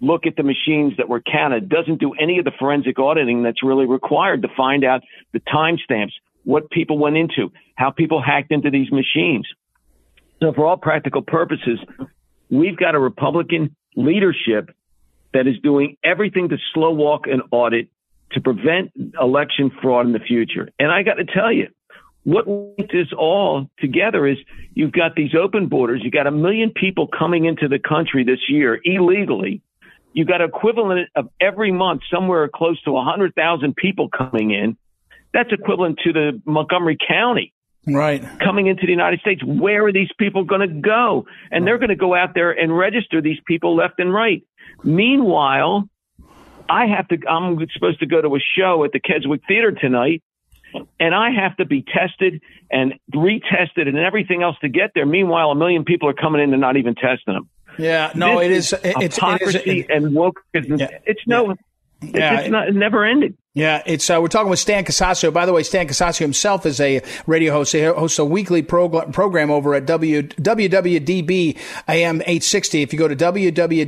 look 0.00 0.26
at 0.26 0.36
the 0.36 0.42
machines 0.42 0.92
that 0.98 1.08
were 1.08 1.20
counted, 1.20 1.68
doesn't 1.68 1.98
do 1.98 2.12
any 2.14 2.38
of 2.38 2.44
the 2.44 2.52
forensic 2.58 2.98
auditing 2.98 3.42
that's 3.42 3.62
really 3.62 3.86
required 3.86 4.42
to 4.42 4.48
find 4.56 4.84
out 4.84 5.00
the 5.32 5.40
timestamps, 5.40 6.12
what 6.44 6.70
people 6.70 6.98
went 6.98 7.16
into, 7.16 7.50
how 7.74 7.90
people 7.90 8.22
hacked 8.22 8.52
into 8.52 8.70
these 8.70 8.90
machines. 8.92 9.46
So 10.40 10.52
for 10.52 10.66
all 10.66 10.76
practical 10.76 11.22
purposes, 11.22 11.78
we've 12.50 12.76
got 12.76 12.94
a 12.94 12.98
Republican 12.98 13.74
leadership 13.96 14.70
that 15.32 15.46
is 15.46 15.54
doing 15.62 15.96
everything 16.04 16.50
to 16.50 16.58
slow 16.74 16.92
walk 16.92 17.26
an 17.26 17.42
audit 17.50 17.88
to 18.32 18.40
prevent 18.40 18.92
election 19.20 19.70
fraud 19.82 20.06
in 20.06 20.12
the 20.12 20.20
future. 20.20 20.68
And 20.78 20.92
I 20.92 21.02
got 21.02 21.14
to 21.14 21.24
tell 21.24 21.52
you, 21.52 21.68
what 22.26 22.46
links 22.46 22.92
this 22.92 23.08
all 23.16 23.70
together 23.78 24.26
is 24.26 24.36
you've 24.74 24.92
got 24.92 25.14
these 25.14 25.34
open 25.34 25.68
borders. 25.68 26.00
You've 26.02 26.12
got 26.12 26.26
a 26.26 26.30
million 26.30 26.70
people 26.70 27.06
coming 27.06 27.44
into 27.44 27.68
the 27.68 27.78
country 27.78 28.24
this 28.24 28.40
year 28.48 28.78
illegally 28.84 29.62
You've 30.16 30.28
got 30.28 30.40
equivalent 30.40 31.10
of 31.14 31.28
every 31.38 31.72
month 31.72 32.00
somewhere 32.10 32.48
close 32.48 32.82
to 32.84 32.92
100,000 32.92 33.76
people 33.76 34.08
coming 34.08 34.50
in. 34.50 34.78
That's 35.34 35.52
equivalent 35.52 35.98
to 36.04 36.12
the 36.14 36.40
Montgomery 36.46 36.96
County. 37.06 37.52
Right. 37.86 38.24
Coming 38.42 38.66
into 38.66 38.86
the 38.86 38.92
United 38.92 39.20
States. 39.20 39.42
Where 39.44 39.84
are 39.84 39.92
these 39.92 40.08
people 40.18 40.44
going 40.44 40.66
to 40.66 40.74
go? 40.74 41.26
And 41.50 41.66
they're 41.66 41.76
going 41.76 41.90
to 41.90 41.96
go 41.96 42.14
out 42.14 42.30
there 42.34 42.50
and 42.50 42.74
register 42.74 43.20
these 43.20 43.36
people 43.46 43.76
left 43.76 44.00
and 44.00 44.10
right. 44.10 44.42
Meanwhile, 44.82 45.86
I 46.66 46.86
have 46.86 47.08
to, 47.08 47.18
I'm 47.28 47.58
supposed 47.74 48.00
to 48.00 48.06
go 48.06 48.22
to 48.22 48.36
a 48.36 48.40
show 48.56 48.84
at 48.84 48.92
the 48.92 49.00
Keswick 49.00 49.42
Theater 49.46 49.72
tonight 49.72 50.22
and 50.98 51.14
I 51.14 51.30
have 51.30 51.56
to 51.58 51.64
be 51.64 51.82
tested 51.82 52.42
and 52.70 52.94
retested 53.14 53.88
and 53.88 53.96
everything 53.96 54.42
else 54.42 54.56
to 54.60 54.68
get 54.68 54.90
there. 54.94 55.06
Meanwhile, 55.06 55.50
a 55.50 55.54
million 55.54 55.84
people 55.84 56.08
are 56.08 56.14
coming 56.14 56.42
in 56.42 56.52
and 56.52 56.60
not 56.60 56.76
even 56.76 56.94
testing 56.94 57.34
them. 57.34 57.48
Yeah, 57.78 58.10
no, 58.14 58.38
this 58.40 58.72
it 58.72 58.84
is, 58.84 58.94
it's 59.02 59.16
hypocrisy 59.16 59.58
it 59.58 59.66
is, 59.66 59.84
it, 59.84 59.90
and 59.90 60.06
wokeism. 60.12 60.80
Yeah, 60.80 60.98
it's 61.04 61.20
no, 61.26 61.54
yeah. 62.02 62.40
it's, 62.40 62.50
not, 62.50 62.72
never 62.72 63.04
ending. 63.04 63.36
Yeah, 63.56 63.82
it's 63.86 64.10
uh, 64.10 64.18
we're 64.20 64.28
talking 64.28 64.50
with 64.50 64.58
Stan 64.58 64.84
Casacio. 64.84 65.32
By 65.32 65.46
the 65.46 65.52
way, 65.54 65.62
Stan 65.62 65.88
Casacio 65.88 66.18
himself 66.18 66.66
is 66.66 66.78
a 66.78 67.00
radio 67.26 67.54
host. 67.54 67.72
He 67.72 67.82
hosts 67.84 68.18
a 68.18 68.24
weekly 68.24 68.60
prog- 68.60 69.14
program 69.14 69.50
over 69.50 69.74
at 69.74 69.86
w- 69.86 70.24
WWDB 70.24 71.56
AM 71.88 72.20
860. 72.20 72.82
If 72.82 72.92
you 72.92 72.98
go 72.98 73.08
to 73.08 73.16
WWDBAM.com, 73.16 73.80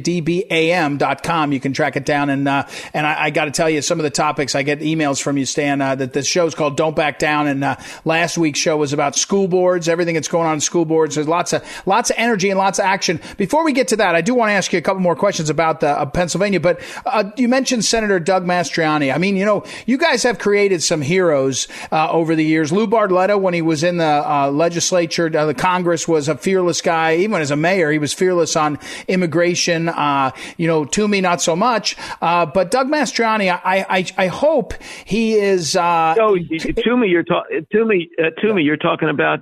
you 1.53 1.61
can 1.61 1.75
track 1.75 1.97
it 1.97 2.07
down. 2.07 2.31
And 2.31 2.49
uh, 2.49 2.67
and 2.95 3.07
I, 3.07 3.25
I 3.25 3.31
got 3.31 3.45
to 3.45 3.51
tell 3.51 3.69
you, 3.69 3.83
some 3.83 4.01
of 4.01 4.05
the 4.05 4.11
topics 4.11 4.55
I 4.55 4.63
get 4.63 4.81
emails 4.81 5.21
from 5.21 5.37
you, 5.37 5.45
Stan, 5.45 5.83
uh, 5.83 5.95
that 5.97 6.15
the 6.15 6.23
show's 6.23 6.55
called 6.55 6.79
Don't 6.79 6.97
Back 6.97 7.19
Down. 7.19 7.47
And 7.47 7.63
uh, 7.63 7.77
last 8.07 8.39
week's 8.39 8.59
show 8.59 8.79
was 8.79 8.95
about 8.95 9.17
school 9.17 9.49
boards, 9.49 9.87
everything 9.87 10.15
that's 10.15 10.29
going 10.29 10.47
on 10.47 10.55
in 10.55 10.61
school 10.61 10.87
boards. 10.87 11.17
There's 11.17 11.29
lots 11.29 11.53
of 11.53 11.63
lots 11.85 12.09
of 12.09 12.17
energy 12.19 12.49
and 12.49 12.59
lots 12.59 12.79
of 12.79 12.87
action. 12.87 13.21
Before 13.37 13.67
we 13.67 13.75
get 13.75 13.89
to 13.89 13.97
that, 13.97 14.15
I 14.15 14.23
do 14.23 14.35
want 14.35 14.49
to 14.49 14.55
ask 14.55 14.73
you 14.73 14.79
a 14.79 14.83
couple 14.83 15.03
more 15.03 15.15
questions 15.15 15.51
about 15.51 15.85
uh, 15.85 16.07
Pennsylvania. 16.07 16.59
But 16.59 16.81
uh, 17.05 17.25
you 17.37 17.49
mentioned 17.49 17.85
Senator 17.85 18.19
Doug 18.19 18.47
Mastriani. 18.47 19.15
I 19.15 19.19
mean, 19.19 19.37
you 19.37 19.45
know, 19.45 19.58
you 19.87 19.99
guys 19.99 20.23
have 20.23 20.39
created 20.39 20.83
some 20.83 21.01
heroes 21.01 21.69
uh, 21.93 22.11
over 22.11 22.35
the 22.35 22.45
years. 22.45 22.73
Lou 22.73 22.87
Barletta, 22.87 23.41
when 23.41 23.55
he 23.55 23.63
was 23.63 23.83
in 23.83 23.99
the 23.99 24.05
uh, 24.05 24.51
legislature, 24.51 25.31
uh, 25.37 25.47
the 25.47 25.55
Congress, 25.55 26.07
was 26.09 26.29
a 26.29 26.37
fearless 26.37 26.81
guy. 26.81 27.17
Even 27.17 27.41
as 27.41 27.51
a 27.51 27.57
mayor, 27.57 27.91
he 27.91 27.99
was 27.99 28.13
fearless 28.13 28.57
on 28.57 28.79
immigration. 29.07 29.89
Uh, 29.89 30.31
you 30.57 30.67
know, 30.67 30.85
Toomey, 30.85 31.21
not 31.21 31.41
so 31.41 31.57
much. 31.57 31.97
Uh, 32.21 32.47
but 32.47 32.71
Doug 32.71 32.89
Mastriani, 32.89 33.51
I, 33.51 33.87
I, 33.89 34.07
I 34.17 34.27
hope 34.29 34.75
he 35.05 35.35
is. 35.35 35.77
Uh, 35.77 36.15
oh, 36.19 36.37
Toomey, 36.85 37.09
you're 37.09 37.23
talking. 37.23 37.67
Toomey, 37.73 38.11
Toomey, 38.41 38.63
you're 38.63 38.77
talking 38.77 39.09
about 39.09 39.41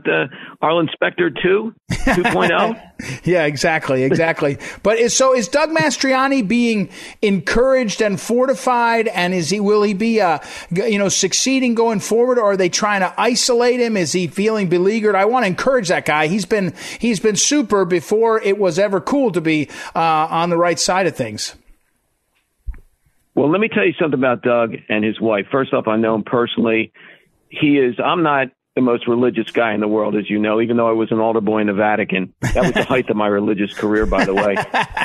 Arlen 0.60 0.88
Specter 0.92 1.30
2, 1.30 1.74
2.0. 1.90 3.24
yeah, 3.24 3.44
exactly, 3.44 4.02
exactly. 4.02 4.58
but 4.82 4.98
is, 4.98 5.14
so 5.14 5.34
is 5.34 5.46
Doug 5.46 5.70
Mastriani 5.70 6.46
being 6.46 6.88
encouraged 7.22 8.00
and 8.00 8.20
fortified, 8.20 9.06
and 9.08 9.32
is 9.32 9.50
he 9.50 9.60
will 9.60 9.82
he 9.82 9.94
be 9.94 10.20
uh, 10.20 10.38
you 10.70 10.98
know 10.98 11.08
succeeding 11.08 11.74
going 11.74 12.00
forward, 12.00 12.38
or 12.38 12.52
are 12.52 12.56
they 12.56 12.68
trying 12.68 13.00
to 13.00 13.14
isolate 13.16 13.78
him? 13.78 13.96
Is 13.96 14.12
he 14.12 14.26
feeling 14.26 14.68
beleaguered? 14.68 15.14
I 15.14 15.26
want 15.26 15.44
to 15.44 15.46
encourage 15.48 15.88
that 15.88 16.04
guy. 16.04 16.26
He's 16.26 16.44
been 16.44 16.74
he's 16.98 17.20
been 17.20 17.36
super 17.36 17.84
before 17.84 18.40
it 18.40 18.58
was 18.58 18.78
ever 18.78 19.00
cool 19.00 19.30
to 19.32 19.40
be 19.40 19.68
uh, 19.94 20.00
on 20.00 20.50
the 20.50 20.56
right 20.56 20.80
side 20.80 21.06
of 21.06 21.14
things. 21.14 21.54
Well, 23.36 23.50
let 23.50 23.60
me 23.60 23.68
tell 23.68 23.86
you 23.86 23.92
something 24.00 24.18
about 24.18 24.42
Doug 24.42 24.74
and 24.88 25.04
his 25.04 25.20
wife. 25.20 25.46
First 25.52 25.74
off, 25.74 25.86
I 25.86 25.96
know 25.96 26.14
him 26.14 26.24
personally. 26.24 26.90
He 27.48 27.78
is. 27.78 27.94
I'm 28.02 28.22
not 28.22 28.48
the 28.76 28.82
most 28.82 29.08
religious 29.08 29.50
guy 29.50 29.72
in 29.72 29.80
the 29.80 29.88
world, 29.88 30.14
as 30.14 30.28
you 30.28 30.38
know, 30.38 30.60
even 30.60 30.76
though 30.76 30.88
I 30.88 30.92
was 30.92 31.10
an 31.10 31.18
altar 31.18 31.40
boy 31.40 31.60
in 31.60 31.66
the 31.66 31.72
Vatican. 31.72 32.34
That 32.42 32.62
was 32.62 32.72
the 32.72 32.84
height 32.88 33.08
of 33.08 33.16
my 33.16 33.26
religious 33.26 33.72
career, 33.72 34.04
by 34.04 34.24
the 34.26 34.34
way. 34.34 34.54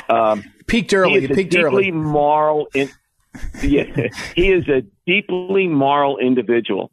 Um, 0.09 0.43
peaked 0.67 0.93
early. 0.93 1.21
He 1.21 1.25
is 1.25 1.31
a 1.31 1.33
peaked 1.35 1.51
deeply 1.51 1.63
early. 1.63 1.91
moral. 1.91 2.67
In, 2.73 2.89
yeah, 3.63 4.09
he 4.35 4.51
is 4.51 4.67
a 4.67 4.83
deeply 5.07 5.67
moral 5.67 6.17
individual. 6.17 6.91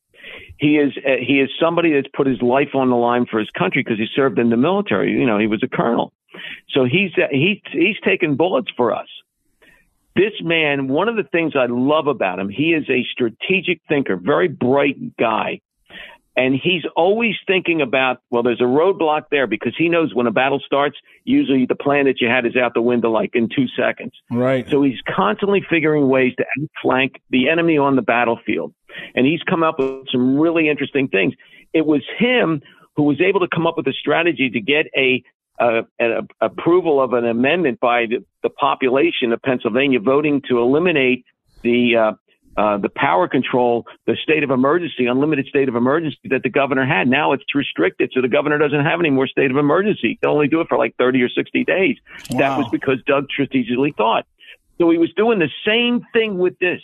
He 0.57 0.77
is 0.77 0.93
uh, 1.05 1.17
he 1.21 1.41
is 1.41 1.51
somebody 1.61 1.93
that's 1.93 2.07
put 2.17 2.29
his 2.29 2.41
life 2.41 2.75
on 2.75 2.91
the 2.91 2.97
line 2.97 3.27
for 3.29 3.41
his 3.41 3.51
country 3.51 3.83
because 3.83 3.99
he 3.99 4.07
served 4.15 4.39
in 4.39 4.49
the 4.49 4.57
military. 4.57 5.11
You 5.11 5.27
know, 5.27 5.39
he 5.39 5.49
was 5.49 5.63
a 5.65 5.69
colonel, 5.69 6.13
so 6.71 6.85
he's 6.85 7.11
uh, 7.17 7.27
he's 7.33 7.61
he's 7.73 7.97
taken 8.05 8.37
bullets 8.37 8.69
for 8.77 8.95
us. 8.95 9.09
This 10.15 10.33
man, 10.43 10.87
one 10.87 11.09
of 11.09 11.17
the 11.17 11.25
things 11.25 11.55
I 11.57 11.67
love 11.69 12.07
about 12.07 12.39
him, 12.39 12.49
he 12.49 12.73
is 12.73 12.85
a 12.89 13.05
strategic 13.13 13.81
thinker, 13.89 14.17
very 14.17 14.49
bright 14.49 15.17
guy. 15.17 15.61
And 16.39 16.55
he's 16.55 16.83
always 16.95 17.35
thinking 17.49 17.83
about, 17.83 18.19
well, 18.31 18.45
there's 18.45 18.61
a 18.61 18.65
roadblock 18.65 19.23
there 19.29 19.49
because 19.49 19.75
he 19.77 19.89
knows 19.89 20.15
when 20.15 20.29
a 20.29 20.31
battle 20.31 20.61
starts, 20.65 20.97
usually 21.25 21.67
the 21.67 21.75
plan 21.75 22.05
that 22.05 22.21
you 22.21 22.29
had 22.29 22.47
is 22.47 22.55
out 22.55 22.75
the 22.75 22.81
window 22.81 23.11
like 23.11 23.31
in 23.35 23.49
two 23.49 23.67
seconds. 23.77 24.13
Right. 24.31 24.65
So 24.71 24.81
he's 24.83 25.01
constantly 25.05 25.67
figuring 25.69 26.09
ways 26.09 26.35
to 26.39 26.45
outflank 26.63 27.21
the 27.31 27.49
enemy 27.49 27.77
on 27.77 27.97
the 27.97 28.03
battlefield. 28.03 28.73
And 29.17 29.27
he's 29.27 29.43
come 29.51 29.65
up 29.65 29.81
with 29.81 30.07
some 30.13 30.39
really 30.39 30.69
interesting 30.69 31.09
things. 31.09 31.35
It 31.73 31.85
was 31.85 32.03
him 32.21 32.63
who 32.95 33.03
was 33.03 33.21
able 33.21 33.41
to 33.41 33.49
come 33.53 33.67
up 33.67 33.77
with 33.77 33.89
a 33.89 33.93
strategy 33.93 34.49
to 34.49 34.61
get 34.61 34.87
a 34.97 35.25
uh, 35.61 35.83
an 35.99 36.29
approval 36.41 37.03
of 37.03 37.15
an 37.15 37.27
amendment 37.27 37.81
by 37.81 38.07
the, 38.07 38.25
the, 38.45 38.49
population 38.49 39.33
of 39.33 39.43
Pennsylvania 39.43 39.99
voting 39.99 40.41
to 40.49 40.61
eliminate 40.61 41.25
the 41.63 41.97
uh, 41.97 42.13
uh, 42.59 42.77
the 42.77 42.89
power 42.89 43.29
control, 43.29 43.87
the 44.07 44.17
state 44.21 44.43
of 44.43 44.51
emergency, 44.51 45.07
unlimited 45.07 45.47
state 45.47 45.69
of 45.69 45.77
emergency 45.77 46.19
that 46.25 46.43
the 46.43 46.51
governor 46.51 46.85
had. 46.85 47.07
Now 47.07 47.31
it's 47.33 47.45
restricted, 47.55 48.11
so 48.13 48.21
the 48.21 48.29
governor 48.29 48.59
doesn't 48.59 48.85
have 48.85 48.99
any 48.99 49.11
more 49.11 49.29
state 49.29 49.53
of 49.53 49.57
emergency. 49.57 50.09
He 50.09 50.17
can 50.17 50.29
only 50.29 50.49
do 50.49 50.61
it 50.61 50.67
for 50.69 50.77
like 50.77 50.97
30 50.99 51.23
or 51.23 51.29
60 51.29 51.65
days. 51.65 51.97
Wow. 52.31 52.39
That 52.39 52.59
was 52.59 52.69
because 52.73 52.97
Doug 53.07 53.27
strategically 53.31 53.95
thought. 53.97 54.27
So 54.79 54.91
he 54.91 54.99
was 54.99 55.13
doing 55.17 55.39
the 55.39 55.51
same 55.65 56.05
thing 56.13 56.37
with 56.37 56.59
this. 56.59 56.81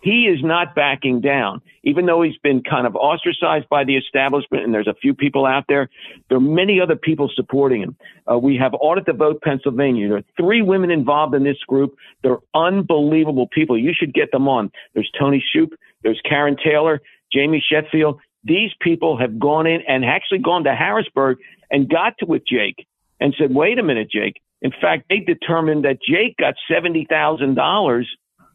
He 0.00 0.26
is 0.26 0.42
not 0.44 0.74
backing 0.74 1.20
down, 1.20 1.60
even 1.82 2.06
though 2.06 2.22
he's 2.22 2.38
been 2.38 2.62
kind 2.62 2.86
of 2.86 2.94
ostracized 2.94 3.68
by 3.68 3.84
the 3.84 3.96
establishment. 3.96 4.64
And 4.64 4.72
there's 4.72 4.86
a 4.86 4.94
few 4.94 5.12
people 5.12 5.44
out 5.44 5.64
there. 5.68 5.88
There 6.28 6.38
are 6.38 6.40
many 6.40 6.80
other 6.80 6.94
people 6.94 7.28
supporting 7.34 7.82
him. 7.82 7.96
Uh, 8.30 8.38
we 8.38 8.56
have 8.56 8.74
Audit 8.74 9.06
the 9.06 9.12
Vote 9.12 9.42
Pennsylvania. 9.42 10.08
There 10.08 10.18
are 10.18 10.24
three 10.36 10.62
women 10.62 10.90
involved 10.90 11.34
in 11.34 11.42
this 11.42 11.58
group. 11.66 11.96
They're 12.22 12.38
unbelievable 12.54 13.48
people. 13.48 13.76
You 13.76 13.92
should 13.92 14.14
get 14.14 14.30
them 14.30 14.46
on. 14.48 14.70
There's 14.94 15.10
Tony 15.18 15.44
Shoup. 15.54 15.70
There's 16.02 16.20
Karen 16.24 16.56
Taylor, 16.62 17.00
Jamie 17.32 17.64
Shetfield. 17.72 18.18
These 18.44 18.70
people 18.80 19.18
have 19.18 19.38
gone 19.38 19.66
in 19.66 19.80
and 19.88 20.04
actually 20.04 20.38
gone 20.38 20.64
to 20.64 20.74
Harrisburg 20.74 21.38
and 21.70 21.88
got 21.88 22.14
to 22.18 22.26
with 22.26 22.42
Jake 22.46 22.86
and 23.20 23.34
said, 23.36 23.52
wait 23.52 23.78
a 23.78 23.82
minute, 23.82 24.10
Jake. 24.10 24.40
In 24.62 24.70
fact, 24.70 25.04
they 25.08 25.18
determined 25.18 25.84
that 25.84 25.98
Jake 26.02 26.36
got 26.36 26.54
$70,000 26.70 28.04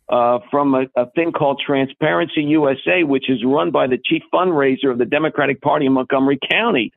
uh, 0.10 0.40
from 0.52 0.76
a, 0.76 0.84
a, 0.96 1.10
thing 1.12 1.32
called 1.32 1.62
Transparency 1.66 2.42
USA, 2.42 3.04
which 3.04 3.30
is 3.30 3.44
run 3.46 3.72
by 3.72 3.88
the 3.88 3.98
chief 4.04 4.22
fundraiser 4.34 4.92
of 4.92 4.98
the 4.98 5.06
Democratic 5.06 5.62
Party 5.62 5.86
in 5.86 5.94
Montgomery 5.94 6.40
County. 6.50 6.92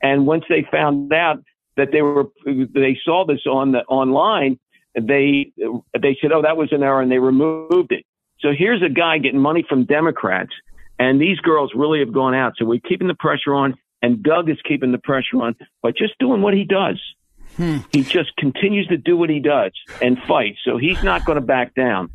And 0.00 0.26
once 0.26 0.44
they 0.48 0.66
found 0.70 1.12
out 1.12 1.42
that 1.76 1.88
they 1.92 2.02
were, 2.02 2.24
they 2.46 2.98
saw 3.04 3.24
this 3.26 3.40
on 3.46 3.72
the 3.72 3.80
online, 3.80 4.58
they 4.94 5.52
they 6.00 6.16
said, 6.20 6.32
"Oh, 6.32 6.42
that 6.42 6.56
was 6.56 6.72
an 6.72 6.82
error," 6.82 7.00
and 7.00 7.10
they 7.10 7.18
removed 7.18 7.92
it. 7.92 8.04
So 8.40 8.50
here's 8.56 8.82
a 8.82 8.88
guy 8.88 9.18
getting 9.18 9.40
money 9.40 9.64
from 9.68 9.84
Democrats, 9.84 10.50
and 10.98 11.20
these 11.20 11.38
girls 11.38 11.72
really 11.74 12.00
have 12.00 12.12
gone 12.12 12.34
out. 12.34 12.54
So 12.58 12.64
we're 12.64 12.80
keeping 12.80 13.08
the 13.08 13.14
pressure 13.14 13.54
on, 13.54 13.74
and 14.02 14.22
Doug 14.22 14.50
is 14.50 14.58
keeping 14.66 14.92
the 14.92 14.98
pressure 14.98 15.40
on 15.42 15.56
by 15.82 15.92
just 15.92 16.18
doing 16.18 16.42
what 16.42 16.54
he 16.54 16.64
does. 16.64 17.00
Hmm. 17.56 17.78
He 17.90 18.02
just 18.02 18.34
continues 18.36 18.86
to 18.88 18.96
do 18.96 19.16
what 19.16 19.30
he 19.30 19.40
does 19.40 19.72
and 20.00 20.18
fight. 20.26 20.56
So 20.64 20.78
he's 20.78 21.02
not 21.02 21.24
going 21.24 21.36
to 21.36 21.44
back 21.44 21.74
down. 21.74 22.10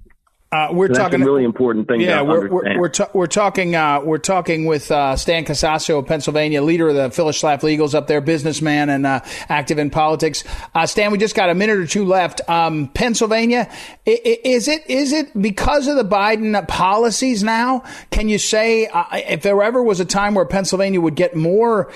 Uh, 0.50 0.70
we're 0.72 0.88
so 0.88 0.94
talking 0.94 1.20
really 1.20 1.44
important 1.44 1.90
thing. 1.90 2.00
Yeah, 2.00 2.22
we're 2.22 2.48
we're, 2.48 2.80
we're, 2.80 2.90
ta- 2.90 3.10
we're, 3.14 3.28
talking 3.28 3.76
uh, 3.76 4.00
we're 4.00 4.18
talking 4.18 4.64
with 4.64 4.90
uh, 4.90 5.18
Stan 5.18 5.44
Casacio 5.44 6.00
of 6.00 6.06
Pennsylvania, 6.06 6.62
leader 6.62 6.88
of 6.88 6.96
the 6.96 7.12
Phyllis 7.12 7.42
Schlafly 7.42 7.72
Eagles 7.72 7.94
up 7.94 8.08
there, 8.08 8.22
businessman 8.22 8.90
and 8.90 9.06
uh, 9.06 9.20
active 9.50 9.78
in 9.78 9.90
politics. 9.90 10.46
Uh, 10.74 10.86
Stan, 10.86 11.12
we 11.12 11.18
just 11.18 11.36
got 11.36 11.50
a 11.50 11.54
minute 11.54 11.78
or 11.78 11.86
two 11.86 12.06
left. 12.06 12.40
Um, 12.50 12.88
Pennsylvania, 12.88 13.70
is 14.06 14.70
it 14.70 14.90
is 14.90 15.12
it 15.12 15.40
because 15.40 15.90
of 15.90 15.98
the 15.98 16.06
Biden 16.06 16.66
policies 16.70 17.44
now? 17.44 17.84
Can 18.12 18.30
you 18.30 18.38
say 18.38 18.88
uh, 18.88 19.04
if 19.12 19.42
there 19.42 19.62
ever 19.62 19.84
was 19.84 20.00
a 20.00 20.06
time 20.06 20.34
where 20.34 20.46
Pennsylvania 20.46 21.02
would 21.02 21.16
get 21.16 21.36
more 21.36 21.92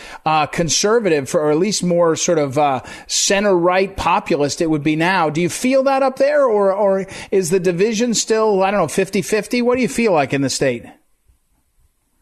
conservative, 0.51 1.29
for, 1.29 1.39
or 1.39 1.51
at 1.51 1.57
least 1.57 1.85
more 1.85 2.17
sort 2.17 2.37
of 2.37 2.83
center 3.07 3.57
right 3.57 3.95
populist, 3.95 4.59
it 4.59 4.69
would 4.69 4.83
be 4.83 4.97
now? 4.97 5.29
Do 5.29 5.39
you 5.39 5.47
feel 5.47 5.83
that 5.83 6.03
up 6.03 6.17
there, 6.17 6.43
or 6.43 6.73
or 6.73 7.07
is 7.31 7.49
the 7.49 7.59
division 7.61 8.13
still 8.13 8.40
still, 8.41 8.63
I 8.63 8.71
don't 8.71 8.79
know, 8.79 8.87
50 8.87 9.21
50? 9.21 9.61
What 9.61 9.75
do 9.75 9.81
you 9.81 9.87
feel 9.87 10.13
like 10.13 10.33
in 10.33 10.41
the 10.41 10.49
state? 10.49 10.85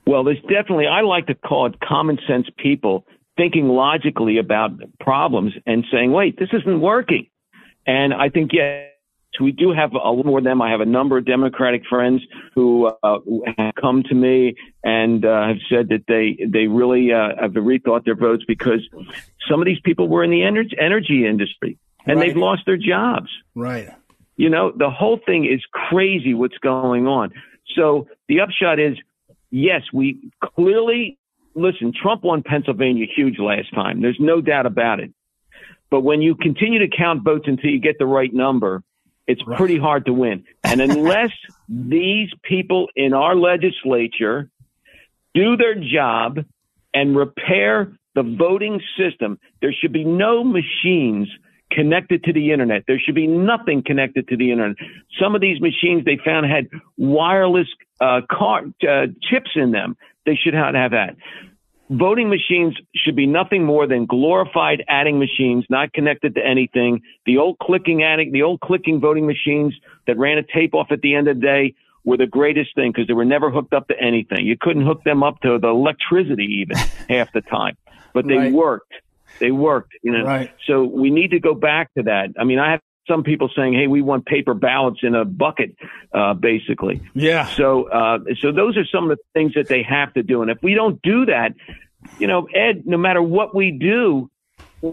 Well, 0.05 0.24
there's 0.24 0.41
definitely, 0.41 0.88
I 0.88 1.01
like 1.01 1.28
to 1.28 1.36
call 1.36 1.67
it 1.67 1.80
common 1.80 2.17
sense 2.28 2.47
people 2.57 3.05
thinking 3.38 3.67
logically 3.67 4.38
about 4.38 4.72
problems 4.99 5.53
and 5.65 5.86
saying, 5.91 6.11
wait, 6.11 6.38
this 6.38 6.49
isn't 6.51 6.82
working. 6.82 7.28
And 7.86 8.13
I 8.13 8.30
think, 8.30 8.51
yes, 8.53 8.88
we 9.39 9.51
do 9.51 9.72
have 9.72 9.93
a 9.93 10.09
little 10.09 10.26
more 10.26 10.39
of 10.39 10.43
them. 10.43 10.61
I 10.61 10.72
have 10.72 10.82
a 10.82 10.86
number 10.86 11.17
of 11.17 11.26
Democratic 11.26 11.84
friends 11.88 12.22
who 12.55 12.88
uh, 12.88 13.20
have 13.57 13.76
come 13.80 14.03
to 14.09 14.15
me 14.15 14.55
and 14.84 15.24
uh, 15.24 15.47
have 15.47 15.57
said 15.70 15.89
that 15.89 16.03
they 16.07 16.43
they 16.45 16.67
really 16.67 17.13
uh, 17.13 17.41
have 17.41 17.51
rethought 17.51 18.03
their 18.03 18.15
votes 18.15 18.43
because 18.47 18.82
some 19.49 19.61
of 19.61 19.65
these 19.65 19.80
people 19.86 20.09
were 20.09 20.24
in 20.24 20.32
the 20.32 20.43
energy 20.43 20.76
energy 20.78 21.26
industry 21.26 21.78
and 22.05 22.20
right. 22.20 22.28
they've 22.28 22.38
lost 22.38 22.63
their 22.65 22.78
jobs. 22.78 23.30
Right. 23.55 23.89
You 24.40 24.50
know, 24.50 24.72
the 24.72 24.90
whole 24.90 25.20
thing 25.26 25.44
is 25.44 25.62
crazy 25.70 26.34
what's 26.34 26.58
going 26.60 27.08
on. 27.08 27.34
So 27.76 28.08
the 28.30 28.40
upshot 28.40 28.80
is, 28.80 28.96
yes, 29.52 29.82
we 29.94 30.32
clearly, 30.42 31.18
listen, 31.56 31.92
Trump 31.92 32.24
won 32.24 32.42
Pennsylvania 32.42 33.06
huge 33.14 33.38
last 33.38 33.76
time. 33.76 34.02
There's 34.02 34.18
no 34.18 34.40
doubt 34.40 34.66
about 34.66 35.02
it. 35.02 35.12
But 35.92 36.06
when 36.06 36.22
you 36.22 36.36
continue 36.36 36.80
to 36.80 36.88
count 36.88 37.22
votes 37.22 37.48
until 37.48 37.70
you 37.70 37.82
get 37.82 38.00
the 38.00 38.06
right 38.06 38.34
number, 38.34 38.82
it's 39.28 39.46
right. 39.46 39.58
pretty 39.58 39.78
hard 39.78 40.06
to 40.06 40.14
win. 40.14 40.46
And 40.64 40.80
unless 40.80 41.32
these 41.68 42.30
people 42.42 42.88
in 42.96 43.14
our 43.14 43.36
legislature 43.36 44.50
do 45.34 45.58
their 45.58 45.76
job 45.76 46.46
and 46.94 47.14
repair 47.14 47.92
the 48.16 48.24
voting 48.24 48.80
system, 48.98 49.38
there 49.62 49.74
should 49.74 49.92
be 49.92 50.06
no 50.06 50.46
machines 50.46 51.28
connected 51.72 52.24
to 52.24 52.34
the 52.34 52.51
internet. 52.51 52.84
There 52.88 52.99
should 52.99 53.15
be 53.15 53.28
nothing 53.28 53.84
connected 53.86 54.28
to 54.30 54.38
the 54.38 54.51
internet. 54.51 54.78
Some 55.20 55.36
of 55.36 55.41
these 55.41 55.61
machines 55.61 56.05
they 56.05 56.17
found 56.24 56.45
had 56.45 56.67
wireless 56.97 57.67
uh, 58.01 58.22
car, 58.30 58.63
uh, 58.88 59.07
chips 59.22 59.51
in 59.55 59.72
them. 59.72 59.97
They 60.26 60.36
should 60.36 60.53
not 60.53 60.76
have 60.76 60.91
that. 60.91 61.15
Voting 61.91 62.30
machines 62.30 62.76
should 62.95 63.15
be 63.15 63.26
nothing 63.26 63.65
more 63.65 63.88
than 63.88 64.05
glorified 64.05 64.84
adding 64.88 65.17
machines, 65.17 65.65
not 65.70 65.91
connected 65.91 66.36
to 66.36 66.45
anything. 66.45 67.01
The 67.26 67.39
old 67.39 67.57
clicking 67.57 68.03
adding, 68.03 68.32
the 68.32 68.43
old 68.43 68.59
clicking 68.61 68.99
voting 68.99 69.26
machines 69.26 69.74
that 70.05 70.17
ran 70.17 70.38
a 70.38 70.43
tape 70.43 70.76
off 70.76 70.91
at 70.91 71.01
the 71.01 71.15
end 71.15 71.28
of 71.28 71.38
the 71.38 71.41
day 71.41 71.74
were 72.05 72.17
the 72.17 72.28
greatest 72.28 72.76
thing 72.76 72.91
because 72.91 73.07
they 73.07 73.13
were 73.13 73.26
never 73.26 73.49
hooked 73.49 73.74
up 73.74 73.88
to 73.88 73.99
anything. 73.99 74.45
You 74.45 74.55
couldn't 74.59 74.86
hook 74.86 75.03
them 75.03 75.24
up 75.24 75.41
to 75.41 75.57
the 75.57 75.67
electricity 75.67 76.61
even 76.61 76.78
half 77.09 77.32
the 77.34 77.41
time, 77.41 77.76
but 78.13 78.28
they 78.28 78.38
right. 78.38 78.53
worked. 78.53 78.93
They 79.39 79.51
worked, 79.51 79.93
you 80.03 80.11
know. 80.11 80.23
Right. 80.23 80.51
So 80.67 80.84
we 80.84 81.09
need 81.11 81.32
to 81.32 81.39
go 81.39 81.53
back 81.53 81.93
to 81.95 82.03
that. 82.03 82.34
I 82.39 82.43
mean, 82.43 82.59
I 82.59 82.71
have 82.71 82.82
some 83.07 83.23
people 83.23 83.49
saying, 83.55 83.73
"Hey, 83.73 83.88
we 83.88 84.01
want 84.01 84.25
paper 84.25 84.53
ballots 84.53 84.99
in 85.03 85.15
a 85.15 85.25
bucket," 85.25 85.75
uh, 86.13 86.34
basically. 86.34 87.01
Yeah. 87.13 87.47
So, 87.47 87.89
uh, 87.89 88.19
so 88.41 88.51
those 88.51 88.77
are 88.77 88.86
some 88.86 89.09
of 89.09 89.17
the 89.17 89.23
things 89.34 89.53
that 89.55 89.67
they 89.67 89.84
have 89.84 90.13
to 90.13 90.23
do, 90.23 90.41
and 90.41 90.51
if 90.51 90.61
we 90.61 90.73
don't 90.73 91.01
do 91.01 91.25
that, 91.25 91.53
you 92.19 92.27
know, 92.27 92.47
Ed, 92.53 92.84
no 92.86 92.97
matter 92.97 93.21
what 93.21 93.55
we 93.55 93.71
do, 93.71 94.30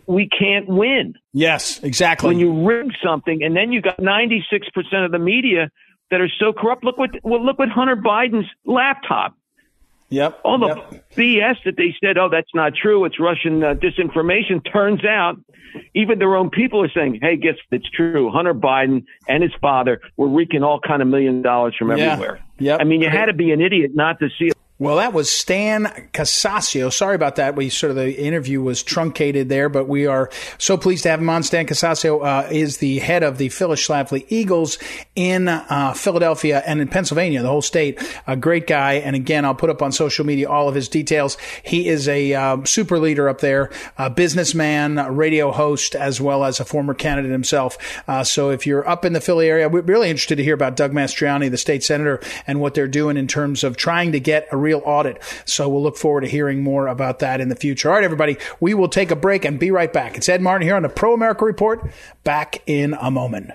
we 0.07 0.29
can't 0.29 0.69
win. 0.69 1.15
Yes, 1.33 1.83
exactly. 1.83 2.29
When 2.29 2.39
you 2.39 2.67
rig 2.67 2.91
something, 3.05 3.43
and 3.43 3.57
then 3.57 3.73
you 3.73 3.81
got 3.81 4.01
ninety 4.01 4.45
six 4.51 4.69
percent 4.71 5.05
of 5.05 5.13
the 5.13 5.19
media 5.19 5.71
that 6.11 6.21
are 6.21 6.31
so 6.41 6.53
corrupt. 6.53 6.85
Look 6.85 6.99
what 6.99 7.11
well, 7.23 7.45
look 7.45 7.59
what 7.59 7.69
Hunter 7.69 7.97
Biden's 7.97 8.49
laptop. 8.65 9.35
Yep. 10.09 10.41
All 10.45 10.59
the 10.59 10.69
yep. 10.69 11.11
BS 11.17 11.57
that 11.65 11.77
they 11.77 11.95
said, 12.03 12.17
oh, 12.17 12.29
that's 12.29 12.55
not 12.55 12.75
true. 12.75 13.05
It's 13.05 13.19
Russian 13.19 13.63
uh, 13.63 13.75
disinformation. 13.75 14.63
Turns 14.73 15.05
out, 15.05 15.37
even 15.95 16.19
their 16.19 16.37
own 16.37 16.51
people 16.51 16.83
are 16.83 16.91
saying, 16.95 17.19
hey, 17.21 17.37
guess 17.37 17.57
it's 17.71 17.89
true. 17.91 18.31
Hunter 18.31 18.55
Biden 18.55 19.05
and 19.29 19.43
his 19.43 19.53
father 19.61 20.01
were 20.17 20.29
reeking 20.29 20.63
all 20.63 20.81
kind 20.81 21.03
of 21.03 21.09
million 21.09 21.43
dollars 21.43 21.75
from 21.79 21.91
everywhere. 21.91 22.41
Yeah. 22.59 22.73
Yep. 22.73 22.81
I 22.81 22.85
mean, 22.85 23.03
you 23.03 23.11
had 23.11 23.27
to 23.27 23.35
be 23.35 23.53
an 23.53 23.61
idiot 23.61 23.91
not 23.95 24.19
to 24.21 24.29
see 24.39 24.47
it. 24.47 24.56
Well, 24.79 24.97
that 24.97 25.15
was 25.15 25.31
Stan 25.31 25.87
Casacio. 26.13 26.93
Sorry 26.93 27.15
about 27.15 27.37
that. 27.37 27.57
We 27.57 27.71
sort 27.71 27.93
of 27.93 27.97
the 27.97 28.15
interview 28.15 28.61
was 28.61 28.83
truncated 28.83 29.49
there, 29.49 29.71
but 29.71 29.89
we 29.89 30.07
are 30.07 30.29
so 30.59 30.77
pleased 30.77 31.05
to 31.05 31.09
have 31.09 31.19
him 31.19 31.31
on. 31.31 31.45
Stan 31.45 31.67
Casacio 31.67 32.23
uh, 32.23 32.47
is 32.51 32.77
the 32.77 32.99
head 32.99 33.23
of 33.23 33.39
the 33.39 33.49
Phyllis 33.49 33.81
Schlafly 33.81 34.27
Eagles 34.29 34.77
in 35.15 35.49
uh, 35.49 35.95
Philadelphia 35.95 36.63
and 36.67 36.83
in 36.83 36.89
Pennsylvania, 36.89 37.41
the 37.41 37.49
whole 37.49 37.63
state. 37.63 38.03
A 38.27 38.37
great 38.37 38.67
guy. 38.67 38.95
And 38.95 39.17
again, 39.17 39.47
I'll 39.47 39.55
put 39.55 39.71
up 39.71 39.81
on 39.81 39.93
social 39.93 40.27
media 40.27 40.47
all 40.51 40.69
of 40.69 40.75
his 40.75 40.91
details. 40.91 41.39
He 41.63 41.89
is 41.89 42.07
a 42.07 42.35
uh, 42.35 42.63
super 42.65 42.99
leader 42.99 43.31
up 43.31 43.41
there, 43.41 43.71
a 43.97 44.11
businessman, 44.11 44.99
a 44.99 45.11
radio 45.11 45.53
host, 45.53 45.95
as 45.95 46.21
well 46.21 46.45
as 46.45 46.61
a 46.61 46.67
former 46.67 46.93
candidate 46.93 47.33
himself. 47.33 47.79
Uh, 48.07 48.25
so 48.25 48.51
if 48.51 48.67
you're 48.67 48.87
up 48.87 49.07
in 49.07 49.15
the 49.15 49.23
Philly 49.23 49.49
area, 49.49 49.71
we're 49.71 49.81
really 49.81 50.11
interested 50.11 50.37
to 50.37 50.45
hear 50.45 50.55
about 50.55 50.77
Doug 50.77 50.93
Mastriani, 50.93 51.51
the 51.51 51.57
state 51.57 51.83
senator, 51.83 52.21
and 52.47 52.61
what 52.61 52.75
they're 52.75 52.87
doing 52.87 53.17
in 53.17 53.27
terms 53.27 53.65
of 53.65 53.79
trying 53.79 54.13
to 54.13 54.21
get 54.21 54.47
a 54.53 54.66
real 54.67 54.83
audit. 54.85 55.23
So 55.45 55.69
we'll 55.69 55.83
look 55.83 55.97
forward 55.97 56.23
to 56.23 56.29
hearing 56.29 56.63
more 56.63 56.89
about 56.89 57.21
that 57.21 57.41
in 57.41 57.49
the 57.49 57.57
future. 57.57 57.89
All 57.89 57.95
right, 57.95 58.05
everybody, 58.05 58.37
we 58.59 58.75
will 58.75 58.89
take 58.89 59.13
a 59.13 59.17
break 59.17 59.45
and 59.45 59.61
be 59.61 59.71
right 59.71 59.93
back. 59.93 60.17
It's 60.17 60.29
Ed 60.29 60.43
Martin 60.43 60.67
here 60.67 60.75
on 60.75 60.83
the 60.83 60.89
Pro 60.89 61.15
America 61.15 61.45
Report. 61.45 61.89
Back 62.25 62.63
in 62.67 62.95
a 63.01 63.11
moment. 63.11 63.53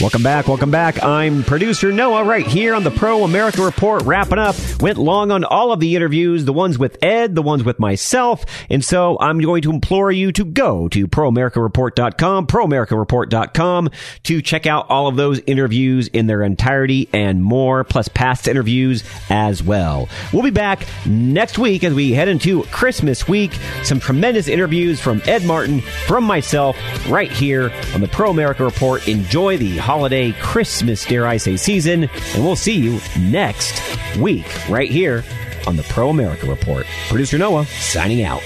Welcome 0.00 0.24
back. 0.24 0.48
Welcome 0.48 0.72
back. 0.72 1.02
I'm 1.04 1.44
producer 1.44 1.92
Noah 1.92 2.24
right 2.24 2.44
here 2.44 2.74
on 2.74 2.82
the 2.82 2.90
Pro 2.90 3.22
America 3.22 3.62
Report 3.62 4.02
wrapping 4.02 4.40
up. 4.40 4.56
Went 4.80 4.98
long 4.98 5.30
on 5.30 5.44
all 5.44 5.70
of 5.70 5.78
the 5.78 5.94
interviews, 5.94 6.44
the 6.44 6.52
ones 6.52 6.76
with 6.76 7.02
Ed, 7.02 7.36
the 7.36 7.42
ones 7.42 7.62
with 7.62 7.78
myself. 7.78 8.44
And 8.68 8.84
so 8.84 9.16
I'm 9.20 9.38
going 9.38 9.62
to 9.62 9.70
implore 9.70 10.10
you 10.10 10.32
to 10.32 10.44
go 10.44 10.88
to 10.88 11.06
proamericareport.com, 11.06 12.48
proamericareport.com 12.48 13.90
to 14.24 14.42
check 14.42 14.66
out 14.66 14.90
all 14.90 15.06
of 15.06 15.14
those 15.14 15.38
interviews 15.46 16.08
in 16.08 16.26
their 16.26 16.42
entirety 16.42 17.08
and 17.12 17.40
more, 17.42 17.84
plus 17.84 18.08
past 18.08 18.48
interviews 18.48 19.04
as 19.30 19.62
well. 19.62 20.08
We'll 20.32 20.42
be 20.42 20.50
back 20.50 20.86
next 21.06 21.56
week 21.56 21.84
as 21.84 21.94
we 21.94 22.12
head 22.12 22.26
into 22.26 22.64
Christmas 22.64 23.28
week. 23.28 23.52
Some 23.84 24.00
tremendous 24.00 24.48
interviews 24.48 25.00
from 25.00 25.22
Ed 25.24 25.44
Martin, 25.44 25.82
from 26.06 26.24
myself, 26.24 26.76
right 27.08 27.30
here 27.30 27.72
on 27.94 28.00
the 28.00 28.08
Pro 28.08 28.30
America 28.30 28.64
Report. 28.64 29.06
Enjoy 29.06 29.56
the 29.56 29.83
holiday 29.84 30.32
Christmas, 30.40 31.04
dare 31.04 31.26
I 31.26 31.36
say, 31.36 31.56
season. 31.56 32.04
And 32.04 32.44
we'll 32.44 32.56
see 32.56 32.74
you 32.74 33.00
next 33.20 33.82
week 34.16 34.46
right 34.68 34.90
here 34.90 35.22
on 35.66 35.76
the 35.76 35.82
Pro 35.84 36.08
America 36.08 36.46
Report. 36.46 36.86
Producer 37.08 37.36
Noah 37.36 37.66
signing 37.66 38.24
out. 38.24 38.40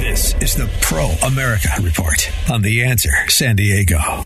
This 0.00 0.34
is 0.40 0.54
the 0.54 0.70
Pro 0.80 1.08
America 1.26 1.68
Report 1.82 2.30
on 2.50 2.62
The 2.62 2.84
Answer 2.84 3.12
San 3.28 3.56
Diego. 3.56 4.25